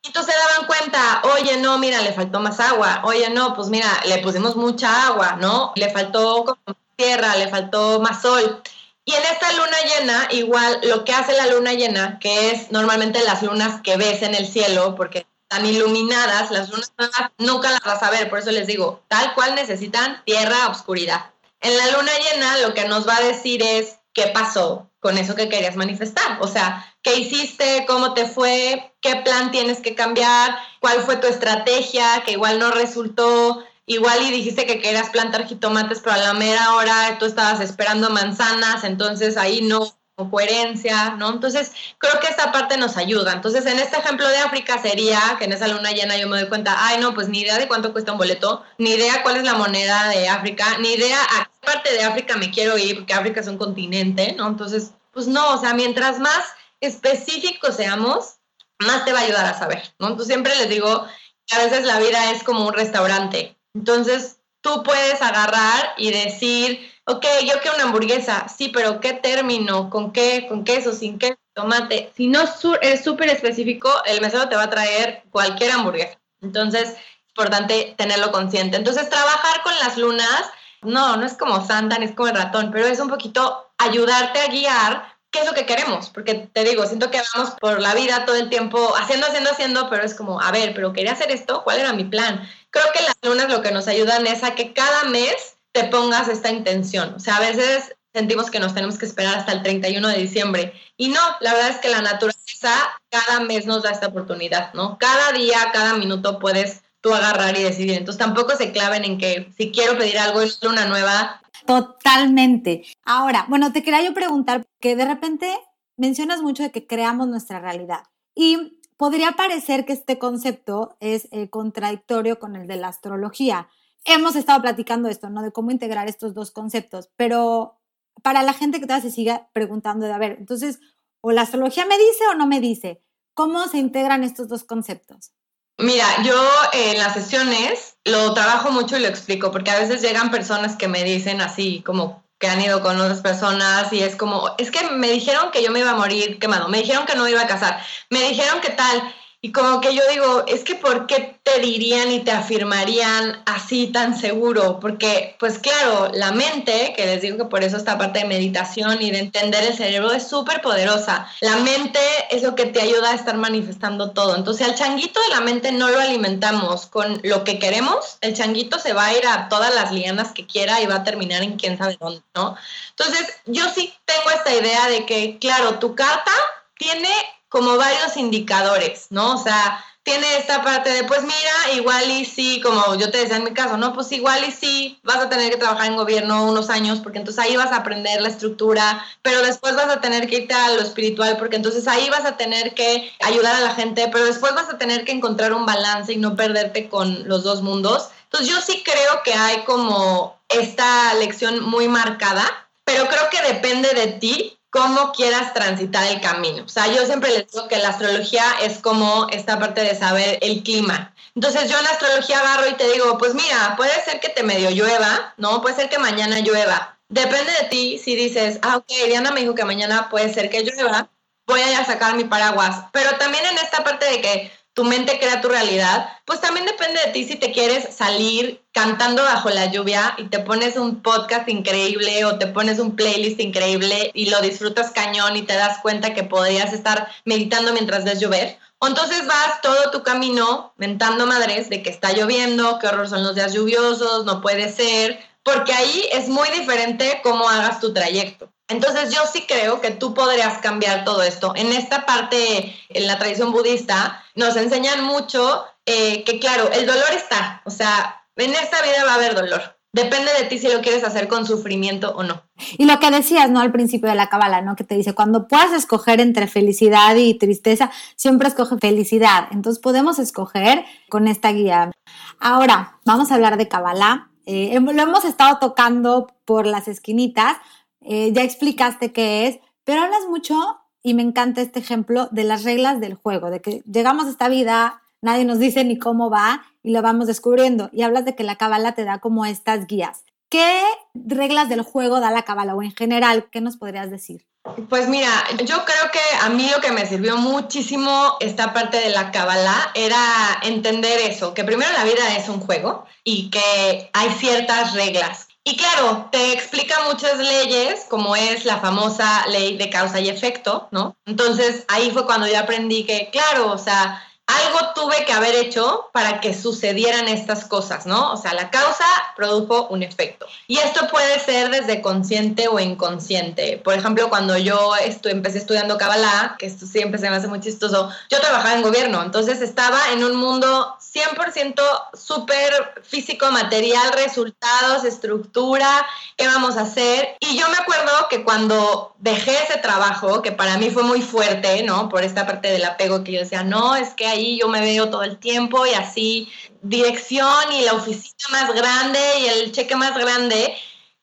Y 0.02 0.08
entonces 0.08 0.34
se 0.34 0.40
daban 0.40 0.66
cuenta, 0.66 1.22
oye, 1.34 1.56
no, 1.56 1.78
mira, 1.78 2.02
le 2.02 2.12
faltó 2.12 2.38
más 2.40 2.60
agua. 2.60 3.00
Oye, 3.04 3.30
no, 3.30 3.54
pues 3.54 3.68
mira, 3.68 3.88
le 4.04 4.18
pusimos 4.18 4.54
mucha 4.56 5.06
agua, 5.06 5.38
¿no? 5.40 5.72
Le 5.76 5.90
faltó 5.90 6.58
tierra, 6.96 7.36
le 7.36 7.48
faltó 7.48 8.00
más 8.00 8.20
sol. 8.20 8.62
Y 9.04 9.12
en 9.12 9.22
esta 9.22 9.52
luna 9.52 9.76
llena, 9.86 10.28
igual 10.30 10.80
lo 10.84 11.04
que 11.04 11.12
hace 11.12 11.32
la 11.34 11.46
luna 11.46 11.74
llena, 11.74 12.18
que 12.18 12.50
es 12.50 12.70
normalmente 12.70 13.22
las 13.22 13.42
lunas 13.42 13.82
que 13.82 13.96
ves 13.96 14.22
en 14.22 14.34
el 14.34 14.48
cielo, 14.48 14.94
porque 14.94 15.26
están 15.42 15.66
iluminadas, 15.66 16.50
las 16.50 16.70
lunas 16.70 16.92
nunca 17.36 17.70
las 17.70 17.84
vas 17.84 18.02
a 18.02 18.10
ver, 18.10 18.30
por 18.30 18.38
eso 18.38 18.50
les 18.50 18.66
digo, 18.66 19.02
tal 19.08 19.34
cual 19.34 19.54
necesitan 19.54 20.22
tierra, 20.24 20.68
oscuridad. 20.68 21.32
En 21.60 21.76
la 21.76 21.90
luna 21.90 22.12
llena 22.18 22.58
lo 22.58 22.74
que 22.74 22.88
nos 22.88 23.06
va 23.06 23.16
a 23.16 23.22
decir 23.22 23.62
es 23.62 23.98
qué 24.14 24.28
pasó 24.28 24.90
con 25.00 25.18
eso 25.18 25.34
que 25.34 25.50
querías 25.50 25.76
manifestar. 25.76 26.38
O 26.40 26.48
sea, 26.48 26.94
qué 27.02 27.16
hiciste, 27.16 27.84
cómo 27.86 28.14
te 28.14 28.26
fue, 28.26 28.94
qué 29.02 29.16
plan 29.16 29.50
tienes 29.50 29.80
que 29.80 29.94
cambiar, 29.94 30.56
cuál 30.80 31.02
fue 31.02 31.16
tu 31.16 31.26
estrategia, 31.26 32.22
que 32.24 32.32
igual 32.32 32.58
no 32.58 32.70
resultó, 32.70 33.62
igual 33.86 34.22
y 34.22 34.30
dijiste 34.30 34.66
que 34.66 34.80
querías 34.80 35.10
plantar 35.10 35.46
jitomates, 35.46 36.00
pero 36.00 36.16
a 36.16 36.18
la 36.18 36.34
mera 36.34 36.74
hora 36.74 37.16
tú 37.18 37.26
estabas 37.26 37.60
esperando 37.60 38.10
manzanas, 38.10 38.84
entonces 38.84 39.36
ahí 39.36 39.62
no 39.62 39.96
coherencia, 40.30 41.16
¿no? 41.16 41.30
Entonces, 41.30 41.72
creo 41.98 42.20
que 42.20 42.28
esta 42.28 42.52
parte 42.52 42.76
nos 42.76 42.96
ayuda. 42.96 43.32
Entonces, 43.32 43.66
en 43.66 43.80
este 43.80 43.98
ejemplo 43.98 44.28
de 44.28 44.38
África 44.38 44.80
sería 44.80 45.20
que 45.38 45.46
en 45.46 45.52
esa 45.52 45.66
luna 45.66 45.90
llena 45.90 46.16
yo 46.16 46.28
me 46.28 46.38
doy 46.38 46.48
cuenta, 46.48 46.76
ay, 46.86 46.98
no, 47.00 47.14
pues 47.14 47.28
ni 47.28 47.40
idea 47.40 47.58
de 47.58 47.66
cuánto 47.66 47.92
cuesta 47.92 48.12
un 48.12 48.18
boleto, 48.18 48.62
ni 48.78 48.90
idea 48.90 49.22
cuál 49.22 49.36
es 49.36 49.44
la 49.44 49.54
moneda 49.54 50.08
de 50.08 50.28
África, 50.28 50.78
ni 50.78 50.92
idea 50.92 51.18
a 51.20 51.44
qué 51.44 51.66
parte 51.66 51.92
de 51.92 52.04
África 52.04 52.36
me 52.36 52.50
quiero 52.50 52.78
ir, 52.78 52.96
porque 52.96 53.14
África 53.14 53.40
es 53.40 53.48
un 53.48 53.58
continente, 53.58 54.34
¿no? 54.36 54.46
Entonces, 54.46 54.92
pues 55.12 55.26
no, 55.26 55.54
o 55.54 55.58
sea, 55.58 55.74
mientras 55.74 56.20
más 56.20 56.44
específicos 56.80 57.76
seamos, 57.76 58.36
más 58.78 59.04
te 59.04 59.12
va 59.12 59.20
a 59.20 59.22
ayudar 59.22 59.46
a 59.46 59.58
saber, 59.58 59.82
¿no? 59.98 60.08
Entonces, 60.08 60.28
siempre 60.28 60.54
les 60.56 60.68
digo 60.68 61.06
que 61.46 61.56
a 61.56 61.64
veces 61.64 61.84
la 61.84 61.98
vida 61.98 62.30
es 62.30 62.44
como 62.44 62.66
un 62.66 62.72
restaurante. 62.72 63.56
Entonces, 63.74 64.38
tú 64.60 64.82
puedes 64.82 65.20
agarrar 65.20 65.94
y 65.98 66.10
decir, 66.10 66.90
ok, 67.04 67.24
yo 67.42 67.60
quiero 67.60 67.76
una 67.76 67.84
hamburguesa, 67.84 68.46
sí, 68.48 68.70
pero 68.70 69.00
¿qué 69.00 69.12
término? 69.12 69.90
¿Con 69.90 70.12
qué? 70.12 70.46
¿Con 70.48 70.64
queso? 70.64 70.92
¿Sin 70.92 71.18
qué? 71.18 71.36
Tomate. 71.54 72.12
Si 72.16 72.26
no 72.26 72.42
es 72.80 73.04
súper 73.04 73.28
específico, 73.28 73.90
el 74.06 74.20
mesero 74.20 74.48
te 74.48 74.56
va 74.56 74.64
a 74.64 74.70
traer 74.70 75.22
cualquier 75.30 75.72
hamburguesa. 75.72 76.18
Entonces, 76.40 76.90
es 76.90 76.96
importante 77.28 77.94
tenerlo 77.96 78.32
consciente. 78.32 78.76
Entonces, 78.76 79.08
trabajar 79.10 79.62
con 79.62 79.74
las 79.78 79.96
lunas, 79.98 80.42
no, 80.82 81.16
no 81.16 81.26
es 81.26 81.34
como 81.34 81.64
Santa, 81.66 81.98
ni 81.98 82.06
es 82.06 82.14
como 82.14 82.28
el 82.28 82.34
ratón, 82.34 82.70
pero 82.72 82.86
es 82.86 83.00
un 83.00 83.08
poquito 83.08 83.70
ayudarte 83.78 84.40
a 84.40 84.48
guiar 84.48 85.14
qué 85.34 85.40
es 85.40 85.46
lo 85.46 85.52
que 85.52 85.66
queremos, 85.66 86.10
porque 86.10 86.48
te 86.52 86.62
digo, 86.62 86.86
siento 86.86 87.10
que 87.10 87.20
vamos 87.34 87.54
por 87.60 87.80
la 87.80 87.92
vida 87.92 88.24
todo 88.24 88.36
el 88.36 88.48
tiempo 88.48 88.94
haciendo, 88.96 89.26
haciendo, 89.26 89.50
haciendo, 89.50 89.90
pero 89.90 90.04
es 90.04 90.14
como, 90.14 90.40
a 90.40 90.52
ver, 90.52 90.72
pero 90.74 90.92
quería 90.92 91.10
hacer 91.10 91.32
esto, 91.32 91.64
¿cuál 91.64 91.80
era 91.80 91.92
mi 91.92 92.04
plan? 92.04 92.48
Creo 92.74 92.86
que 92.92 93.02
las 93.02 93.14
lunas 93.22 93.48
lo 93.48 93.62
que 93.62 93.70
nos 93.70 93.86
ayudan 93.86 94.26
es 94.26 94.42
a 94.42 94.56
que 94.56 94.72
cada 94.72 95.04
mes 95.04 95.56
te 95.70 95.84
pongas 95.84 96.26
esta 96.26 96.50
intención. 96.50 97.14
O 97.14 97.20
sea, 97.20 97.36
a 97.36 97.40
veces 97.40 97.94
sentimos 98.12 98.50
que 98.50 98.58
nos 98.58 98.74
tenemos 98.74 98.98
que 98.98 99.06
esperar 99.06 99.38
hasta 99.38 99.52
el 99.52 99.62
31 99.62 100.08
de 100.08 100.18
diciembre. 100.18 100.72
Y 100.96 101.08
no, 101.08 101.20
la 101.40 101.54
verdad 101.54 101.70
es 101.70 101.78
que 101.78 101.88
la 101.88 102.02
naturaleza 102.02 102.74
cada 103.10 103.44
mes 103.44 103.66
nos 103.66 103.84
da 103.84 103.90
esta 103.90 104.08
oportunidad, 104.08 104.74
¿no? 104.74 104.98
Cada 104.98 105.30
día, 105.30 105.70
cada 105.72 105.94
minuto 105.94 106.40
puedes 106.40 106.82
tú 107.00 107.14
agarrar 107.14 107.56
y 107.56 107.62
decidir. 107.62 107.96
Entonces 107.96 108.18
tampoco 108.18 108.56
se 108.56 108.72
claven 108.72 109.04
en 109.04 109.18
que 109.18 109.52
si 109.56 109.70
quiero 109.70 109.96
pedir 109.96 110.18
algo 110.18 110.40
es 110.40 110.60
una 110.64 110.86
nueva. 110.86 111.40
Totalmente. 111.66 112.84
Ahora, 113.04 113.46
bueno, 113.48 113.72
te 113.72 113.84
quería 113.84 114.02
yo 114.02 114.14
preguntar, 114.14 114.64
que 114.80 114.96
de 114.96 115.04
repente 115.04 115.56
mencionas 115.96 116.42
mucho 116.42 116.64
de 116.64 116.72
que 116.72 116.88
creamos 116.88 117.28
nuestra 117.28 117.60
realidad. 117.60 118.02
Y 118.34 118.80
podría 118.96 119.32
parecer 119.32 119.84
que 119.84 119.92
este 119.92 120.18
concepto 120.18 120.96
es 121.00 121.28
eh, 121.30 121.50
contradictorio 121.50 122.38
con 122.38 122.56
el 122.56 122.66
de 122.66 122.76
la 122.76 122.88
astrología 122.88 123.68
hemos 124.04 124.36
estado 124.36 124.62
platicando 124.62 125.08
esto, 125.08 125.30
¿no? 125.30 125.42
De 125.42 125.52
cómo 125.52 125.70
integrar 125.70 126.08
estos 126.08 126.34
dos 126.34 126.50
conceptos, 126.50 127.10
pero 127.16 127.80
para 128.22 128.42
la 128.42 128.52
gente 128.52 128.78
que 128.78 128.86
todavía 128.86 129.08
se 129.08 129.14
siga 129.14 129.48
preguntando 129.52 130.06
de, 130.06 130.12
a 130.12 130.18
ver, 130.18 130.36
entonces, 130.38 130.78
o 131.20 131.32
la 131.32 131.42
astrología 131.42 131.86
me 131.86 131.98
dice 131.98 132.26
o 132.30 132.34
no 132.34 132.46
me 132.46 132.60
dice, 132.60 133.02
¿cómo 133.34 133.66
se 133.66 133.78
integran 133.78 134.22
estos 134.22 134.48
dos 134.48 134.64
conceptos? 134.64 135.32
Mira, 135.78 136.06
yo 136.22 136.40
en 136.72 136.98
las 136.98 137.14
sesiones 137.14 137.96
lo 138.04 138.32
trabajo 138.32 138.70
mucho 138.70 138.96
y 138.96 139.00
lo 139.00 139.08
explico, 139.08 139.50
porque 139.50 139.72
a 139.72 139.78
veces 139.80 140.02
llegan 140.02 140.30
personas 140.30 140.76
que 140.76 140.86
me 140.86 141.02
dicen 141.02 141.40
así, 141.40 141.82
como 141.84 142.23
que 142.44 142.50
han 142.50 142.60
ido 142.60 142.82
con 142.82 143.00
otras 143.00 143.22
personas 143.22 143.90
y 143.90 144.02
es 144.02 144.16
como, 144.16 144.54
es 144.58 144.70
que 144.70 144.84
me 144.90 145.08
dijeron 145.08 145.50
que 145.50 145.62
yo 145.62 145.70
me 145.70 145.78
iba 145.78 145.92
a 145.92 145.94
morir 145.94 146.38
quemado, 146.38 146.68
me 146.68 146.76
dijeron 146.76 147.06
que 147.06 147.14
no 147.14 147.24
me 147.24 147.30
iba 147.30 147.40
a 147.40 147.46
casar, 147.46 147.80
me 148.10 148.20
dijeron 148.20 148.60
que 148.60 148.68
tal, 148.68 149.02
y 149.44 149.52
como 149.52 149.82
que 149.82 149.94
yo 149.94 150.00
digo, 150.10 150.44
es 150.46 150.64
que 150.64 150.74
¿por 150.74 151.06
qué 151.06 151.38
te 151.42 151.58
dirían 151.58 152.10
y 152.10 152.20
te 152.20 152.30
afirmarían 152.30 153.42
así 153.44 153.88
tan 153.88 154.18
seguro? 154.18 154.80
Porque, 154.80 155.36
pues 155.38 155.58
claro, 155.58 156.10
la 156.14 156.32
mente, 156.32 156.94
que 156.96 157.04
les 157.04 157.20
digo 157.20 157.36
que 157.36 157.44
por 157.44 157.62
eso 157.62 157.76
esta 157.76 157.98
parte 157.98 158.20
de 158.20 158.24
meditación 158.24 159.02
y 159.02 159.10
de 159.10 159.18
entender 159.18 159.62
el 159.64 159.76
cerebro 159.76 160.12
es 160.12 160.26
súper 160.26 160.62
poderosa. 160.62 161.28
La 161.42 161.58
mente 161.58 162.00
es 162.30 162.42
lo 162.42 162.54
que 162.54 162.64
te 162.64 162.80
ayuda 162.80 163.10
a 163.10 163.14
estar 163.14 163.36
manifestando 163.36 164.12
todo. 164.12 164.34
Entonces, 164.34 164.66
al 164.66 164.76
changuito 164.76 165.20
de 165.20 165.28
la 165.28 165.42
mente 165.42 165.72
no 165.72 165.90
lo 165.90 166.00
alimentamos 166.00 166.86
con 166.86 167.20
lo 167.22 167.44
que 167.44 167.58
queremos, 167.58 168.16
el 168.22 168.34
changuito 168.34 168.78
se 168.78 168.94
va 168.94 169.08
a 169.08 169.12
ir 169.12 169.26
a 169.26 169.50
todas 169.50 169.74
las 169.74 169.92
lianas 169.92 170.32
que 170.32 170.46
quiera 170.46 170.80
y 170.80 170.86
va 170.86 170.94
a 170.94 171.04
terminar 171.04 171.42
en 171.42 171.58
quién 171.58 171.76
sabe 171.76 171.98
dónde, 172.00 172.22
¿no? 172.34 172.56
Entonces, 172.96 173.28
yo 173.44 173.68
sí 173.74 173.92
tengo 174.06 174.30
esta 174.30 174.54
idea 174.54 174.88
de 174.88 175.04
que, 175.04 175.36
claro, 175.38 175.78
tu 175.78 175.94
carta 175.94 176.32
tiene 176.78 177.10
como 177.54 177.76
varios 177.76 178.16
indicadores, 178.16 179.06
¿no? 179.10 179.36
O 179.36 179.38
sea, 179.38 179.80
tiene 180.02 180.38
esta 180.38 180.64
parte 180.64 180.90
de, 180.90 181.04
pues 181.04 181.22
mira, 181.22 181.76
igual 181.76 182.10
y 182.10 182.24
sí, 182.24 182.60
como 182.60 182.96
yo 182.96 183.12
te 183.12 183.18
decía 183.18 183.36
en 183.36 183.44
mi 183.44 183.52
caso, 183.52 183.76
¿no? 183.76 183.92
Pues 183.92 184.10
igual 184.10 184.42
y 184.44 184.50
sí, 184.50 184.98
vas 185.04 185.18
a 185.18 185.28
tener 185.28 185.52
que 185.52 185.56
trabajar 185.56 185.86
en 185.86 185.94
gobierno 185.94 186.46
unos 186.46 186.68
años, 186.68 186.98
porque 186.98 187.18
entonces 187.18 187.44
ahí 187.44 187.54
vas 187.54 187.70
a 187.70 187.76
aprender 187.76 188.20
la 188.20 188.28
estructura, 188.28 189.06
pero 189.22 189.40
después 189.42 189.76
vas 189.76 189.88
a 189.88 190.00
tener 190.00 190.26
que 190.26 190.38
irte 190.38 190.52
a 190.52 190.70
lo 190.70 190.80
espiritual, 190.80 191.36
porque 191.36 191.54
entonces 191.54 191.86
ahí 191.86 192.10
vas 192.10 192.24
a 192.24 192.36
tener 192.36 192.74
que 192.74 193.12
ayudar 193.22 193.54
a 193.54 193.60
la 193.60 193.76
gente, 193.76 194.08
pero 194.10 194.24
después 194.24 194.52
vas 194.56 194.68
a 194.68 194.76
tener 194.76 195.04
que 195.04 195.12
encontrar 195.12 195.52
un 195.52 195.64
balance 195.64 196.12
y 196.12 196.16
no 196.16 196.34
perderte 196.34 196.88
con 196.88 197.28
los 197.28 197.44
dos 197.44 197.62
mundos. 197.62 198.08
Entonces 198.24 198.48
yo 198.48 198.60
sí 198.62 198.82
creo 198.84 199.22
que 199.22 199.34
hay 199.34 199.62
como 199.62 200.40
esta 200.48 201.14
lección 201.14 201.62
muy 201.62 201.86
marcada, 201.86 202.44
pero 202.82 203.06
creo 203.06 203.30
que 203.30 203.54
depende 203.54 203.90
de 203.90 204.08
ti 204.08 204.58
cómo 204.74 205.12
quieras 205.12 205.54
transitar 205.54 206.04
el 206.08 206.20
camino. 206.20 206.64
O 206.64 206.68
sea, 206.68 206.88
yo 206.88 207.06
siempre 207.06 207.30
les 207.30 207.46
digo 207.46 207.68
que 207.68 207.78
la 207.78 207.90
astrología 207.90 208.42
es 208.60 208.78
como 208.78 209.28
esta 209.30 209.56
parte 209.60 209.82
de 209.82 209.94
saber 209.94 210.40
el 210.42 210.64
clima. 210.64 211.14
Entonces 211.36 211.70
yo 211.70 211.78
en 211.78 211.84
la 211.84 211.90
astrología 211.90 212.40
agarro 212.40 212.68
y 212.68 212.74
te 212.74 212.90
digo, 212.90 213.16
pues 213.16 213.34
mira, 213.34 213.74
puede 213.76 213.92
ser 214.04 214.18
que 214.18 214.30
te 214.30 214.42
medio 214.42 214.70
llueva, 214.70 215.32
¿no? 215.36 215.62
Puede 215.62 215.76
ser 215.76 215.88
que 215.88 216.00
mañana 216.00 216.40
llueva. 216.40 216.98
Depende 217.08 217.52
de 217.52 217.68
ti 217.68 218.00
si 218.02 218.16
dices, 218.16 218.58
ah, 218.62 218.78
ok, 218.78 218.88
Diana 219.06 219.30
me 219.30 219.42
dijo 219.42 219.54
que 219.54 219.64
mañana 219.64 220.08
puede 220.08 220.34
ser 220.34 220.50
que 220.50 220.64
llueva, 220.64 221.08
voy 221.46 221.60
a 221.60 221.84
sacar 221.84 222.16
mi 222.16 222.24
paraguas. 222.24 222.86
Pero 222.92 223.16
también 223.16 223.46
en 223.46 223.58
esta 223.58 223.84
parte 223.84 224.06
de 224.06 224.20
que 224.20 224.52
tu 224.74 224.82
mente 224.82 225.18
crea 225.20 225.40
tu 225.40 225.48
realidad, 225.48 226.08
pues 226.24 226.40
también 226.40 226.66
depende 226.66 227.00
de 227.00 227.12
ti 227.12 227.24
si 227.24 227.36
te 227.36 227.52
quieres 227.52 227.94
salir 227.94 228.60
cantando 228.72 229.22
bajo 229.22 229.48
la 229.50 229.66
lluvia 229.66 230.14
y 230.18 230.24
te 230.24 230.40
pones 230.40 230.76
un 230.76 231.00
podcast 231.00 231.48
increíble 231.48 232.24
o 232.24 232.38
te 232.38 232.48
pones 232.48 232.80
un 232.80 232.96
playlist 232.96 233.40
increíble 233.40 234.10
y 234.14 234.30
lo 234.30 234.40
disfrutas 234.40 234.90
cañón 234.90 235.36
y 235.36 235.42
te 235.42 235.54
das 235.54 235.78
cuenta 235.78 236.12
que 236.12 236.24
podrías 236.24 236.72
estar 236.72 237.08
meditando 237.24 237.72
mientras 237.72 238.04
ves 238.04 238.18
llover. 238.18 238.58
O 238.80 238.88
entonces 238.88 239.26
vas 239.26 239.60
todo 239.62 239.92
tu 239.92 240.02
camino 240.02 240.74
mentando 240.76 241.26
madres 241.26 241.70
de 241.70 241.82
que 241.82 241.90
está 241.90 242.12
lloviendo, 242.12 242.78
qué 242.80 242.88
horror 242.88 243.08
son 243.08 243.22
los 243.22 243.36
días 243.36 243.54
lluviosos, 243.54 244.24
no 244.24 244.40
puede 244.40 244.72
ser, 244.72 245.20
porque 245.44 245.72
ahí 245.72 246.08
es 246.12 246.28
muy 246.28 246.48
diferente 246.50 247.20
cómo 247.22 247.48
hagas 247.48 247.78
tu 247.78 247.94
trayecto. 247.94 248.53
Entonces 248.68 249.14
yo 249.14 249.20
sí 249.30 249.44
creo 249.46 249.80
que 249.80 249.90
tú 249.90 250.14
podrías 250.14 250.58
cambiar 250.58 251.04
todo 251.04 251.22
esto. 251.22 251.52
En 251.54 251.72
esta 251.72 252.06
parte, 252.06 252.74
en 252.88 253.06
la 253.06 253.18
tradición 253.18 253.52
budista, 253.52 254.24
nos 254.34 254.56
enseñan 254.56 255.04
mucho 255.04 255.64
eh, 255.86 256.24
que, 256.24 256.38
claro, 256.38 256.70
el 256.72 256.86
dolor 256.86 257.12
está, 257.14 257.62
o 257.66 257.70
sea, 257.70 258.24
en 258.36 258.52
esta 258.54 258.80
vida 258.82 259.04
va 259.04 259.12
a 259.12 259.16
haber 259.16 259.34
dolor. 259.34 259.76
Depende 259.92 260.32
de 260.40 260.48
ti 260.48 260.58
si 260.58 260.66
lo 260.72 260.80
quieres 260.80 261.04
hacer 261.04 261.28
con 261.28 261.46
sufrimiento 261.46 262.16
o 262.16 262.24
no. 262.24 262.42
Y 262.78 262.84
lo 262.86 262.98
que 262.98 263.12
decías, 263.12 263.48
¿no? 263.48 263.60
Al 263.60 263.70
principio 263.70 264.08
de 264.08 264.16
la 264.16 264.28
cábala, 264.28 264.60
¿no? 264.60 264.74
Que 264.74 264.82
te 264.82 264.96
dice, 264.96 265.14
cuando 265.14 265.46
puedas 265.46 265.72
escoger 265.72 266.20
entre 266.20 266.48
felicidad 266.48 267.14
y 267.14 267.34
tristeza, 267.34 267.92
siempre 268.16 268.48
escoge 268.48 268.76
felicidad. 268.78 269.46
Entonces 269.52 269.80
podemos 269.80 270.18
escoger 270.18 270.84
con 271.08 271.28
esta 271.28 271.52
guía. 271.52 271.92
Ahora, 272.40 272.98
vamos 273.04 273.30
a 273.30 273.36
hablar 273.36 273.56
de 273.56 273.68
cábala 273.68 274.30
Eh, 274.46 274.78
lo 274.80 275.02
hemos 275.02 275.24
estado 275.24 275.58
tocando 275.58 276.26
por 276.44 276.66
las 276.66 276.86
esquinitas, 276.88 277.56
eh, 278.04 278.32
ya 278.32 278.42
explicaste 278.42 279.12
qué 279.12 279.46
es, 279.46 279.58
pero 279.84 280.02
hablas 280.02 280.26
mucho, 280.28 280.78
y 281.02 281.14
me 281.14 281.22
encanta 281.22 281.60
este 281.60 281.80
ejemplo, 281.80 282.28
de 282.30 282.44
las 282.44 282.64
reglas 282.64 283.00
del 283.00 283.14
juego, 283.14 283.50
de 283.50 283.60
que 283.60 283.82
llegamos 283.90 284.26
a 284.26 284.30
esta 284.30 284.48
vida, 284.48 285.02
nadie 285.20 285.44
nos 285.44 285.58
dice 285.58 285.84
ni 285.84 285.98
cómo 285.98 286.30
va 286.30 286.64
y 286.82 286.92
lo 286.92 287.02
vamos 287.02 287.26
descubriendo. 287.26 287.90
Y 287.92 288.02
hablas 288.02 288.24
de 288.24 288.34
que 288.34 288.44
la 288.44 288.56
cabala 288.56 288.92
te 288.92 289.04
da 289.04 289.18
como 289.18 289.44
estas 289.44 289.86
guías. 289.86 290.24
¿Qué 290.48 290.82
reglas 291.14 291.68
del 291.68 291.82
juego 291.82 292.20
da 292.20 292.30
la 292.30 292.42
cabala 292.42 292.74
o 292.74 292.82
en 292.82 292.92
general, 292.92 293.48
qué 293.50 293.60
nos 293.60 293.76
podrías 293.76 294.10
decir? 294.10 294.46
Pues 294.88 295.08
mira, 295.08 295.28
yo 295.58 295.84
creo 295.84 296.10
que 296.10 296.20
a 296.42 296.48
mí 296.48 296.70
lo 296.74 296.80
que 296.80 296.90
me 296.90 297.04
sirvió 297.06 297.36
muchísimo 297.36 298.36
esta 298.40 298.72
parte 298.72 298.98
de 298.98 299.10
la 299.10 299.30
Kabbalah 299.30 299.90
era 299.94 300.18
entender 300.62 301.20
eso, 301.20 301.52
que 301.52 301.64
primero 301.64 301.92
la 301.92 302.04
vida 302.04 302.34
es 302.38 302.48
un 302.48 302.60
juego 302.60 303.04
y 303.24 303.50
que 303.50 304.10
hay 304.14 304.30
ciertas 304.30 304.94
reglas. 304.94 305.48
Y 305.66 305.76
claro, 305.78 306.28
te 306.30 306.52
explica 306.52 306.94
muchas 307.08 307.38
leyes, 307.38 308.04
como 308.10 308.36
es 308.36 308.66
la 308.66 308.80
famosa 308.80 309.46
ley 309.48 309.78
de 309.78 309.88
causa 309.88 310.20
y 310.20 310.28
efecto, 310.28 310.88
¿no? 310.90 311.16
Entonces 311.24 311.84
ahí 311.88 312.10
fue 312.10 312.26
cuando 312.26 312.46
yo 312.46 312.58
aprendí 312.58 313.04
que, 313.04 313.30
claro, 313.30 313.72
o 313.72 313.78
sea, 313.78 314.22
algo 314.46 314.78
tuve 314.94 315.24
que 315.24 315.32
haber 315.32 315.54
hecho 315.54 316.10
para 316.12 316.38
que 316.38 316.52
sucedieran 316.52 317.28
estas 317.28 317.64
cosas, 317.64 318.04
¿no? 318.04 318.34
O 318.34 318.36
sea, 318.36 318.52
la 318.52 318.68
causa 318.68 319.06
produjo 319.36 319.86
un 319.88 320.02
efecto. 320.02 320.46
Y 320.66 320.76
esto 320.76 321.08
puede 321.08 321.40
ser 321.40 321.70
desde 321.70 322.02
consciente 322.02 322.68
o 322.68 322.78
inconsciente. 322.78 323.80
Por 323.82 323.94
ejemplo, 323.94 324.28
cuando 324.28 324.58
yo 324.58 324.92
empecé 325.24 325.56
estudiando 325.56 325.96
Kabbalah, 325.96 326.56
que 326.58 326.66
esto 326.66 326.84
siempre 326.84 327.18
se 327.18 327.30
me 327.30 327.36
hace 327.36 327.48
muy 327.48 327.60
chistoso, 327.60 328.10
yo 328.28 328.38
trabajaba 328.38 328.74
en 328.74 328.82
gobierno, 328.82 329.22
entonces 329.22 329.62
estaba 329.62 330.12
en 330.12 330.22
un 330.22 330.36
mundo 330.36 330.94
100% 331.14 331.80
súper 332.14 333.02
físico, 333.04 333.50
material, 333.52 334.12
resultados, 334.14 335.04
estructura, 335.04 336.04
qué 336.36 336.46
vamos 336.46 336.76
a 336.76 336.82
hacer. 336.82 337.36
Y 337.38 337.56
yo 337.56 337.68
me 337.68 337.76
acuerdo 337.76 338.26
que 338.28 338.42
cuando 338.42 339.14
dejé 339.18 339.62
ese 339.62 339.78
trabajo, 339.78 340.42
que 340.42 340.50
para 340.50 340.76
mí 340.76 340.90
fue 340.90 341.04
muy 341.04 341.22
fuerte, 341.22 341.84
¿no? 341.84 342.08
Por 342.08 342.24
esta 342.24 342.46
parte 342.46 342.68
del 342.72 342.84
apego 342.84 343.22
que 343.22 343.32
yo 343.32 343.40
decía, 343.40 343.62
no, 343.62 343.94
es 343.94 344.10
que 344.14 344.26
ahí 344.26 344.58
yo 344.58 344.68
me 344.68 344.80
veo 344.80 345.08
todo 345.08 345.22
el 345.22 345.38
tiempo 345.38 345.86
y 345.86 345.94
así 345.94 346.52
dirección 346.82 347.72
y 347.72 347.82
la 347.82 347.94
oficina 347.94 348.48
más 348.50 348.74
grande 348.74 349.20
y 349.40 349.46
el 349.46 349.72
cheque 349.72 349.94
más 349.94 350.16
grande. 350.18 350.74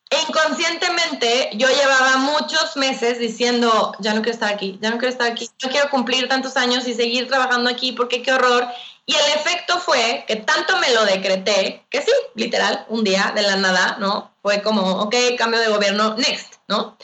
E 0.09 0.17
inconscientemente 0.27 1.51
yo 1.53 1.69
llevaba 1.69 2.17
muchos 2.17 2.75
meses 2.75 3.17
diciendo, 3.17 3.93
ya 3.99 4.13
no 4.13 4.21
quiero 4.21 4.33
estar 4.33 4.53
aquí, 4.53 4.77
ya 4.81 4.89
no 4.89 4.97
quiero 4.97 5.11
estar 5.13 5.31
aquí, 5.31 5.49
no 5.63 5.69
quiero 5.69 5.89
cumplir 5.89 6.27
tantos 6.27 6.57
años 6.57 6.85
y 6.85 6.93
seguir 6.93 7.29
trabajando 7.29 7.69
aquí 7.69 7.93
porque 7.93 8.21
qué 8.21 8.33
horror. 8.33 8.67
Y 9.05 9.15
el 9.15 9.25
efecto 9.35 9.79
fue 9.79 10.23
que 10.27 10.37
tanto 10.37 10.77
me 10.77 10.93
lo 10.93 11.05
decreté, 11.05 11.85
que 11.89 12.01
sí, 12.01 12.11
literal, 12.35 12.85
un 12.87 13.03
día 13.03 13.33
de 13.35 13.41
la 13.41 13.55
nada, 13.55 13.97
¿no? 13.99 14.33
Fue 14.41 14.61
como, 14.61 15.01
ok, 15.01 15.15
cambio 15.37 15.59
de 15.59 15.69
gobierno, 15.69 16.15
next, 16.17 16.55
¿no? 16.67 16.97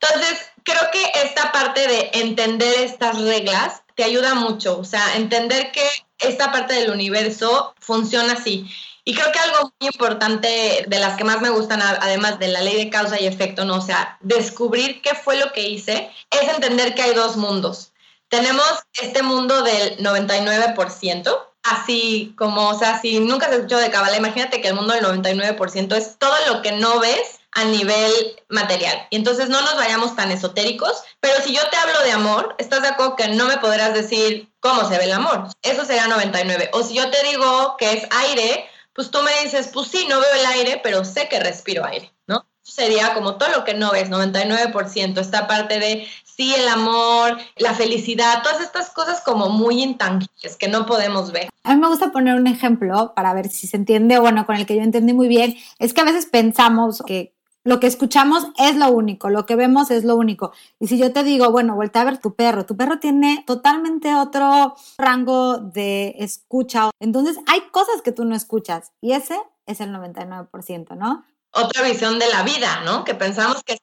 Entonces, 0.00 0.50
creo 0.64 0.90
que 0.92 1.20
esta 1.22 1.52
parte 1.52 1.86
de 1.86 2.10
entender 2.14 2.80
estas 2.80 3.20
reglas 3.20 3.82
te 3.94 4.04
ayuda 4.04 4.34
mucho, 4.34 4.78
o 4.78 4.84
sea, 4.84 5.16
entender 5.16 5.70
que 5.72 5.88
esta 6.18 6.50
parte 6.50 6.74
del 6.74 6.90
universo 6.90 7.74
funciona 7.78 8.32
así. 8.32 8.66
Y 9.04 9.14
creo 9.14 9.32
que 9.32 9.38
algo 9.38 9.72
muy 9.80 9.88
importante 9.92 10.84
de 10.86 10.98
las 11.00 11.16
que 11.16 11.24
más 11.24 11.40
me 11.40 11.50
gustan, 11.50 11.82
además 11.82 12.38
de 12.38 12.48
la 12.48 12.60
ley 12.60 12.76
de 12.76 12.90
causa 12.90 13.20
y 13.20 13.26
efecto, 13.26 13.64
¿no? 13.64 13.76
O 13.76 13.80
sea, 13.80 14.16
descubrir 14.20 15.02
qué 15.02 15.14
fue 15.14 15.36
lo 15.36 15.52
que 15.52 15.68
hice, 15.68 16.10
es 16.30 16.48
entender 16.48 16.94
que 16.94 17.02
hay 17.02 17.14
dos 17.14 17.36
mundos. 17.36 17.91
Tenemos 18.32 18.64
este 18.98 19.22
mundo 19.22 19.60
del 19.60 19.98
99%, 19.98 21.38
así 21.64 22.34
como, 22.38 22.70
o 22.70 22.78
sea, 22.78 22.98
si 22.98 23.20
nunca 23.20 23.50
se 23.50 23.56
escuchó 23.56 23.76
de 23.76 23.90
Kabbalah, 23.90 24.16
imagínate 24.16 24.62
que 24.62 24.68
el 24.68 24.74
mundo 24.74 24.94
del 24.94 25.04
99% 25.04 25.94
es 25.94 26.16
todo 26.16 26.34
lo 26.48 26.62
que 26.62 26.72
no 26.72 26.98
ves 26.98 27.40
a 27.50 27.64
nivel 27.64 28.10
material. 28.48 29.06
Y 29.10 29.16
entonces 29.16 29.50
no 29.50 29.60
nos 29.60 29.76
vayamos 29.76 30.16
tan 30.16 30.30
esotéricos, 30.30 31.04
pero 31.20 31.42
si 31.44 31.54
yo 31.54 31.60
te 31.68 31.76
hablo 31.76 32.00
de 32.04 32.12
amor, 32.12 32.54
¿estás 32.56 32.80
de 32.80 32.88
acuerdo 32.88 33.16
que 33.16 33.28
no 33.28 33.44
me 33.44 33.58
podrás 33.58 33.92
decir 33.92 34.50
cómo 34.60 34.88
se 34.88 34.96
ve 34.96 35.04
el 35.04 35.12
amor? 35.12 35.48
Eso 35.60 35.84
sería 35.84 36.06
99. 36.06 36.70
O 36.72 36.82
si 36.82 36.94
yo 36.94 37.10
te 37.10 37.22
digo 37.24 37.76
que 37.76 37.92
es 37.92 38.06
aire, 38.12 38.66
pues 38.94 39.10
tú 39.10 39.20
me 39.22 39.42
dices, 39.42 39.68
pues 39.74 39.88
sí, 39.88 40.06
no 40.08 40.18
veo 40.18 40.34
el 40.36 40.46
aire, 40.46 40.80
pero 40.82 41.04
sé 41.04 41.28
que 41.28 41.38
respiro 41.38 41.84
aire, 41.84 42.10
¿no? 42.26 42.46
Sería 42.62 43.14
como 43.14 43.36
todo 43.36 43.50
lo 43.50 43.64
que 43.64 43.74
no 43.74 43.90
ves, 43.90 44.10
99%, 44.10 45.18
esta 45.18 45.46
parte 45.46 45.78
de 45.78 46.06
sí, 46.24 46.54
el 46.54 46.68
amor, 46.68 47.36
la 47.56 47.74
felicidad, 47.74 48.42
todas 48.42 48.60
estas 48.60 48.90
cosas 48.90 49.20
como 49.20 49.48
muy 49.48 49.82
intangibles 49.82 50.56
que 50.56 50.68
no 50.68 50.86
podemos 50.86 51.32
ver. 51.32 51.50
A 51.64 51.74
mí 51.74 51.80
me 51.80 51.88
gusta 51.88 52.12
poner 52.12 52.34
un 52.34 52.46
ejemplo 52.46 53.12
para 53.14 53.34
ver 53.34 53.48
si 53.48 53.66
se 53.66 53.76
entiende, 53.76 54.18
bueno, 54.18 54.46
con 54.46 54.56
el 54.56 54.66
que 54.66 54.76
yo 54.76 54.82
entendí 54.82 55.12
muy 55.12 55.28
bien, 55.28 55.56
es 55.78 55.92
que 55.92 56.00
a 56.00 56.04
veces 56.04 56.26
pensamos 56.26 57.02
que 57.06 57.34
lo 57.64 57.78
que 57.78 57.86
escuchamos 57.86 58.48
es 58.58 58.76
lo 58.76 58.90
único, 58.90 59.30
lo 59.30 59.46
que 59.46 59.54
vemos 59.54 59.90
es 59.92 60.04
lo 60.04 60.16
único. 60.16 60.52
Y 60.80 60.88
si 60.88 60.98
yo 60.98 61.12
te 61.12 61.22
digo, 61.22 61.52
bueno, 61.52 61.76
vuelta 61.76 62.00
a 62.00 62.04
ver 62.04 62.18
tu 62.18 62.34
perro, 62.34 62.66
tu 62.66 62.76
perro 62.76 62.98
tiene 62.98 63.44
totalmente 63.46 64.14
otro 64.16 64.74
rango 64.98 65.58
de 65.58 66.16
escucha. 66.18 66.90
Entonces 66.98 67.38
hay 67.46 67.60
cosas 67.70 68.02
que 68.02 68.10
tú 68.10 68.24
no 68.24 68.34
escuchas 68.34 68.90
y 69.00 69.12
ese 69.12 69.36
es 69.66 69.80
el 69.80 69.90
99%, 69.90 70.96
¿no? 70.96 71.24
Otra 71.52 71.82
visión 71.82 72.18
de 72.18 72.28
la 72.28 72.42
vida, 72.42 72.80
¿no? 72.84 73.04
Que 73.04 73.14
pensamos 73.14 73.62
que 73.64 73.78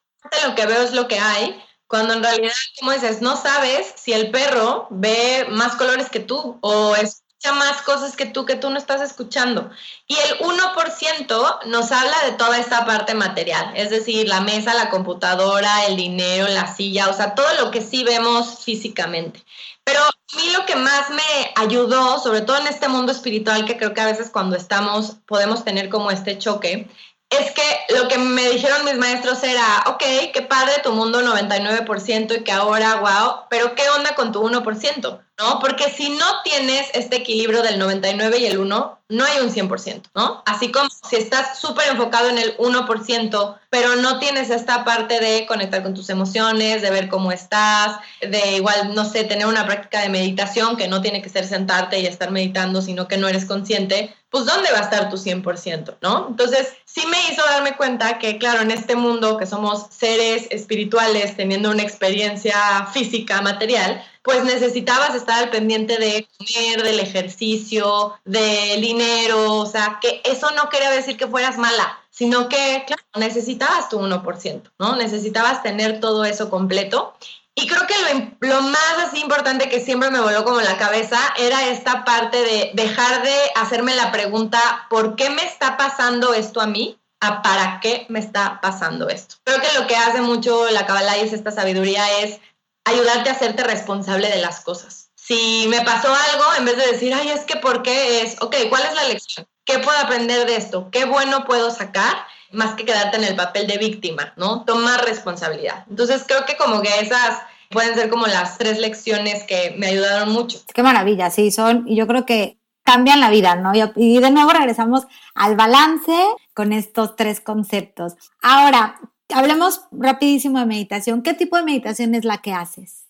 lo 0.45 0.55
que 0.55 0.65
veo 0.65 0.82
es 0.82 0.93
lo 0.93 1.07
que 1.07 1.20
hay, 1.20 1.63
cuando 1.88 2.13
en 2.13 2.24
realidad, 2.24 2.53
como 2.80 2.91
dices, 2.91 3.22
no 3.22 3.36
sabes 3.36 3.93
si 3.95 4.13
el 4.13 4.30
perro 4.30 4.88
ve 4.91 5.47
más 5.49 5.76
colores 5.76 6.09
que 6.09 6.20
tú 6.20 6.59
o 6.61 6.95
es 6.95 7.24
más 7.53 7.82
cosas 7.82 8.15
que 8.15 8.26
tú 8.26 8.45
que 8.45 8.55
tú 8.55 8.70
no 8.70 8.78
estás 8.78 9.01
escuchando. 9.01 9.70
Y 10.07 10.15
el 10.15 10.39
1% 10.39 11.65
nos 11.65 11.91
habla 11.91 12.15
de 12.26 12.34
toda 12.34 12.59
esta 12.59 12.86
parte 12.86 13.15
material, 13.15 13.72
es 13.76 13.89
decir, 13.89 14.28
la 14.28 14.41
mesa, 14.41 14.74
la 14.74 14.89
computadora, 14.89 15.86
el 15.86 15.95
dinero, 15.95 16.47
la 16.49 16.74
silla, 16.74 17.09
o 17.09 17.13
sea, 17.13 17.36
todo 17.36 17.47
lo 17.55 17.72
que 17.72 17.82
sí 17.82 18.03
vemos 18.03 18.63
físicamente. 18.63 19.43
Pero 19.84 20.01
a 20.03 20.36
mí 20.36 20.49
lo 20.51 20.65
que 20.65 20.76
más 20.76 21.09
me 21.09 21.53
ayudó, 21.55 22.20
sobre 22.20 22.41
todo 22.41 22.57
en 22.57 22.67
este 22.67 22.89
mundo 22.89 23.11
espiritual, 23.11 23.65
que 23.65 23.78
creo 23.78 23.93
que 23.93 24.01
a 24.01 24.05
veces 24.05 24.30
cuando 24.30 24.55
estamos 24.55 25.15
podemos 25.26 25.63
tener 25.63 25.89
como 25.89 26.11
este 26.11 26.38
choque, 26.38 26.89
es 27.30 27.51
que 27.51 27.93
lo 27.95 28.07
que 28.07 28.17
me 28.17 28.49
dijeron 28.49 28.86
mis 28.86 28.97
maestros 28.97 29.43
era, 29.43 29.84
ok, 29.88 30.03
qué 30.34 30.41
padre 30.41 30.82
tu 30.84 30.91
mundo 30.91 31.21
99% 31.21 32.39
y 32.39 32.43
que 32.43 32.51
ahora, 32.51 32.95
wow, 32.95 33.45
pero 33.49 33.75
¿qué 33.75 33.88
onda 33.89 34.15
con 34.15 34.32
tu 34.32 34.41
1%? 34.41 35.19
¿No? 35.39 35.59
Porque 35.59 35.89
si 35.89 36.09
no 36.09 36.25
tienes 36.43 36.87
este 36.93 37.15
equilibrio 37.15 37.61
del 37.61 37.79
99 37.79 38.39
y 38.39 38.45
el 38.45 38.57
1, 38.57 38.99
no 39.09 39.25
hay 39.25 39.39
un 39.39 39.49
100%, 39.49 40.03
¿no? 40.13 40.43
Así 40.45 40.71
como 40.71 40.87
si 41.09 41.15
estás 41.15 41.57
súper 41.57 41.87
enfocado 41.89 42.29
en 42.29 42.37
el 42.37 42.55
1%, 42.57 43.59
pero 43.69 43.95
no 43.95 44.19
tienes 44.19 44.51
esta 44.51 44.85
parte 44.85 45.19
de 45.19 45.47
conectar 45.47 45.81
con 45.81 45.95
tus 45.95 46.09
emociones, 46.09 46.81
de 46.83 46.91
ver 46.91 47.09
cómo 47.09 47.31
estás, 47.31 47.97
de 48.21 48.57
igual, 48.57 48.93
no 48.93 49.05
sé, 49.05 49.23
tener 49.23 49.47
una 49.47 49.65
práctica 49.65 50.01
de 50.01 50.09
meditación 50.09 50.77
que 50.77 50.87
no 50.87 51.01
tiene 51.01 51.21
que 51.23 51.29
ser 51.29 51.47
sentarte 51.47 51.99
y 51.99 52.05
estar 52.05 52.29
meditando, 52.29 52.81
sino 52.81 53.07
que 53.07 53.17
no 53.17 53.27
eres 53.27 53.45
consciente, 53.45 54.15
pues 54.29 54.45
¿dónde 54.45 54.71
va 54.71 54.79
a 54.79 54.83
estar 54.83 55.09
tu 55.09 55.17
100%, 55.17 55.97
¿no? 56.01 56.27
Entonces, 56.29 56.73
sí 56.85 57.03
me 57.07 57.31
hizo 57.31 57.43
darme 57.45 57.75
cuenta 57.77 58.19
que, 58.19 58.37
claro, 58.37 58.61
en 58.61 58.69
este 58.69 58.95
mundo 58.95 59.37
que 59.37 59.47
somos 59.47 59.87
seres 59.89 60.47
espirituales 60.51 61.35
teniendo 61.35 61.71
una 61.71 61.81
experiencia 61.81 62.87
física, 62.93 63.41
material, 63.41 64.03
pues 64.24 64.43
necesitabas 64.43 65.15
estar 65.15 65.43
al 65.43 65.49
pendiente 65.49 65.97
de 65.97 66.28
comer, 66.38 66.84
del 66.84 66.99
ejercicio, 66.99 68.13
del 68.26 68.82
dinero, 68.82 69.55
o 69.55 69.65
sea, 69.65 69.99
que 70.01 70.22
eso 70.24 70.51
no 70.51 70.70
quería 70.70 70.91
decir 70.91 71.17
que 71.17 71.28
fueras 71.28 71.57
mala, 71.57 71.99
sino 72.09 72.49
que, 72.49 72.86
necesitabas 73.17 73.89
tu 73.89 73.99
1%, 73.99 74.72
¿no? 74.78 74.95
Necesitabas 74.95 75.63
tener 75.63 75.99
todo 75.99 76.26
eso 76.26 76.49
completo. 76.49 77.15
Y 77.55 77.67
creo 77.67 77.82
que 77.88 77.95
lo, 78.39 78.53
lo, 78.55 78.61
más 78.61 78.97
así 79.05 79.20
importante 79.20 79.67
que 79.67 79.82
siempre 79.82 80.11
me 80.11 80.22
voló 80.22 80.45
como 80.45 80.61
la 80.61 80.78
cabeza 80.78 81.20
era 81.38 81.67
esta 81.67 82.05
parte 82.05 82.38
de 82.38 82.72
dejar 82.74 83.24
de 83.24 83.36
hacerme 83.55 83.95
la 83.95 84.11
pregunta, 84.11 84.88
¿por 84.89 85.15
qué 85.15 85.30
me 85.30 85.43
está 85.43 85.76
pasando 85.76 86.34
esto 86.34 86.61
a 86.61 86.67
mí? 86.67 86.99
a 87.22 87.41
para 87.41 87.80
qué 87.82 88.05
me 88.09 88.20
está 88.20 88.59
pasando 88.61 89.09
esto. 89.09 89.36
Creo 89.43 89.59
que 89.59 89.80
lo 89.80 89.88
que 89.88 89.95
hace 89.95 90.22
mucho 90.22 90.70
la 90.72 90.86
Kabbalah 90.86 91.17
y 91.17 91.22
es 91.22 91.34
esta 91.34 91.51
sabiduría 91.51 92.20
es 92.20 92.39
ayudarte 92.86 93.30
a 93.30 93.34
hacerte 93.34 93.63
responsable 93.63 94.30
de 94.30 94.41
las 94.41 94.61
cosas. 94.61 95.11
Si 95.15 95.67
me 95.69 95.82
pasó 95.82 96.07
algo, 96.07 96.45
en 96.57 96.65
vez 96.65 96.77
de 96.77 96.88
decir, 96.88 97.13
ay, 97.13 97.30
es 97.30 97.41
que 97.41 97.57
¿por 97.57 97.84
qué 97.84 98.21
es? 98.21 98.41
Ok, 98.41 98.55
¿cuál 98.69 98.84
es 98.84 98.95
la 98.95 99.03
lección? 99.03 99.45
¿Qué 99.63 99.77
puedo 99.80 99.97
aprender 99.99 100.47
de 100.47 100.55
esto? 100.55 100.89
¿Qué 100.91 101.05
bueno 101.05 101.45
puedo 101.45 101.69
sacar? 101.69 102.25
Más 102.51 102.73
que 102.73 102.86
quedarte 102.86 103.17
en 103.17 103.25
el 103.25 103.36
papel 103.36 103.67
de 103.67 103.77
víctima, 103.77 104.34
¿no? 104.38 104.65
Tomar 104.65 105.05
responsabilidad. 105.05 105.86
Entonces 105.89 106.23
creo 106.27 106.45
que 106.45 106.57
como 106.57 106.82
que 106.82 106.89
esas 106.99 107.41
pueden 107.69 107.93
ser 107.93 108.09
como 108.09 108.25
las 108.25 108.57
tres 108.57 108.80
lecciones 108.80 109.43
que 109.43 109.75
me 109.77 109.88
ayudaron 109.88 110.32
mucho. 110.32 110.59
Qué 110.73 110.82
maravilla, 110.82 111.30
sí, 111.30 111.51
son, 111.51 111.88
y 111.88 111.95
yo 111.95 112.07
creo 112.07 112.25
que 112.25 112.57
cambian 112.84 113.19
la 113.19 113.30
vida, 113.30 113.55
¿no? 113.55 113.71
Y 113.95 114.19
de 114.19 114.32
nuevo 114.32 114.49
regresamos 114.49 115.03
al 115.36 115.55
balance 115.55 116.15
con 116.55 116.73
estos 116.73 117.15
tres 117.15 117.39
conceptos. 117.39 118.15
Ahora, 118.41 118.99
hablemos 119.34 119.82
rapidísimo 119.91 120.59
de 120.59 120.65
meditación. 120.65 121.21
¿Qué 121.21 121.34
tipo 121.34 121.57
de 121.57 121.63
meditación 121.63 122.15
es 122.15 122.25
la 122.25 122.39
que 122.41 122.53
haces? 122.53 123.05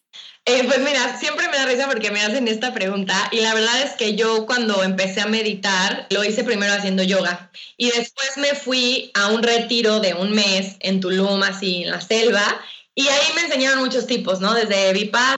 Eh, 0.45 0.63
pues 0.65 0.79
mira, 0.79 1.17
siempre 1.19 1.47
me 1.49 1.57
da 1.57 1.65
risa 1.65 1.87
porque 1.87 2.11
me 2.11 2.21
hacen 2.21 2.47
esta 2.47 2.73
pregunta 2.73 3.15
y 3.31 3.41
la 3.41 3.53
verdad 3.53 3.83
es 3.83 3.91
que 3.91 4.15
yo 4.15 4.45
cuando 4.45 4.83
empecé 4.83 5.21
a 5.21 5.27
meditar 5.27 6.07
lo 6.09 6.23
hice 6.23 6.43
primero 6.43 6.73
haciendo 6.73 7.03
yoga 7.03 7.51
y 7.77 7.91
después 7.91 8.37
me 8.37 8.55
fui 8.55 9.11
a 9.13 9.27
un 9.27 9.43
retiro 9.43 9.99
de 9.99 10.15
un 10.15 10.31
mes 10.31 10.77
en 10.79 11.01
Tulum, 11.01 11.43
así 11.43 11.83
en 11.83 11.91
la 11.91 12.01
selva 12.01 12.61
y 12.99 13.07
ahí 13.07 13.33
me 13.33 13.41
enseñaron 13.43 13.79
muchos 13.79 14.07
tipos, 14.07 14.41
¿no? 14.41 14.53
Desde 14.53 14.91
vipassana, 14.91 15.37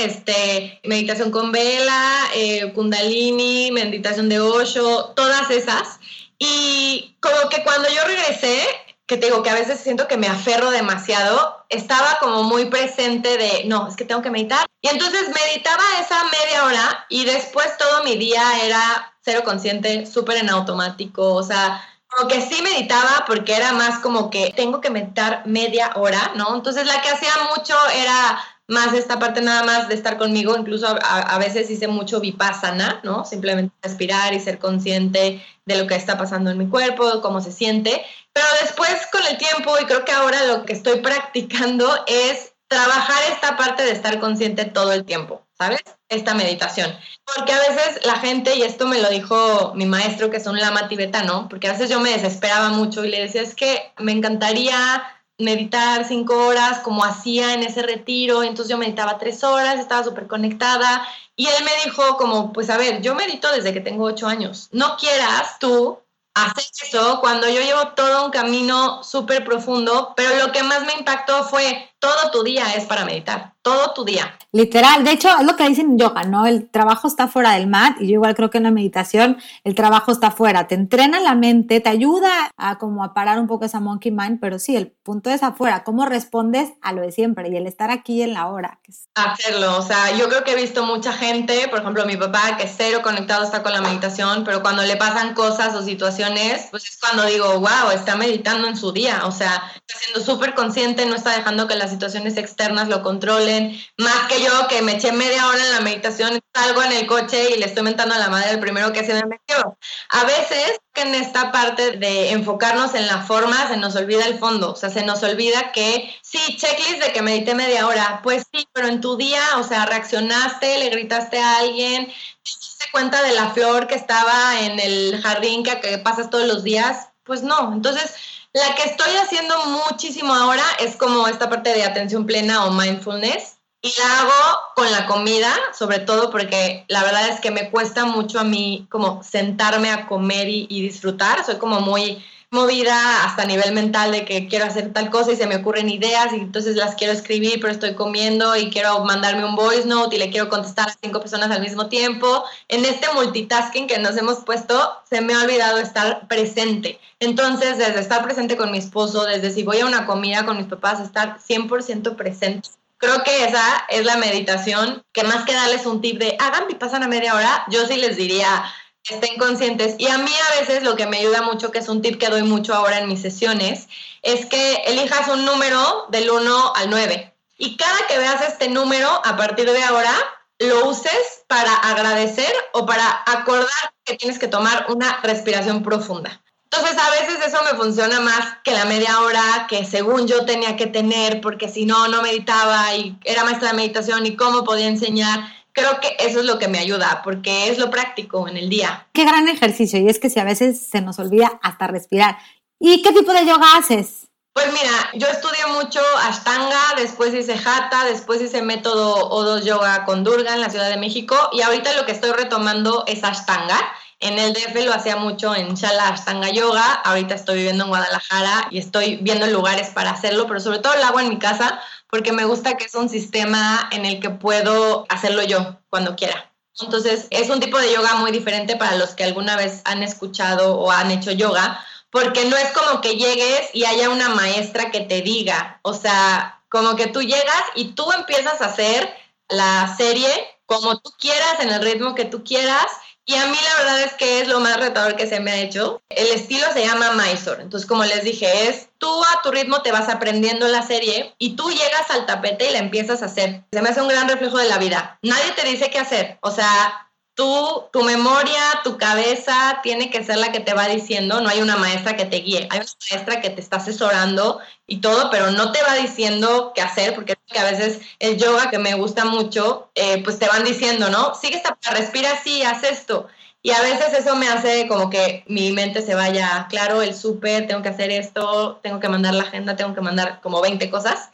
este, 0.00 0.80
meditación 0.84 1.30
con 1.30 1.50
vela, 1.50 2.28
eh, 2.34 2.72
kundalini, 2.74 3.70
meditación 3.72 4.28
de 4.28 4.40
Osho, 4.40 5.14
todas 5.16 5.50
esas. 5.50 5.98
Y 6.38 7.16
como 7.20 7.48
que 7.48 7.62
cuando 7.62 7.88
yo 7.88 8.04
regresé, 8.04 8.66
que 9.06 9.18
te 9.18 9.26
digo 9.26 9.42
que 9.42 9.50
a 9.50 9.54
veces 9.54 9.80
siento 9.80 10.08
que 10.08 10.16
me 10.16 10.28
aferro 10.28 10.70
demasiado, 10.70 11.64
estaba 11.68 12.18
como 12.20 12.42
muy 12.44 12.66
presente 12.66 13.36
de, 13.36 13.64
no, 13.66 13.88
es 13.88 13.96
que 13.96 14.04
tengo 14.04 14.22
que 14.22 14.30
meditar. 14.30 14.66
Y 14.80 14.88
entonces 14.88 15.28
meditaba 15.28 15.82
esa 16.00 16.24
media 16.24 16.64
hora 16.64 17.06
y 17.08 17.24
después 17.24 17.76
todo 17.76 18.02
mi 18.04 18.16
día 18.16 18.64
era 18.64 19.14
cero 19.22 19.42
consciente, 19.44 20.06
súper 20.06 20.38
en 20.38 20.50
automático, 20.50 21.34
o 21.34 21.42
sea, 21.42 21.82
como 22.08 22.28
que 22.28 22.40
sí 22.40 22.62
meditaba 22.62 23.24
porque 23.26 23.56
era 23.56 23.72
más 23.72 23.98
como 23.98 24.30
que 24.30 24.52
tengo 24.56 24.80
que 24.80 24.90
meditar 24.90 25.42
media 25.46 25.92
hora, 25.96 26.32
¿no? 26.36 26.54
Entonces 26.54 26.86
la 26.86 27.00
que 27.02 27.10
hacía 27.10 27.32
mucho 27.54 27.74
era 27.94 28.42
más 28.68 28.94
esta 28.94 29.18
parte 29.18 29.42
nada 29.42 29.62
más 29.62 29.88
de 29.88 29.94
estar 29.94 30.16
conmigo, 30.16 30.56
incluso 30.56 30.86
a, 30.86 31.38
veces 31.38 31.70
hice 31.70 31.86
mucho 31.86 32.20
vipassana, 32.20 33.00
¿no? 33.02 33.24
Simplemente 33.24 33.74
respirar 33.82 34.32
y 34.32 34.40
ser 34.40 34.58
consciente 34.58 35.44
de 35.66 35.76
lo 35.76 35.86
que 35.86 35.94
está 35.94 36.16
pasando 36.16 36.50
en 36.50 36.58
mi 36.58 36.68
cuerpo, 36.68 37.20
cómo 37.20 37.40
se 37.40 37.52
siente. 37.52 38.02
Pero 38.32 38.46
después 38.62 39.06
con 39.12 39.22
el 39.26 39.36
tiempo, 39.36 39.74
y 39.80 39.84
creo 39.84 40.04
que 40.04 40.12
ahora 40.12 40.44
lo 40.44 40.64
que 40.64 40.72
estoy 40.72 41.00
practicando 41.02 41.88
es 42.06 42.54
trabajar 42.68 43.22
esta 43.30 43.56
parte 43.56 43.82
de 43.82 43.92
estar 43.92 44.18
consciente 44.18 44.64
todo 44.64 44.92
el 44.92 45.04
tiempo, 45.04 45.42
¿sabes? 45.58 45.82
Esta 46.08 46.34
meditación. 46.34 46.92
Porque 47.36 47.52
a 47.52 47.58
veces 47.58 48.04
la 48.04 48.16
gente, 48.16 48.56
y 48.56 48.62
esto 48.62 48.86
me 48.86 49.00
lo 49.00 49.10
dijo 49.10 49.72
mi 49.74 49.84
maestro, 49.84 50.30
que 50.30 50.38
es 50.38 50.46
un 50.46 50.58
lama 50.58 50.88
tibetano, 50.88 51.48
porque 51.48 51.68
a 51.68 51.72
veces 51.72 51.90
yo 51.90 52.00
me 52.00 52.10
desesperaba 52.10 52.70
mucho 52.70 53.04
y 53.04 53.10
le 53.10 53.20
decía, 53.20 53.42
es 53.42 53.54
que 53.54 53.92
me 53.98 54.12
encantaría 54.12 55.02
meditar 55.38 56.06
cinco 56.06 56.46
horas 56.46 56.80
como 56.80 57.04
hacía 57.04 57.54
en 57.54 57.62
ese 57.62 57.82
retiro, 57.82 58.42
entonces 58.42 58.70
yo 58.70 58.78
meditaba 58.78 59.18
tres 59.18 59.42
horas, 59.42 59.80
estaba 59.80 60.04
súper 60.04 60.26
conectada 60.26 61.06
y 61.36 61.46
él 61.46 61.64
me 61.64 61.84
dijo 61.84 62.16
como, 62.16 62.52
pues 62.52 62.70
a 62.70 62.76
ver, 62.76 63.02
yo 63.02 63.14
medito 63.14 63.50
desde 63.52 63.72
que 63.72 63.80
tengo 63.80 64.04
ocho 64.04 64.26
años, 64.28 64.68
no 64.70 64.96
quieras 64.96 65.58
tú 65.58 65.98
hacer 66.34 66.64
eso 66.82 67.20
cuando 67.20 67.48
yo 67.48 67.60
llevo 67.60 67.88
todo 67.94 68.24
un 68.24 68.30
camino 68.30 69.02
súper 69.02 69.44
profundo, 69.44 70.12
pero 70.16 70.46
lo 70.46 70.52
que 70.52 70.62
más 70.62 70.84
me 70.84 70.94
impactó 70.94 71.44
fue 71.44 71.93
todo 71.98 72.30
tu 72.30 72.42
día 72.42 72.74
es 72.74 72.84
para 72.84 73.04
meditar, 73.04 73.54
todo 73.62 73.92
tu 73.94 74.04
día. 74.04 74.36
Literal, 74.52 75.04
de 75.04 75.12
hecho 75.12 75.28
es 75.38 75.44
lo 75.44 75.56
que 75.56 75.68
dicen 75.68 75.92
en 75.92 75.98
yoga, 75.98 76.24
¿no? 76.24 76.46
El 76.46 76.68
trabajo 76.68 77.08
está 77.08 77.28
fuera 77.28 77.52
del 77.52 77.66
mat 77.66 77.96
y 78.00 78.08
yo 78.08 78.14
igual 78.14 78.34
creo 78.34 78.50
que 78.50 78.58
en 78.58 78.64
la 78.64 78.70
meditación 78.70 79.38
el 79.64 79.74
trabajo 79.74 80.12
está 80.12 80.30
fuera, 80.30 80.68
te 80.68 80.74
entrena 80.74 81.18
la 81.20 81.34
mente, 81.34 81.80
te 81.80 81.88
ayuda 81.88 82.50
a 82.56 82.78
como 82.78 83.04
a 83.04 83.14
parar 83.14 83.38
un 83.40 83.46
poco 83.46 83.64
esa 83.64 83.80
monkey 83.80 84.12
mind, 84.12 84.38
pero 84.40 84.58
sí, 84.58 84.76
el 84.76 84.88
punto 84.88 85.30
es 85.30 85.42
afuera, 85.42 85.82
cómo 85.82 86.04
respondes 86.04 86.72
a 86.82 86.92
lo 86.92 87.00
de 87.00 87.10
siempre 87.10 87.48
y 87.48 87.56
el 87.56 87.66
estar 87.66 87.90
aquí 87.90 88.22
en 88.22 88.34
la 88.34 88.48
hora. 88.48 88.80
Hacerlo, 89.14 89.78
o 89.78 89.82
sea, 89.82 90.14
yo 90.16 90.28
creo 90.28 90.44
que 90.44 90.52
he 90.52 90.56
visto 90.56 90.84
mucha 90.84 91.12
gente, 91.12 91.68
por 91.68 91.80
ejemplo 91.80 92.04
mi 92.04 92.16
papá 92.16 92.56
que 92.58 92.68
cero 92.68 93.00
conectado 93.02 93.44
está 93.44 93.62
con 93.62 93.72
la 93.72 93.80
meditación, 93.80 94.44
pero 94.44 94.62
cuando 94.62 94.82
le 94.82 94.96
pasan 94.96 95.34
cosas 95.34 95.74
o 95.74 95.82
situaciones, 95.82 96.68
pues 96.70 96.84
es 96.84 96.98
cuando 96.98 97.24
digo, 97.26 97.60
wow, 97.60 97.90
está 97.94 98.16
meditando 98.16 98.68
en 98.68 98.76
su 98.76 98.92
día, 98.92 99.22
o 99.24 99.32
sea, 99.32 99.62
está 99.74 99.98
siendo 99.98 100.20
súper 100.20 100.54
consciente, 100.54 101.06
no 101.06 101.14
está 101.14 101.34
dejando 101.34 101.66
que 101.66 101.76
las 101.84 101.90
situaciones 101.90 102.38
externas 102.38 102.88
lo 102.88 103.02
controlen, 103.02 103.78
más 103.98 104.26
que 104.26 104.42
yo 104.42 104.68
que 104.68 104.80
me 104.80 104.92
eché 104.92 105.12
media 105.12 105.46
hora 105.46 105.62
en 105.62 105.72
la 105.72 105.80
meditación, 105.80 106.40
salgo 106.54 106.82
en 106.82 106.92
el 106.92 107.06
coche 107.06 107.50
y 107.54 107.58
le 107.58 107.66
estoy 107.66 107.82
mentando 107.82 108.14
a 108.14 108.18
la 108.18 108.30
madre 108.30 108.52
el 108.52 108.58
primero 108.58 108.90
que 108.90 109.04
se 109.04 109.12
me 109.12 109.26
metió. 109.26 109.76
A 110.08 110.24
veces 110.24 110.80
que 110.94 111.02
en 111.02 111.14
esta 111.14 111.52
parte 111.52 111.98
de 111.98 112.30
enfocarnos 112.30 112.94
en 112.94 113.06
la 113.06 113.20
forma 113.20 113.68
se 113.68 113.76
nos 113.76 113.94
olvida 113.96 114.24
el 114.24 114.38
fondo, 114.38 114.72
o 114.72 114.76
sea, 114.76 114.88
se 114.88 115.04
nos 115.04 115.22
olvida 115.22 115.72
que 115.72 116.10
sí, 116.22 116.56
checklist 116.56 117.02
de 117.02 117.12
que 117.12 117.20
medité 117.20 117.54
media 117.54 117.86
hora, 117.86 118.20
pues 118.22 118.44
sí, 118.50 118.66
pero 118.72 118.88
en 118.88 119.02
tu 119.02 119.18
día, 119.18 119.42
o 119.58 119.62
sea, 119.62 119.84
reaccionaste, 119.84 120.78
le 120.78 120.88
gritaste 120.88 121.38
a 121.38 121.58
alguien, 121.58 122.06
te 122.06 122.12
diste 122.44 122.86
cuenta 122.92 123.22
de 123.22 123.32
la 123.32 123.50
flor 123.50 123.88
que 123.88 123.94
estaba 123.94 124.58
en 124.60 124.80
el 124.80 125.20
jardín 125.22 125.64
que, 125.64 125.78
que 125.80 125.98
pasas 125.98 126.30
todos 126.30 126.46
los 126.46 126.62
días, 126.62 127.08
pues 127.24 127.42
no, 127.42 127.74
entonces 127.74 128.14
la 128.54 128.74
que 128.76 128.84
estoy 128.84 129.10
haciendo 129.16 129.54
muchísimo 129.66 130.32
ahora 130.32 130.64
es 130.78 130.96
como 130.96 131.26
esta 131.26 131.50
parte 131.50 131.74
de 131.74 131.82
atención 131.82 132.24
plena 132.24 132.64
o 132.64 132.70
mindfulness. 132.70 133.58
Y 133.82 133.92
la 133.98 134.20
hago 134.20 134.58
con 134.76 134.90
la 134.90 135.04
comida, 135.06 135.52
sobre 135.76 135.98
todo 135.98 136.30
porque 136.30 136.86
la 136.88 137.02
verdad 137.02 137.28
es 137.28 137.40
que 137.40 137.50
me 137.50 137.70
cuesta 137.70 138.06
mucho 138.06 138.40
a 138.40 138.44
mí 138.44 138.86
como 138.88 139.22
sentarme 139.22 139.90
a 139.90 140.06
comer 140.06 140.48
y, 140.48 140.66
y 140.70 140.80
disfrutar. 140.80 141.44
Soy 141.44 141.56
como 141.56 141.80
muy 141.80 142.24
movida 142.54 143.24
hasta 143.24 143.42
a 143.42 143.46
nivel 143.46 143.72
mental 143.72 144.12
de 144.12 144.24
que 144.24 144.48
quiero 144.48 144.64
hacer 144.64 144.92
tal 144.92 145.10
cosa 145.10 145.32
y 145.32 145.36
se 145.36 145.46
me 145.46 145.56
ocurren 145.56 145.90
ideas 145.90 146.32
y 146.32 146.36
entonces 146.36 146.76
las 146.76 146.94
quiero 146.94 147.12
escribir, 147.12 147.58
pero 147.60 147.72
estoy 147.72 147.94
comiendo 147.94 148.56
y 148.56 148.70
quiero 148.70 149.04
mandarme 149.04 149.44
un 149.44 149.56
voice 149.56 149.86
note 149.86 150.16
y 150.16 150.18
le 150.18 150.30
quiero 150.30 150.48
contestar 150.48 150.88
a 150.88 150.96
cinco 151.02 151.20
personas 151.20 151.50
al 151.50 151.60
mismo 151.60 151.88
tiempo. 151.88 152.44
En 152.68 152.84
este 152.84 153.12
multitasking 153.12 153.86
que 153.86 153.98
nos 153.98 154.16
hemos 154.16 154.38
puesto, 154.44 154.96
se 155.08 155.20
me 155.20 155.34
ha 155.34 155.42
olvidado 155.42 155.78
estar 155.78 156.26
presente. 156.28 156.98
Entonces, 157.20 157.76
desde 157.76 158.00
estar 158.00 158.24
presente 158.24 158.56
con 158.56 158.70
mi 158.70 158.78
esposo, 158.78 159.24
desde 159.24 159.50
si 159.50 159.64
voy 159.64 159.80
a 159.80 159.86
una 159.86 160.06
comida 160.06 160.46
con 160.46 160.56
mis 160.56 160.66
papás, 160.66 161.00
estar 161.00 161.38
100% 161.40 162.16
presente. 162.16 162.68
Creo 162.98 163.22
que 163.24 163.44
esa 163.44 163.84
es 163.88 164.04
la 164.04 164.16
meditación, 164.16 165.02
que 165.12 165.24
más 165.24 165.44
que 165.44 165.52
darles 165.52 165.84
un 165.84 166.00
tip 166.00 166.18
de 166.18 166.36
hagan 166.38 166.64
y 166.70 166.74
pasan 166.74 167.02
a 167.02 167.08
media 167.08 167.34
hora, 167.34 167.64
yo 167.68 167.86
sí 167.86 167.96
les 167.96 168.16
diría, 168.16 168.64
estén 169.12 169.36
conscientes. 169.36 169.96
Y 169.98 170.08
a 170.08 170.18
mí 170.18 170.30
a 170.30 170.60
veces 170.60 170.82
lo 170.82 170.96
que 170.96 171.06
me 171.06 171.18
ayuda 171.18 171.42
mucho, 171.42 171.70
que 171.70 171.78
es 171.78 171.88
un 171.88 172.00
tip 172.00 172.18
que 172.18 172.30
doy 172.30 172.42
mucho 172.42 172.74
ahora 172.74 172.98
en 172.98 173.08
mis 173.08 173.20
sesiones, 173.20 173.88
es 174.22 174.46
que 174.46 174.76
elijas 174.86 175.28
un 175.28 175.44
número 175.44 176.06
del 176.08 176.30
1 176.30 176.72
al 176.74 176.90
9. 176.90 177.34
Y 177.58 177.76
cada 177.76 178.06
que 178.08 178.18
veas 178.18 178.40
este 178.42 178.68
número, 178.68 179.08
a 179.24 179.36
partir 179.36 179.70
de 179.70 179.82
ahora, 179.82 180.14
lo 180.58 180.88
uses 180.88 181.44
para 181.46 181.74
agradecer 181.74 182.52
o 182.72 182.86
para 182.86 183.22
acordar 183.26 183.68
que 184.04 184.16
tienes 184.16 184.38
que 184.38 184.48
tomar 184.48 184.86
una 184.88 185.20
respiración 185.22 185.82
profunda. 185.82 186.40
Entonces 186.64 186.98
a 186.98 187.10
veces 187.10 187.46
eso 187.46 187.62
me 187.62 187.78
funciona 187.78 188.18
más 188.20 188.58
que 188.64 188.72
la 188.72 188.84
media 188.84 189.20
hora 189.20 189.66
que 189.68 189.84
según 189.84 190.26
yo 190.26 190.44
tenía 190.44 190.76
que 190.76 190.86
tener, 190.86 191.40
porque 191.40 191.68
si 191.68 191.84
no, 191.84 192.08
no 192.08 192.22
meditaba 192.22 192.94
y 192.96 193.16
era 193.22 193.44
maestra 193.44 193.68
de 193.68 193.76
meditación 193.76 194.26
y 194.26 194.34
cómo 194.34 194.64
podía 194.64 194.88
enseñar 194.88 195.40
creo 195.74 196.00
que 196.00 196.16
eso 196.20 196.40
es 196.40 196.46
lo 196.46 196.58
que 196.58 196.68
me 196.68 196.78
ayuda, 196.78 197.20
porque 197.22 197.68
es 197.68 197.78
lo 197.78 197.90
práctico 197.90 198.48
en 198.48 198.56
el 198.56 198.70
día. 198.70 199.06
Qué 199.12 199.24
gran 199.24 199.48
ejercicio, 199.48 200.00
y 200.00 200.08
es 200.08 200.18
que 200.18 200.30
si 200.30 200.40
a 200.40 200.44
veces 200.44 200.88
se 200.88 201.02
nos 201.02 201.18
olvida 201.18 201.58
hasta 201.62 201.86
respirar. 201.86 202.38
¿Y 202.80 203.02
qué 203.02 203.12
tipo 203.12 203.32
de 203.32 203.46
yoga 203.46 203.76
haces? 203.76 204.28
Pues 204.54 204.72
mira, 204.72 205.10
yo 205.14 205.26
estudié 205.26 205.66
mucho 205.66 206.00
Ashtanga, 206.22 206.94
después 206.96 207.34
hice 207.34 207.54
Hatha, 207.54 208.04
después 208.04 208.40
hice 208.40 208.62
método 208.62 209.28
O2 209.30 209.64
Yoga 209.64 210.04
con 210.04 210.22
Durga 210.22 210.54
en 210.54 210.60
la 210.60 210.70
Ciudad 210.70 210.88
de 210.88 210.96
México 210.96 211.36
y 211.52 211.62
ahorita 211.62 211.92
lo 211.94 212.06
que 212.06 212.12
estoy 212.12 212.30
retomando 212.30 213.02
es 213.08 213.24
Ashtanga. 213.24 213.80
En 214.24 214.38
el 214.38 214.54
DF 214.54 214.86
lo 214.86 214.94
hacía 214.94 215.16
mucho 215.16 215.54
en 215.54 215.74
Shala 215.74 216.08
Ashtanga 216.08 216.48
Yoga, 216.48 216.94
ahorita 217.04 217.34
estoy 217.34 217.56
viviendo 217.56 217.84
en 217.84 217.90
Guadalajara 217.90 218.68
y 218.70 218.78
estoy 218.78 219.16
viendo 219.16 219.46
lugares 219.48 219.90
para 219.90 220.12
hacerlo, 220.12 220.46
pero 220.46 220.60
sobre 220.60 220.78
todo 220.78 220.96
lo 220.96 221.04
hago 221.04 221.20
en 221.20 221.28
mi 221.28 221.38
casa 221.38 221.78
porque 222.08 222.32
me 222.32 222.46
gusta 222.46 222.78
que 222.78 222.86
es 222.86 222.94
un 222.94 223.10
sistema 223.10 223.86
en 223.92 224.06
el 224.06 224.20
que 224.20 224.30
puedo 224.30 225.04
hacerlo 225.10 225.42
yo 225.42 225.76
cuando 225.90 226.16
quiera. 226.16 226.50
Entonces, 226.80 227.26
es 227.28 227.50
un 227.50 227.60
tipo 227.60 227.78
de 227.78 227.92
yoga 227.92 228.14
muy 228.14 228.30
diferente 228.30 228.76
para 228.76 228.96
los 228.96 229.10
que 229.10 229.24
alguna 229.24 229.56
vez 229.56 229.82
han 229.84 230.02
escuchado 230.02 230.78
o 230.78 230.90
han 230.90 231.10
hecho 231.10 231.30
yoga, 231.30 231.84
porque 232.08 232.46
no 232.46 232.56
es 232.56 232.72
como 232.72 233.02
que 233.02 233.16
llegues 233.16 233.68
y 233.74 233.84
haya 233.84 234.08
una 234.08 234.30
maestra 234.30 234.90
que 234.90 235.00
te 235.00 235.20
diga, 235.20 235.80
o 235.82 235.92
sea, 235.92 236.62
como 236.70 236.96
que 236.96 237.08
tú 237.08 237.20
llegas 237.20 237.62
y 237.74 237.92
tú 237.92 238.10
empiezas 238.10 238.62
a 238.62 238.66
hacer 238.68 239.14
la 239.50 239.94
serie 239.98 240.30
como 240.64 240.98
tú 240.98 241.10
quieras, 241.18 241.60
en 241.60 241.70
el 241.70 241.82
ritmo 241.82 242.14
que 242.14 242.24
tú 242.24 242.42
quieras, 242.42 242.86
y 243.26 243.34
a 243.36 243.46
mí 243.46 243.56
la 243.56 243.82
verdad 243.82 244.02
es 244.02 244.12
que 244.14 244.40
es 244.40 244.48
lo 244.48 244.60
más 244.60 244.78
retador 244.78 245.16
que 245.16 245.26
se 245.26 245.40
me 245.40 245.50
ha 245.50 245.60
hecho. 245.60 246.02
El 246.10 246.28
estilo 246.28 246.66
se 246.72 246.84
llama 246.84 247.12
Mysore. 247.12 247.62
Entonces, 247.62 247.88
como 247.88 248.04
les 248.04 248.22
dije, 248.22 248.68
es 248.68 248.88
tú 248.98 249.08
a 249.24 249.42
tu 249.42 249.50
ritmo 249.50 249.80
te 249.82 249.92
vas 249.92 250.08
aprendiendo 250.08 250.68
la 250.68 250.82
serie 250.82 251.34
y 251.38 251.56
tú 251.56 251.70
llegas 251.70 252.10
al 252.10 252.26
tapete 252.26 252.68
y 252.68 252.72
la 252.72 252.78
empiezas 252.78 253.22
a 253.22 253.26
hacer. 253.26 253.64
Se 253.72 253.80
me 253.80 253.88
hace 253.88 254.02
un 254.02 254.08
gran 254.08 254.28
reflejo 254.28 254.58
de 254.58 254.68
la 254.68 254.78
vida. 254.78 255.18
Nadie 255.22 255.52
te 255.52 255.66
dice 255.66 255.90
qué 255.90 255.98
hacer. 255.98 256.38
O 256.42 256.50
sea, 256.50 257.08
tú, 257.34 257.84
tu 257.92 258.02
memoria, 258.02 258.62
tu 258.84 258.96
cabeza 258.96 259.80
tiene 259.82 260.10
que 260.10 260.24
ser 260.24 260.38
la 260.38 260.52
que 260.52 260.60
te 260.60 260.74
va 260.74 260.88
diciendo, 260.88 261.40
no 261.40 261.48
hay 261.48 261.60
una 261.60 261.76
maestra 261.76 262.16
que 262.16 262.24
te 262.24 262.36
guíe, 262.36 262.68
hay 262.70 262.80
una 262.80 262.92
maestra 263.10 263.40
que 263.40 263.50
te 263.50 263.60
está 263.60 263.76
asesorando 263.78 264.60
y 264.86 265.00
todo, 265.00 265.30
pero 265.30 265.50
no 265.50 265.72
te 265.72 265.82
va 265.82 265.94
diciendo 265.94 266.72
qué 266.74 266.82
hacer, 266.82 267.14
porque 267.14 267.34
a 267.56 267.64
veces 267.64 268.00
el 268.18 268.36
yoga 268.36 268.70
que 268.70 268.78
me 268.78 268.94
gusta 268.94 269.24
mucho, 269.24 269.90
eh, 269.94 270.22
pues 270.22 270.38
te 270.38 270.48
van 270.48 270.64
diciendo, 270.64 271.10
¿no? 271.10 271.34
Sigue 271.34 271.56
esta, 271.56 271.76
respira 271.90 272.32
así, 272.32 272.62
haz 272.62 272.84
esto. 272.84 273.28
Y 273.62 273.70
a 273.70 273.80
veces 273.80 274.12
eso 274.12 274.36
me 274.36 274.46
hace 274.48 274.86
como 274.88 275.08
que 275.08 275.42
mi 275.48 275.72
mente 275.72 276.02
se 276.02 276.14
vaya, 276.14 276.66
claro, 276.68 277.00
el 277.00 277.14
súper, 277.14 277.66
tengo 277.66 277.82
que 277.82 277.88
hacer 277.88 278.10
esto, 278.10 278.78
tengo 278.82 279.00
que 279.00 279.08
mandar 279.08 279.34
la 279.34 279.44
agenda, 279.44 279.74
tengo 279.74 279.94
que 279.94 280.02
mandar 280.02 280.40
como 280.42 280.60
20 280.60 280.90
cosas. 280.90 281.30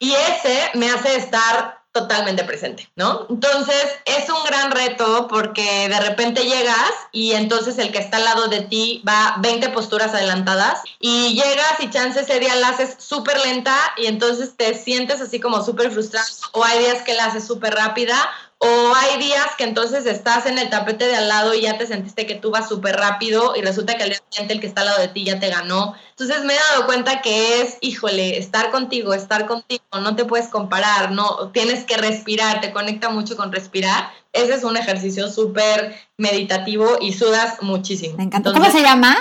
Y 0.00 0.12
ese 0.12 0.70
me 0.74 0.90
hace 0.90 1.16
estar 1.16 1.77
totalmente 1.98 2.44
presente, 2.44 2.88
¿no? 2.96 3.26
Entonces 3.28 3.84
es 4.04 4.28
un 4.28 4.42
gran 4.44 4.70
reto 4.70 5.26
porque 5.28 5.88
de 5.88 6.00
repente 6.00 6.44
llegas 6.44 6.92
y 7.12 7.32
entonces 7.32 7.78
el 7.78 7.92
que 7.92 7.98
está 7.98 8.18
al 8.18 8.24
lado 8.24 8.48
de 8.48 8.60
ti 8.62 9.02
va 9.06 9.36
20 9.38 9.70
posturas 9.70 10.14
adelantadas 10.14 10.82
y 11.00 11.34
llegas 11.34 11.80
y 11.80 11.90
chance 11.90 12.20
ese 12.20 12.38
día 12.40 12.54
la 12.56 12.68
haces 12.68 12.96
súper 12.98 13.38
lenta 13.40 13.74
y 13.96 14.06
entonces 14.06 14.56
te 14.56 14.74
sientes 14.74 15.20
así 15.20 15.40
como 15.40 15.62
súper 15.64 15.90
frustrado 15.90 16.26
o 16.52 16.64
hay 16.64 16.78
días 16.80 17.02
que 17.02 17.14
la 17.14 17.26
haces 17.26 17.46
súper 17.46 17.74
rápida 17.74 18.16
o 18.60 18.92
hay 18.94 19.18
días 19.18 19.54
que 19.56 19.62
entonces 19.62 20.04
estás 20.06 20.46
en 20.46 20.58
el 20.58 20.68
tapete 20.68 21.06
de 21.06 21.14
al 21.14 21.28
lado 21.28 21.54
y 21.54 21.62
ya 21.62 21.78
te 21.78 21.86
sentiste 21.86 22.26
que 22.26 22.34
tú 22.34 22.50
vas 22.50 22.68
súper 22.68 22.96
rápido 22.96 23.54
y 23.54 23.62
resulta 23.62 23.96
que 23.96 24.02
al 24.02 24.08
día 24.08 24.18
siguiente 24.28 24.54
el 24.54 24.60
que 24.60 24.66
está 24.66 24.80
al 24.80 24.88
lado 24.88 25.00
de 25.00 25.08
ti 25.08 25.24
ya 25.24 25.38
te 25.38 25.48
ganó. 25.48 25.94
Entonces 26.10 26.44
me 26.44 26.54
he 26.54 26.58
dado 26.70 26.86
cuenta 26.86 27.22
que 27.22 27.62
es, 27.62 27.78
híjole, 27.80 28.36
estar 28.38 28.70
contigo, 28.70 29.14
estar 29.14 29.46
contigo, 29.46 29.84
no 30.00 30.16
te 30.16 30.24
puedes 30.24 30.48
comparar, 30.48 31.12
no 31.12 31.50
tienes 31.52 31.84
que 31.84 31.96
respirar, 31.96 32.60
te 32.60 32.72
conecta 32.72 33.10
mucho 33.10 33.36
con 33.36 33.52
respirar. 33.52 34.10
Ese 34.32 34.54
es 34.54 34.64
un 34.64 34.76
ejercicio 34.76 35.30
súper 35.30 35.96
meditativo 36.16 36.98
y 37.00 37.12
sudas 37.12 37.62
muchísimo. 37.62 38.16
Me 38.16 38.24
encanta. 38.24 38.52
¿Cómo 38.52 38.70
se 38.70 38.82
llama? 38.82 39.16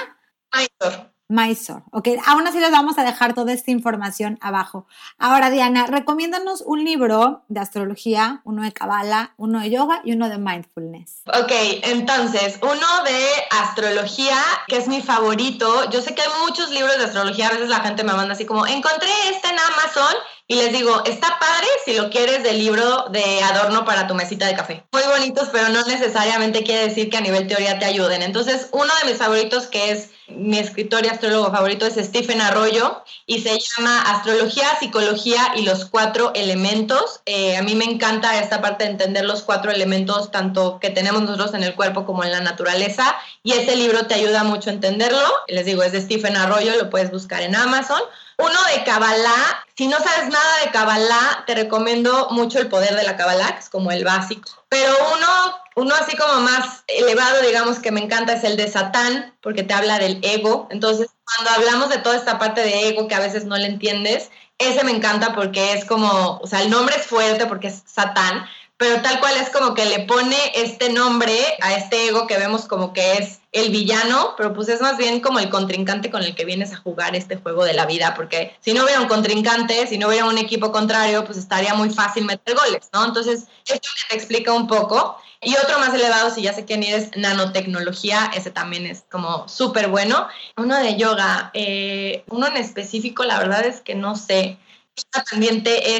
Mysore. 1.30 1.84
Ok, 1.92 2.08
aún 2.26 2.48
así 2.48 2.60
les 2.60 2.72
vamos 2.72 2.98
a 2.98 3.04
dejar 3.04 3.34
toda 3.34 3.52
esta 3.52 3.72
información 3.72 4.38
abajo. 4.42 4.88
Ahora, 5.18 5.50
Diana, 5.50 5.86
recomiéndanos 5.88 6.62
un 6.66 6.84
libro 6.84 7.44
de 7.50 7.60
astrología, 7.60 8.42
uno 8.46 8.64
de 8.64 8.72
Kabbalah, 8.72 9.34
uno 9.38 9.60
de 9.60 9.70
yoga 9.70 10.02
y 10.06 10.14
uno 10.14 10.30
de 10.30 10.38
mindfulness. 10.38 11.24
Ok, 11.28 11.52
entonces, 11.84 12.60
uno 12.62 13.04
de 13.04 13.26
astrología, 13.52 14.38
que 14.68 14.78
es 14.78 14.88
mi 14.88 15.02
favorito. 15.02 15.90
Yo 15.90 16.02
sé 16.02 16.16
que 16.16 16.22
hay 16.22 16.30
muchos 16.46 16.72
libros 16.72 16.98
de 16.98 17.06
astrología, 17.06 17.48
a 17.48 17.52
veces 17.52 17.70
la 17.70 17.82
gente 17.82 18.04
me 18.04 18.14
manda 18.14 18.34
así 18.34 18.46
como, 18.46 18.66
encontré 18.66 19.10
este 19.30 19.50
en 19.50 19.60
Amazon 19.60 20.16
y 20.48 20.56
les 20.56 20.72
digo, 20.72 21.04
está 21.04 21.38
padre 21.40 21.68
si 21.84 21.94
lo 21.94 22.10
quieres 22.10 22.42
de 22.44 22.54
libro 22.54 23.08
de 23.10 23.44
adorno 23.44 23.84
para 23.84 24.08
tu 24.08 24.16
mesita 24.16 24.48
de 24.48 24.56
café. 24.56 24.86
Muy 24.94 25.04
bonitos, 25.04 25.50
pero 25.52 25.68
no 25.70 25.84
necesariamente 25.84 26.64
quiere 26.64 26.88
decir 26.88 27.10
que 27.10 27.18
a 27.18 27.22
nivel 27.22 27.48
teoría 27.48 27.80
te 27.80 27.86
ayuden. 27.86 28.22
Entonces, 28.22 28.70
uno 28.72 28.92
de 29.02 29.10
mis 29.10 29.18
favoritos 29.18 29.68
que 29.68 29.92
es 29.92 30.12
mi 30.30 30.60
escritor 30.60 31.06
y 31.06 31.10
astrólogo 31.10 31.52
favorito 31.52 31.86
es 31.86 31.96
Stephen 31.96 32.42
Arroyo 32.42 33.04
y 33.26 33.40
se 33.42 33.58
llama 33.58 34.02
Astrología, 34.02 34.78
Psicología 34.80 35.54
y 35.56 35.64
los 35.64 35.86
cuatro 35.86 36.32
elementos. 36.36 37.22
Eh, 37.26 37.56
a 37.56 37.62
mí 37.62 37.76
me 37.76 37.86
encanta 37.86 38.40
esta 38.40 38.62
parte 38.62 38.84
de 38.84 38.92
entender 38.92 39.26
los 39.26 39.44
cuatro 39.44 39.72
elementos, 39.72 40.32
tanto 40.32 40.80
que 40.80 40.90
tenemos 40.90 41.22
nosotros 41.22 41.54
en 41.54 41.64
el 41.64 41.76
cuerpo 41.76 42.06
como 42.06 42.24
en 42.24 42.32
la 42.32 42.42
naturaleza, 42.42 43.16
y 43.44 43.54
ese 43.54 43.76
libro 43.76 44.08
te 44.08 44.16
ayuda 44.16 44.44
mucho 44.44 44.70
a 44.70 44.74
entenderlo. 44.74 45.28
Les 45.48 45.66
digo, 45.66 45.84
es 45.84 45.94
de 45.94 46.02
Stephen 46.02 46.36
Arroyo, 46.36 46.76
lo 46.76 46.90
puedes 46.90 47.12
buscar 47.12 47.42
en 47.42 47.56
Amazon. 47.56 48.02
Uno 48.38 48.60
de 48.76 48.84
Kabbalah, 48.84 49.66
si 49.76 49.88
no 49.88 49.98
sabes 49.98 50.30
nada 50.30 50.60
de 50.64 50.72
Kabbalah, 50.72 51.44
te 51.48 51.56
recomiendo 51.56 52.30
mucho 52.30 52.60
el 52.60 52.70
poder 52.70 52.96
de 52.96 53.04
la 53.04 53.18
Kabbalah, 53.18 53.54
que 53.54 53.60
es 53.60 53.70
como 53.70 53.92
el 53.92 54.04
básico. 54.04 54.50
Pero 54.70 54.94
uno, 55.16 55.58
uno 55.76 55.96
así 55.96 56.16
como 56.16 56.42
más 56.42 56.84
elevado, 56.88 57.42
digamos, 57.42 57.80
que 57.80 57.92
me 57.92 58.02
encanta 58.02 58.34
es 58.34 58.44
el 58.44 58.56
de 58.56 58.70
Satán, 58.70 59.36
porque 59.42 59.64
te 59.64 59.74
habla 59.74 59.98
del 59.98 60.20
ego. 60.24 60.68
Entonces, 60.70 61.10
cuando 61.26 61.50
hablamos 61.52 61.90
de 61.90 61.98
toda 61.98 62.16
esta 62.16 62.38
parte 62.38 62.62
de 62.62 62.90
ego 62.90 63.08
que 63.08 63.16
a 63.16 63.20
veces 63.20 63.46
no 63.46 63.58
le 63.58 63.66
entiendes, 63.66 64.30
ese 64.60 64.84
me 64.84 64.92
encanta 64.92 65.34
porque 65.34 65.74
es 65.74 65.86
como, 65.86 66.38
o 66.38 66.48
sea, 66.48 66.62
el 66.62 66.70
nombre 66.70 66.96
es 66.96 67.08
fuerte 67.08 67.48
porque 67.48 67.68
es 67.68 67.84
Satán, 67.86 68.48
pero 68.78 69.02
tal 69.02 69.20
cual 69.20 69.36
es 69.38 69.50
como 69.50 69.74
que 69.74 69.86
le 69.86 70.02
pone 70.02 70.38
este 70.54 70.90
nombre 70.90 71.36
a 71.62 71.74
este 71.74 72.08
ego 72.08 72.28
que 72.28 72.38
vemos 72.38 72.66
como 72.66 72.94
que 72.94 73.14
es 73.14 73.40
el 73.52 73.72
villano, 73.72 74.36
pero 74.38 74.54
pues 74.54 74.70
es 74.70 74.82
más 74.82 74.98
bien 74.98 75.20
como 75.20 75.40
el 75.40 75.50
contrincante 75.50 76.12
con 76.12 76.22
el 76.22 76.36
que 76.36 76.46
vienes 76.46 76.72
a 76.74 76.78
jugar 76.78 77.16
este 77.16 77.38
juego 77.38 77.66
de 77.66 77.74
la 77.74 77.88
vida, 77.88 78.14
porque 78.14 78.56
si 78.60 78.74
no 78.74 78.84
hubiera 78.84 79.02
un 79.02 79.08
contrincante, 79.08 79.88
si 79.88 79.98
no 79.98 80.08
hubiera 80.08 80.26
un 80.26 80.38
equipo 80.38 80.72
contrario, 80.72 81.26
pues 81.26 81.40
estaría 81.40 81.74
muy 81.74 81.90
fácil 81.90 82.26
meter 82.26 82.56
goles, 82.56 82.90
¿no? 82.94 83.04
Entonces, 83.04 83.48
esto 83.66 83.90
te 84.10 84.16
explica 84.16 84.54
un 84.54 84.68
poco. 84.68 85.18
Y 85.42 85.56
otro 85.56 85.80
más 85.80 85.94
elevado, 85.94 86.30
si 86.30 86.42
ya 86.44 86.54
sé 86.54 86.66
quién 86.66 86.84
es 86.84 87.16
nanotecnología, 87.16 88.32
ese 88.36 88.52
también 88.52 88.86
es 88.86 89.06
como 89.10 89.48
súper 89.48 89.88
bueno. 89.88 90.28
Uno 90.56 90.78
de 90.78 90.98
yoga, 90.98 91.52
eh, 91.54 92.24
uno 92.30 92.48
en 92.48 92.58
específico, 92.58 93.24
la 93.24 93.40
verdad 93.40 93.66
es 93.66 93.82
que 93.82 93.96
no 93.96 94.16
sé. 94.16 94.58
Está 94.96 95.24
pendiente 95.30 95.96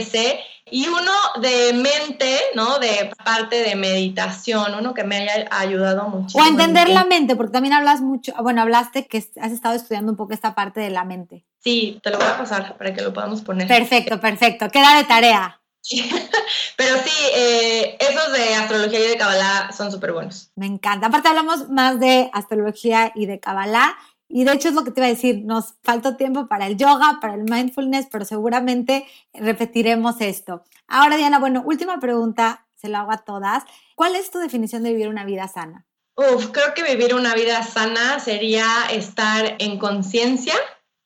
y 0.72 0.88
uno 0.88 1.12
de 1.42 1.74
mente, 1.74 2.40
¿no? 2.56 2.80
De 2.80 3.12
parte 3.24 3.64
de 3.64 3.76
meditación, 3.76 4.76
uno 4.76 4.94
que 4.94 5.04
me 5.04 5.18
haya 5.18 5.48
ayudado 5.52 6.08
mucho. 6.10 6.38
O 6.38 6.46
entender 6.46 6.90
la 6.90 7.06
mente, 7.06 7.36
porque 7.36 7.54
también 7.54 7.74
hablas 7.74 8.02
mucho, 8.02 8.34
bueno, 8.42 8.62
hablaste 8.62 9.08
que 9.08 9.18
has 9.18 9.52
estado 9.52 9.76
estudiando 9.76 10.12
un 10.12 10.18
poco 10.18 10.34
esta 10.34 10.56
parte 10.56 10.80
de 10.80 10.90
la 10.90 11.04
mente. 11.04 11.46
Sí, 11.60 12.00
te 12.04 12.12
lo 12.12 12.18
voy 12.18 12.28
a 12.28 12.38
pasar 12.38 12.78
para 12.78 12.94
que 12.94 13.02
lo 13.02 13.14
podamos 13.14 13.42
poner. 13.42 13.68
Perfecto, 13.68 14.20
perfecto. 14.20 14.70
Queda 14.70 14.98
de 14.98 15.04
tarea. 15.04 15.62
Pero 16.78 16.96
sí, 17.04 17.26
eh, 17.34 17.98
esos 18.00 18.34
de 18.34 18.56
astrología 18.56 19.00
y 19.00 19.08
de 19.08 19.18
Kabbalah 19.18 19.72
son 19.76 19.92
súper 19.92 20.14
buenos. 20.14 20.52
Me 20.56 20.66
encanta. 20.66 21.08
Aparte 21.08 21.30
hablamos 21.30 21.70
más 21.70 22.00
de 22.00 22.30
astrología 22.34 23.12
y 23.16 23.26
de 23.26 23.40
Kabbalah 23.40 23.98
y 24.30 24.44
de 24.44 24.54
hecho 24.54 24.70
es 24.70 24.76
lo 24.76 24.84
que 24.84 24.92
te 24.92 25.00
iba 25.00 25.08
a 25.08 25.12
decir, 25.12 25.44
nos 25.46 25.76
falta 25.84 26.18
tiempo 26.18 26.48
para 26.48 26.68
el 26.68 26.78
yoga, 26.78 27.20
para 27.22 27.36
el 27.36 27.44
mindfulness, 27.44 28.08
pero 28.12 28.26
seguramente 28.26 29.06
repetiremos 29.34 30.20
esto. 30.20 30.64
Ahora, 30.88 31.18
Diana, 31.18 31.40
bueno, 31.40 31.64
última 31.66 32.00
pregunta, 32.00 32.68
se 32.76 32.90
lo 32.90 32.98
hago 32.98 33.12
a 33.12 33.20
todas. 33.20 33.64
¿Cuál 33.96 34.16
es 34.16 34.30
tu 34.30 34.40
definición 34.40 34.84
de 34.84 34.92
vivir 34.92 35.08
una 35.08 35.26
vida 35.26 35.48
sana? 35.48 35.86
Uf, 36.16 36.48
creo 36.48 36.74
que 36.74 36.84
vivir 36.84 37.16
una 37.16 37.36
vida 37.36 37.64
sana 37.64 38.20
sería 38.20 38.66
estar 38.92 39.56
en 39.60 39.78
conciencia 39.78 40.56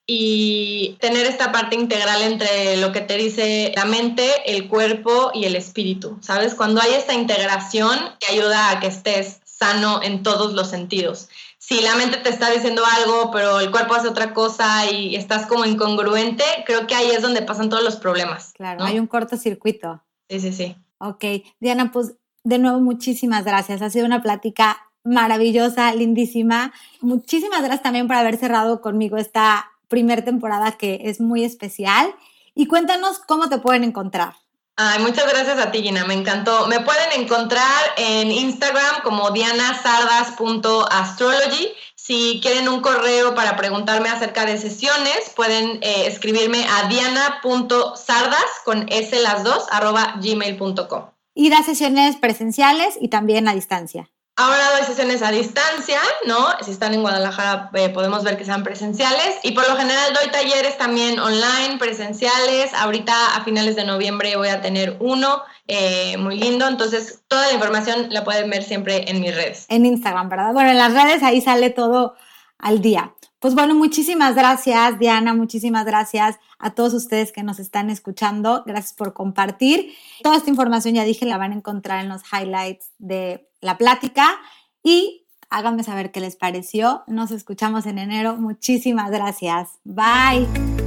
y 0.08 0.98
tener 1.00 1.28
esta 1.28 1.52
parte 1.52 1.76
integral 1.76 2.22
entre 2.24 2.78
lo 2.78 2.92
que 2.92 3.02
te 3.02 3.18
dice 3.18 3.72
la 3.76 3.86
mente, 3.86 4.30
el 4.46 4.68
cuerpo 4.68 5.32
y 5.34 5.46
el 5.46 5.56
espíritu. 5.56 6.18
¿Sabes? 6.22 6.56
Cuando 6.56 6.82
hay 6.82 6.94
esta 6.94 7.14
integración 7.14 8.00
que 8.20 8.34
ayuda 8.34 8.72
a 8.72 8.80
que 8.80 8.88
estés 8.88 9.42
sano 9.46 10.02
en 10.02 10.24
todos 10.24 10.54
los 10.54 10.70
sentidos 10.70 11.30
si 11.62 11.80
la 11.80 11.96
mente 11.96 12.18
te 12.18 12.30
está 12.30 12.50
diciendo 12.50 12.82
algo, 12.98 13.30
pero 13.30 13.60
el 13.60 13.70
cuerpo 13.70 13.94
hace 13.94 14.08
otra 14.08 14.34
cosa 14.34 14.90
y 14.92 15.16
estás 15.16 15.46
como 15.46 15.64
incongruente, 15.64 16.44
creo 16.66 16.88
que 16.88 16.96
ahí 16.96 17.12
es 17.12 17.22
donde 17.22 17.44
pasan 17.44 17.70
todos 17.70 17.84
los 17.84 17.98
problemas. 17.98 18.52
Claro, 18.54 18.84
hay 18.84 18.98
un 18.98 19.06
cortocircuito. 19.06 20.02
Sí, 20.28 20.40
sí, 20.40 20.54
sí. 20.54 20.76
Ok, 20.98 21.24
Diana, 21.60 21.92
pues 21.92 22.16
de 22.44 22.58
nuevo 22.58 22.80
muchísimas 22.80 23.46
gracias. 23.46 23.84
Ha 23.84 23.92
sido 23.92 24.08
una 24.08 24.24
plática 24.24 24.90
maravillosa, 25.04 25.94
lindísima. 25.94 26.74
Muchísimas 27.00 27.60
gracias 27.60 27.84
también 27.84 28.08
por 28.08 28.16
haber 28.16 28.38
cerrado 28.38 28.82
conmigo 28.82 29.18
esta 29.18 29.70
primera 29.88 30.24
temporada 30.24 30.72
que 30.72 31.02
es 31.04 31.22
muy 31.22 31.44
especial. 31.44 32.12
Y 32.56 32.66
cuéntanos 32.66 33.20
cómo 33.20 33.50
te 33.50 33.60
pueden 33.60 33.84
encontrar. 33.84 34.34
Ay, 34.78 35.00
muchas 35.00 35.30
gracias 35.30 35.60
a 35.60 35.70
ti, 35.72 35.82
Gina, 35.84 36.06
me 36.06 36.14
encantó. 36.14 36.68
Me 36.68 36.80
pueden 36.80 37.22
encontrar 37.22 37.94
en 37.98 38.32
Instagram 38.32 39.02
como 39.04 39.32
dianasardas.astrology. 39.32 41.74
Si 41.96 42.40
quieren 42.42 42.68
un 42.68 42.82
correo 42.82 43.36
para 43.36 43.56
preguntarme 43.56 44.10
acerca 44.10 44.46
de 44.46 44.58
sesiones, 44.58 45.32
pueden 45.36 45.80
eh, 45.84 46.08
escribirme 46.08 46.66
a 46.68 46.88
diana.sardas 46.88 48.46
con 48.66 48.88
s 48.90 49.22
las 49.22 49.44
dos 49.44 49.66
arroba 49.70 50.16
gmail.com. 50.20 51.12
Y 51.36 51.50
da 51.50 51.64
sesiones 51.64 52.18
presenciales 52.18 52.98
y 53.00 53.10
también 53.10 53.48
a 53.48 53.54
distancia. 53.54 54.10
Ahora 54.42 54.72
doy 54.76 54.88
sesiones 54.88 55.22
a 55.22 55.30
distancia, 55.30 56.00
¿no? 56.26 56.36
Si 56.66 56.72
están 56.72 56.96
en 56.96 57.02
Guadalajara 57.02 57.70
eh, 57.76 57.90
podemos 57.90 58.24
ver 58.24 58.38
que 58.38 58.44
sean 58.44 58.64
presenciales 58.64 59.38
y 59.44 59.52
por 59.52 59.70
lo 59.70 59.76
general 59.76 60.16
doy 60.16 60.32
talleres 60.32 60.80
también 60.80 61.20
online, 61.20 61.78
presenciales. 61.78 62.74
Ahorita 62.74 63.36
a 63.36 63.44
finales 63.44 63.76
de 63.76 63.86
noviembre 63.86 64.36
voy 64.38 64.48
a 64.48 64.60
tener 64.60 64.98
uno 65.00 65.44
eh, 65.68 66.18
muy 66.18 66.40
lindo, 66.40 66.68
entonces 66.68 67.22
toda 67.28 67.46
la 67.50 67.54
información 67.54 68.08
la 68.10 68.24
pueden 68.24 68.50
ver 68.50 68.64
siempre 68.64 69.12
en 69.12 69.22
mis 69.22 69.36
redes. 69.36 69.68
En 69.70 69.86
Instagram, 69.86 70.28
¿verdad? 70.28 70.54
Bueno, 70.54 70.72
en 70.72 70.80
las 70.80 70.96
redes 70.96 71.22
ahí 71.22 71.40
sale 71.40 71.70
todo 71.70 72.16
al 72.58 72.82
día. 72.82 73.14
Pues 73.38 73.54
bueno, 73.54 73.76
muchísimas 73.76 74.34
gracias 74.34 74.98
Diana, 74.98 75.36
muchísimas 75.36 75.86
gracias 75.86 76.40
a 76.58 76.72
todos 76.72 76.96
ustedes 76.96 77.32
que 77.32 77.44
nos 77.44 77.60
están 77.60 77.92
escuchando. 77.92 78.64
Gracias 78.66 78.94
por 78.94 79.14
compartir. 79.14 79.94
Toda 80.24 80.38
esta 80.38 80.50
información, 80.50 80.96
ya 80.96 81.04
dije, 81.04 81.28
la 81.28 81.38
van 81.38 81.52
a 81.52 81.56
encontrar 81.56 82.04
en 82.04 82.10
los 82.10 82.24
highlights 82.34 82.88
de 82.98 83.51
la 83.62 83.78
plática 83.78 84.40
y 84.84 85.28
háganme 85.50 85.84
saber 85.84 86.12
qué 86.12 86.20
les 86.20 86.36
pareció. 86.36 87.04
Nos 87.08 87.32
escuchamos 87.32 87.86
en 87.86 88.00
enero. 88.00 88.36
Muchísimas 88.38 89.12
gracias. 89.12 89.80
Bye. 89.84 90.81